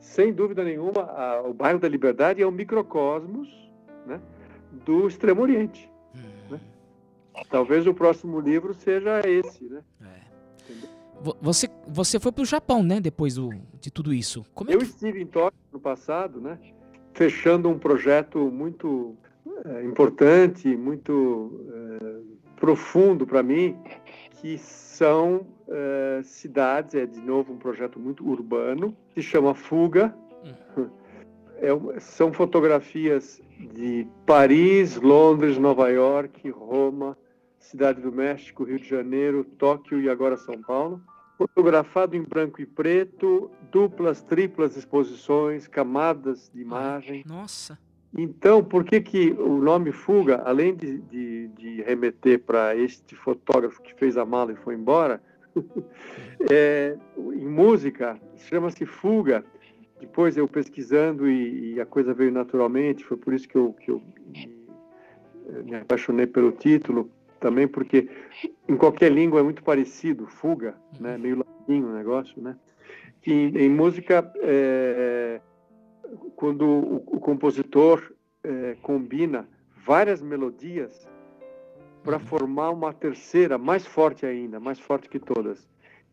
[0.00, 3.48] Sem dúvida nenhuma, a- o bairro da Liberdade é um microcosmos
[4.06, 4.20] né,
[4.84, 5.90] do Extremo Oriente.
[6.50, 6.60] né?
[7.50, 9.82] Talvez o próximo livro seja esse, né?
[11.20, 13.00] Vo- Você, você foi pro Japão, né?
[13.00, 13.50] Depois do,
[13.80, 14.44] de tudo isso.
[14.54, 16.58] Como é Eu que estive em Tóquio no passado, né?
[17.14, 19.16] Fechando um projeto muito
[19.64, 21.83] eh, importante, muito eh,
[22.64, 23.76] profundo para mim,
[24.40, 30.14] que são eh, cidades, é de novo um projeto muito urbano, se chama Fuga.
[31.58, 33.40] É um- são fotografias
[33.74, 37.16] de Paris, Londres, Nova York, Roma,
[37.58, 41.00] Cidade do México, Rio de Janeiro, Tóquio e agora São Paulo.
[41.36, 47.24] Fotografado em branco e preto, duplas, triplas exposições, camadas de imagem.
[47.26, 47.78] Nossa.
[48.16, 53.82] Então, por que, que o nome Fuga, além de, de, de remeter para este fotógrafo
[53.82, 55.20] que fez a mala e foi embora,
[56.50, 59.44] é, em música chama-se Fuga.
[60.00, 63.90] Depois eu pesquisando e, e a coisa veio naturalmente, foi por isso que eu, que
[63.90, 64.02] eu
[65.64, 67.10] me, apaixonei pelo título,
[67.40, 68.08] também porque
[68.68, 71.18] em qualquer língua é muito parecido, fuga, né?
[71.18, 72.56] meio latinho o negócio, né?
[73.22, 75.40] Que em, em música, é,
[76.36, 78.12] quando o, o compositor
[78.42, 79.48] é, combina
[79.84, 81.08] várias melodias
[82.02, 85.66] para formar uma terceira, mais forte ainda, mais forte que todas.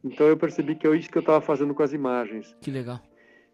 [0.03, 2.55] Então eu percebi que é isso que eu estava fazendo com as imagens.
[2.61, 2.99] Que legal.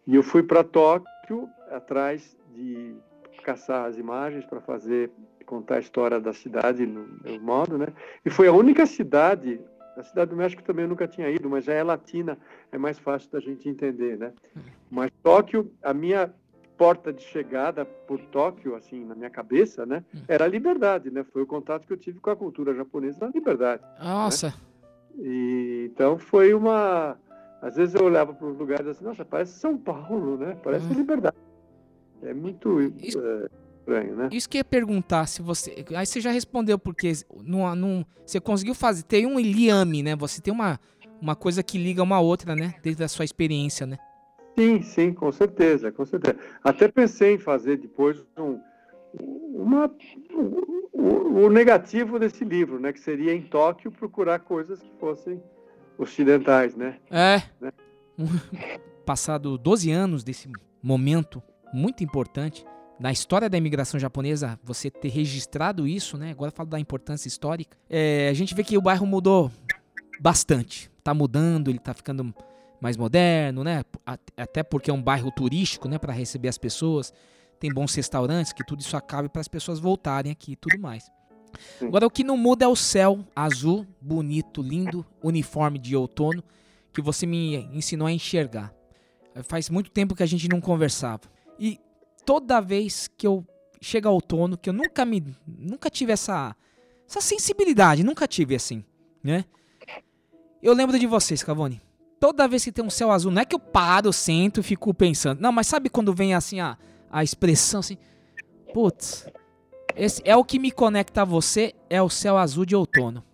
[0.06, 2.94] E eu fui para Tóquio atrás de
[3.42, 5.10] caçar as imagens para fazer
[5.44, 7.86] contar a história da cidade no meu modo, né?
[8.24, 9.58] E foi a única cidade,
[9.98, 12.38] a cidade do México também eu nunca tinha ido, mas já é latina,
[12.70, 14.32] é mais fácil da gente entender, né?
[14.90, 16.32] Mas Tóquio, a minha
[16.76, 20.04] porta de chegada por Tóquio, assim, na minha cabeça, né?
[20.28, 21.24] Era a liberdade, né?
[21.24, 23.82] Foi o contato que eu tive com a cultura japonesa na liberdade.
[24.00, 24.54] Nossa.
[25.18, 27.18] E, então foi uma.
[27.60, 30.56] Às vezes eu olhava para os lugares assim, nossa, parece São Paulo, né?
[30.62, 31.36] Parece liberdade.
[32.22, 33.48] É muito eh,
[33.88, 34.28] estranho, né?
[34.30, 35.84] Isso que eu ia perguntar se você.
[35.94, 37.12] Aí você já respondeu, porque
[37.44, 39.02] não, não, você conseguiu fazer.
[39.04, 40.14] Tem um liame, né?
[40.16, 40.78] Você tem uma,
[41.20, 42.74] uma coisa que liga uma outra, né?
[42.82, 43.98] Desde a sua experiência, né?
[44.56, 46.36] Sim, sim, com certeza, com certeza.
[46.62, 48.60] Até pensei em fazer depois um,
[49.54, 49.90] uma,
[50.92, 52.92] o, o negativo desse livro, né?
[52.92, 55.40] Que seria em Tóquio procurar coisas que fossem
[55.96, 56.98] ocidentais, né?
[57.10, 57.42] É.
[57.60, 57.72] Né?
[59.06, 60.50] Passado 12 anos desse
[60.82, 61.42] momento
[61.72, 62.64] muito importante
[62.98, 66.30] na história da imigração japonesa, você ter registrado isso, né?
[66.30, 67.76] Agora falo da importância histórica.
[67.88, 69.50] É, a gente vê que o bairro mudou
[70.20, 70.90] bastante.
[71.02, 72.34] Tá mudando, ele tá ficando
[72.80, 73.84] mais moderno, né?
[74.36, 75.98] Até porque é um bairro turístico, né?
[75.98, 77.12] Para receber as pessoas.
[77.60, 81.10] Tem bons restaurantes, que tudo isso acabe para as pessoas voltarem aqui e tudo mais.
[81.80, 86.42] Agora o que não muda é o céu azul, bonito, lindo, uniforme de outono,
[86.92, 88.72] que você me ensinou a enxergar.
[89.44, 91.22] Faz muito tempo que a gente não conversava.
[91.58, 91.80] E
[92.28, 93.42] toda vez que eu
[93.80, 96.54] chega outono, que eu nunca me nunca tive essa
[97.08, 98.84] essa sensibilidade, nunca tive assim,
[99.24, 99.46] né?
[100.62, 101.80] Eu lembro de vocês, Cavone.
[102.20, 104.92] Toda vez que tem um céu azul, não é que eu paro, sento e fico
[104.92, 105.40] pensando.
[105.40, 106.76] Não, mas sabe quando vem assim a,
[107.10, 107.96] a expressão assim,
[108.74, 109.26] putz,
[109.96, 113.24] esse é o que me conecta a você, é o céu azul de outono.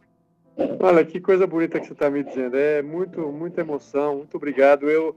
[0.78, 2.56] Olha, que coisa bonita que você está me dizendo.
[2.56, 4.18] É muito, muita emoção.
[4.18, 4.88] Muito obrigado.
[4.88, 5.16] Eu,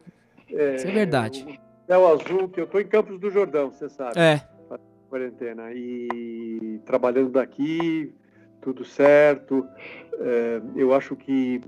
[0.50, 1.44] é, Isso é verdade.
[1.44, 4.20] O céu azul, que eu estou em Campos do Jordão, você sabe.
[4.20, 4.42] É.
[5.10, 5.72] Quarentena.
[5.74, 8.14] E trabalhando daqui,
[8.62, 9.66] tudo certo.
[10.20, 11.62] É, eu acho que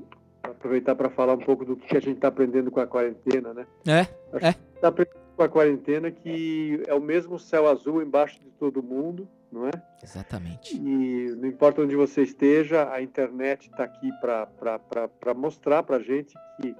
[0.44, 3.66] aproveitar para falar um pouco do que a gente está aprendendo com a quarentena, né?
[3.88, 4.02] É.
[4.34, 4.56] Acho é.
[4.76, 9.26] Está aprendendo com a quarentena que é o mesmo céu azul embaixo de todo mundo,
[9.50, 9.72] não é?
[10.04, 10.76] Exatamente.
[10.76, 16.76] E não importa onde você esteja, a internet está aqui para mostrar para gente que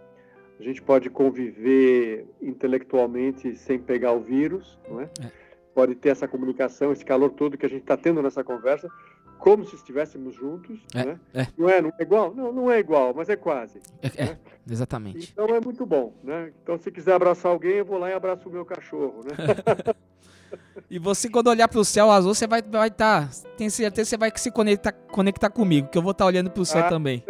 [0.60, 5.10] a gente pode conviver intelectualmente sem pegar o vírus, não é?
[5.24, 5.32] é.
[5.74, 8.90] Pode ter essa comunicação, esse calor todo que a gente está tendo nessa conversa,
[9.38, 11.20] como se estivéssemos juntos, é, né?
[11.34, 11.48] É.
[11.58, 12.36] Não é, não é igual?
[12.36, 13.80] Não, não é igual, mas é quase.
[14.02, 14.40] É, né?
[14.70, 15.32] exatamente.
[15.32, 16.52] Então é muito bom, né?
[16.62, 19.96] Então se quiser abraçar alguém, eu vou lá e abraço o meu cachorro, né?
[20.92, 24.04] e você quando olhar para o céu azul, você vai vai estar, tá, tem certeza
[24.04, 26.66] que você vai se conectar, conectar comigo, que eu vou estar tá olhando para o
[26.66, 27.24] céu ah, também.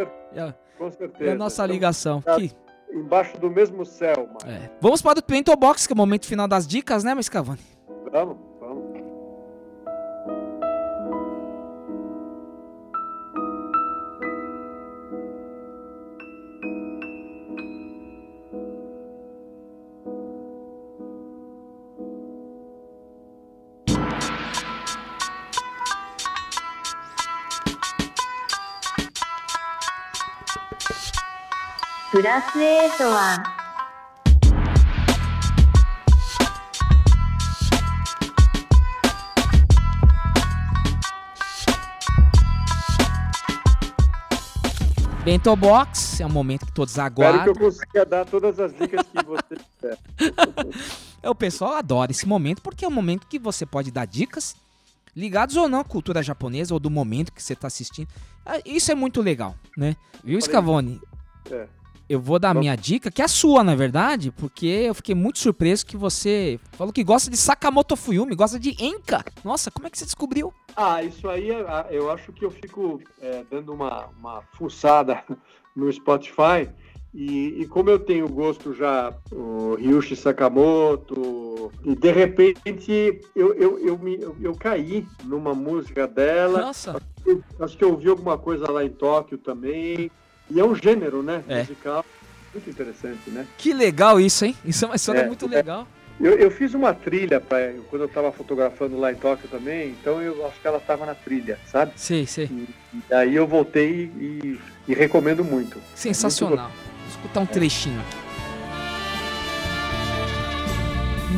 [0.80, 1.30] Com certeza.
[1.30, 2.20] É a nossa ligação.
[2.20, 2.52] Então, que...
[2.92, 4.52] Embaixo do mesmo céu, mano.
[4.52, 4.70] É.
[4.82, 7.60] Vamos para o Pento Box, que é o momento final das dicas, né, Miss Cavani?
[8.12, 8.49] Vamos.
[32.19, 33.43] プラス8は
[45.25, 47.41] ベントボックス é um momento que todos aguardam.
[47.41, 49.99] Espero que eu consiga dar todas as dicas que você quiser.
[51.23, 54.55] é, o pessoal adora esse momento porque é um momento que você pode dar dicas
[55.17, 58.09] ligados ou não à cultura japonesa ou do momento que você está assistindo.
[58.45, 59.97] Ah, isso é muito legal, né?
[60.23, 61.01] Viu, Scavone?
[61.51, 61.67] É.
[62.10, 65.14] Eu vou dar a minha dica, que é a sua, na verdade, porque eu fiquei
[65.14, 69.24] muito surpreso que você falou que gosta de Sakamoto Fuyumi, gosta de Enka.
[69.44, 70.52] Nossa, como é que você descobriu?
[70.76, 75.24] Ah, isso aí é, eu acho que eu fico é, dando uma, uma fuçada
[75.76, 76.68] no Spotify.
[77.14, 83.80] E, e, como eu tenho gosto já, o Ryushi Sakamoto, e de repente eu, eu,
[83.80, 86.62] eu, me, eu, eu caí numa música dela.
[86.62, 87.00] Nossa!
[87.60, 90.10] Acho que eu ouvi alguma coisa lá em Tóquio também.
[90.51, 91.43] E é um gênero, né?
[91.49, 91.61] É.
[91.61, 92.05] Musical.
[92.53, 93.47] Muito interessante, né?
[93.59, 94.57] Que legal isso, hein?
[94.65, 95.49] Isso é uma história É, muito é.
[95.49, 95.89] legal.
[96.21, 100.23] Eu, eu fiz uma trilha pra, quando eu estava fotografando lá em Tóquio também, então
[100.23, 101.93] eu acho que ela estava na trilha, sabe?
[101.97, 102.45] Sei, sei.
[102.45, 105.81] E, e daí eu voltei e, e recomendo muito.
[105.93, 106.71] Sensacional.
[107.01, 108.25] Vou escutar um trechinho aqui.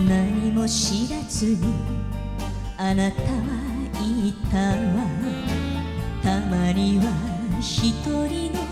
[0.06, 1.58] 何も知らずに
[2.76, 3.28] あなたは
[4.02, 4.74] いたわ
[6.22, 7.04] たまには
[7.60, 8.69] 一人の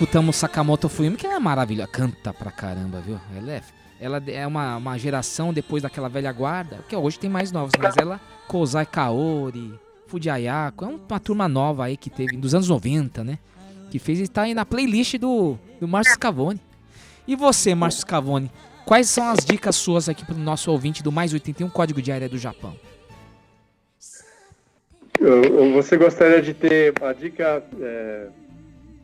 [0.00, 1.90] escutamos Sakamoto Fuyumi, que é maravilhosa.
[1.90, 3.20] Canta pra caramba, viu?
[3.36, 3.62] Ela é,
[4.00, 7.96] ela é uma, uma geração depois daquela velha guarda, que hoje tem mais novos, mas
[7.98, 9.78] ela, Kozai Kaori,
[10.10, 13.38] Fujiayako, é uma turma nova aí que teve, dos anos 90, né?
[13.90, 16.60] Que fez e tá aí na playlist do, do Márcio Scavone.
[17.26, 18.50] E você, Márcio Scavone,
[18.84, 22.28] quais são as dicas suas aqui pro nosso ouvinte do Mais 81 Código de Área
[22.28, 22.74] do Japão?
[25.74, 28.28] Você gostaria de ter a dica é,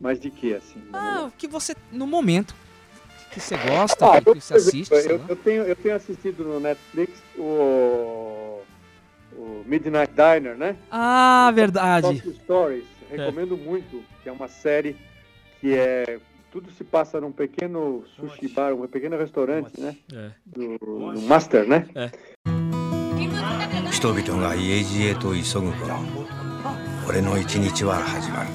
[0.01, 0.81] mais de quê, assim?
[0.91, 2.55] Ah, o que você, no momento,
[3.31, 4.91] que você gosta, Ah, que eu, você assiste.
[4.91, 8.46] eu, eu tenho, eu tenho assistido no Netflix o,
[9.36, 10.76] o Midnight Diner, né?
[10.90, 12.20] Ah, verdade.
[12.20, 12.84] Talk Stories.
[13.10, 14.96] Recomendo muito, que é uma série
[15.60, 16.18] que é.
[16.50, 19.96] Tudo se passa num pequeno sushi bar, um pequeno restaurante, né?
[20.12, 20.30] É.
[20.44, 20.78] Do,
[21.14, 21.86] do Master, né?
[24.02, 25.94] 人々が家路へと急ぐ頃
[27.08, 28.50] 俺の一日は始まる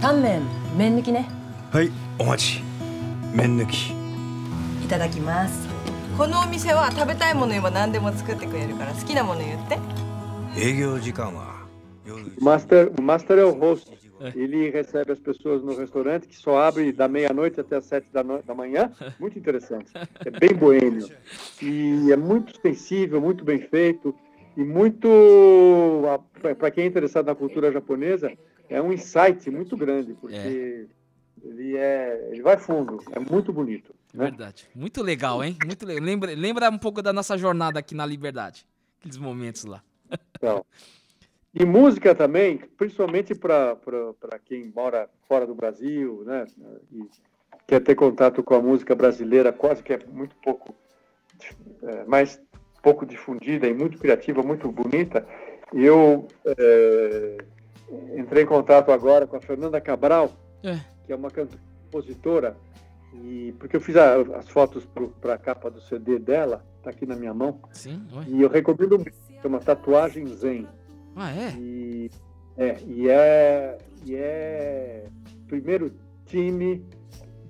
[0.00, 0.42] タンメン
[0.76, 1.28] 麺抜きね
[1.70, 2.60] はいお待ち
[3.32, 3.92] 麺抜き
[4.84, 5.65] いただきます
[6.16, 9.78] このお店は食べたいもの言えば何でも作ってくれるから好きなもの言って
[10.56, 11.62] 営業時間は
[12.40, 13.88] O Master, o Master é o host.
[14.36, 18.22] Ele recebe as pessoas no restaurante que só abre da meia-noite até as sete da,
[18.24, 18.90] no- da manhã.
[19.20, 19.90] Muito interessante.
[20.24, 21.08] É bem boêmio.
[21.62, 24.14] E é muito sensível, muito bem feito.
[24.56, 25.08] E muito.
[26.58, 28.32] Para quem é interessado na cultura japonesa,
[28.68, 30.86] é um insight muito grande, porque
[31.49, 33.01] ele, é, ele vai fundo.
[33.11, 33.93] É muito bonito.
[34.13, 34.67] É Verdade.
[34.75, 35.57] Muito legal, hein?
[35.65, 36.03] Muito legal.
[36.03, 38.65] Lembra, lembra um pouco da nossa jornada aqui na Liberdade.
[38.99, 39.83] Aqueles momentos lá.
[40.35, 40.65] Então,
[41.53, 43.75] e música também, principalmente para
[44.45, 46.45] quem mora fora do Brasil, né?
[46.91, 47.03] E
[47.65, 50.75] quer ter contato com a música brasileira, quase que é muito pouco,
[51.83, 52.39] é, mais
[52.81, 55.27] pouco difundida e muito criativa, muito bonita.
[55.73, 57.37] Eu é,
[58.15, 60.31] entrei em contato agora com a Fernanda Cabral,
[60.63, 60.96] É.
[61.07, 62.55] que é uma compositora,
[63.13, 64.85] e porque eu fiz a- as fotos
[65.21, 67.59] para a capa do CD dela, está aqui na minha mão.
[67.71, 68.25] Sim, ué.
[68.27, 70.67] E eu recomendo muito, chama Tatuagem Zen.
[71.15, 71.51] Ah, é?
[71.57, 72.11] E
[72.57, 75.05] é, e é, e é
[75.47, 75.91] primeiro
[76.25, 76.85] time,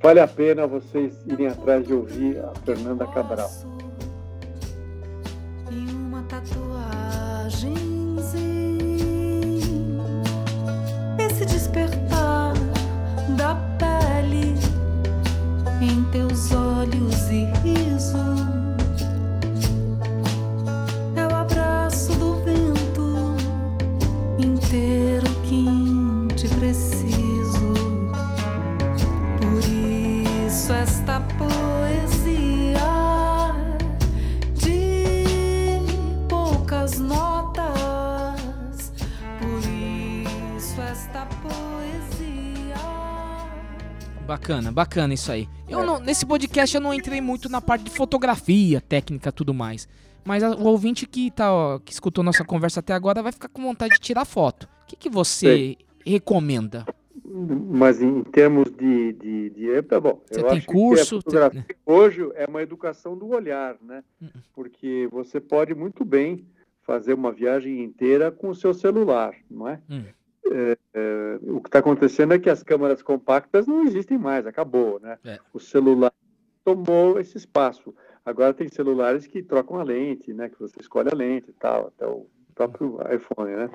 [0.02, 3.50] vale a pena vocês irem atrás de ouvir a Fernanda Cabral.
[5.72, 7.74] E uma tatuagem
[16.18, 18.37] teus olhos e riso
[44.28, 45.48] Bacana, bacana isso aí.
[45.70, 49.88] Eu não, nesse podcast eu não entrei muito na parte de fotografia, técnica tudo mais.
[50.26, 53.48] Mas a- o ouvinte que, tá, ó, que escutou nossa conversa até agora vai ficar
[53.48, 54.68] com vontade de tirar foto.
[54.84, 56.86] O que, que você recomenda?
[57.26, 59.14] Mas em termos de.
[59.14, 63.18] de, de é, bom, Você eu tem curso, que a fotografia hoje é uma educação
[63.18, 64.04] do olhar, né?
[64.54, 66.46] Porque você pode muito bem
[66.84, 69.80] fazer uma viagem inteira com o seu celular, não é?
[69.90, 70.04] Hum.
[70.52, 75.00] É, é, o que está acontecendo é que as câmeras compactas não existem mais, acabou,
[75.00, 75.18] né?
[75.26, 75.40] É.
[75.54, 76.14] O celular
[76.64, 77.96] tomou esse espaço.
[78.26, 80.50] Agora tem celulares que trocam a lente, né?
[80.50, 83.70] Que você escolhe a lente e tal, até o próprio iPhone, né?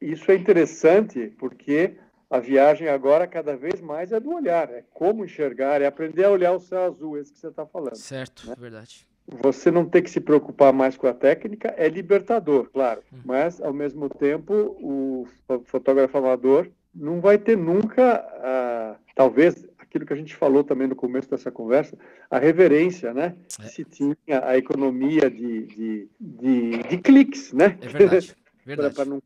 [0.00, 1.96] Isso é interessante porque
[2.28, 6.30] a viagem agora cada vez mais é do olhar, é como enxergar, é aprender a
[6.30, 7.96] olhar o céu azul, esse que você está falando.
[7.96, 9.08] Certo, verdade.
[9.28, 13.72] Você não ter que se preocupar mais com a técnica é libertador, claro, mas ao
[13.72, 20.16] mesmo tempo o fo- fotógrafo amador não vai ter nunca, ah, talvez aquilo que a
[20.16, 21.96] gente falou também no começo dessa conversa,
[22.30, 23.34] a reverência, né?
[23.60, 27.76] Que Se tinha a economia de, de, de, de cliques, né?
[27.80, 28.94] É verdade, verdade.
[28.94, 29.20] Para não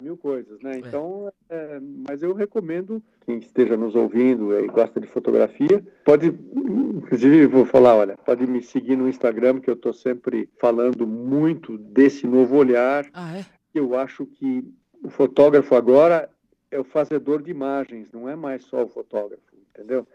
[0.00, 0.78] mil coisas, né?
[0.78, 7.46] Então, é, mas eu recomendo quem esteja nos ouvindo e gosta de fotografia, pode, inclusive
[7.46, 12.26] vou falar, olha, pode me seguir no Instagram, que eu estou sempre falando muito desse
[12.26, 13.06] novo olhar.
[13.12, 13.44] Ah, é?
[13.74, 14.64] Eu acho que
[15.02, 16.30] o fotógrafo agora
[16.70, 20.06] é o fazedor de imagens, não é mais só o fotógrafo, entendeu?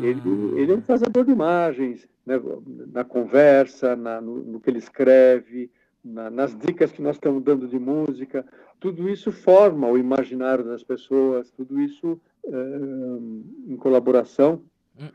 [0.00, 2.40] Ele, ele é um fazedor de imagens, né,
[2.92, 5.70] na conversa, na, no, no que ele escreve,
[6.06, 8.46] na- nas dicas que nós estamos dando de música.
[8.78, 13.18] Tudo isso forma o imaginário das pessoas, tudo isso, eh,
[13.68, 14.62] em colaboração,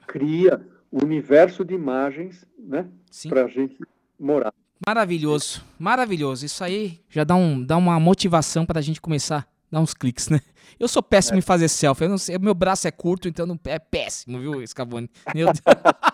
[0.06, 0.62] cria
[0.92, 2.88] o universo de imagens né,
[3.30, 3.78] para a gente
[4.20, 4.54] morar.
[4.86, 6.46] Maravilhoso, maravilhoso.
[6.46, 10.28] Isso aí já dá, um, dá uma motivação pra gente começar a dar uns cliques,
[10.28, 10.42] né?
[10.80, 12.06] Eu sou péssimo em fazer selfie.
[12.06, 15.10] Eu não sei, meu braço é curto, então não, é péssimo, viu, Scavone?
[15.36, 15.62] Meu Deus.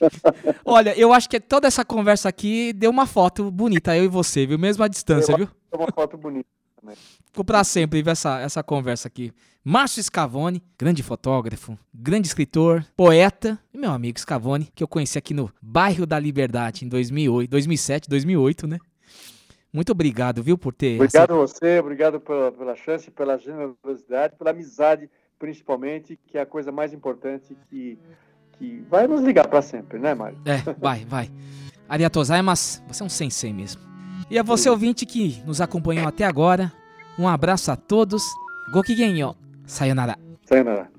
[0.64, 4.46] Olha, eu acho que toda essa conversa aqui deu uma foto bonita, eu e você,
[4.46, 4.58] viu?
[4.58, 5.48] Mesmo à distância, viu?
[5.72, 6.48] É uma foto bonita
[6.80, 6.96] também.
[7.26, 9.32] Ficou pra sempre viu, essa, essa conversa aqui.
[9.64, 15.34] Márcio Scavone, grande fotógrafo, grande escritor, poeta, e meu amigo Scavone, que eu conheci aqui
[15.34, 18.78] no bairro da Liberdade em 2008, 2007, 2008, né?
[19.72, 20.94] Muito obrigado, viu, por ter...
[20.94, 26.46] Obrigado a você, obrigado pela, pela chance, pela generosidade, pela amizade principalmente, que é a
[26.46, 27.98] coisa mais importante que,
[28.58, 30.38] que vai nos ligar para sempre, né, Mário?
[30.44, 31.30] É, vai, vai.
[31.88, 33.80] Ariatozaimas, você é um sensei mesmo.
[34.30, 36.72] E a você, ouvinte, que nos acompanhou até agora,
[37.18, 38.22] um abraço a todos.
[38.72, 39.36] Gokigenyo.
[39.66, 40.16] Sayonara.
[40.44, 40.90] Sayonara.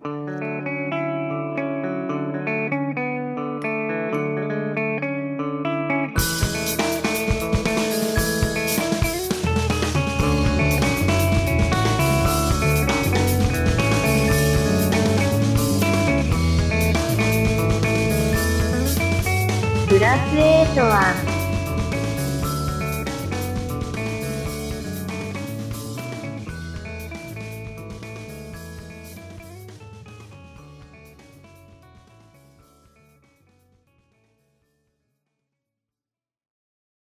[19.97, 20.37] プラス
[20.75, 21.36] 8は？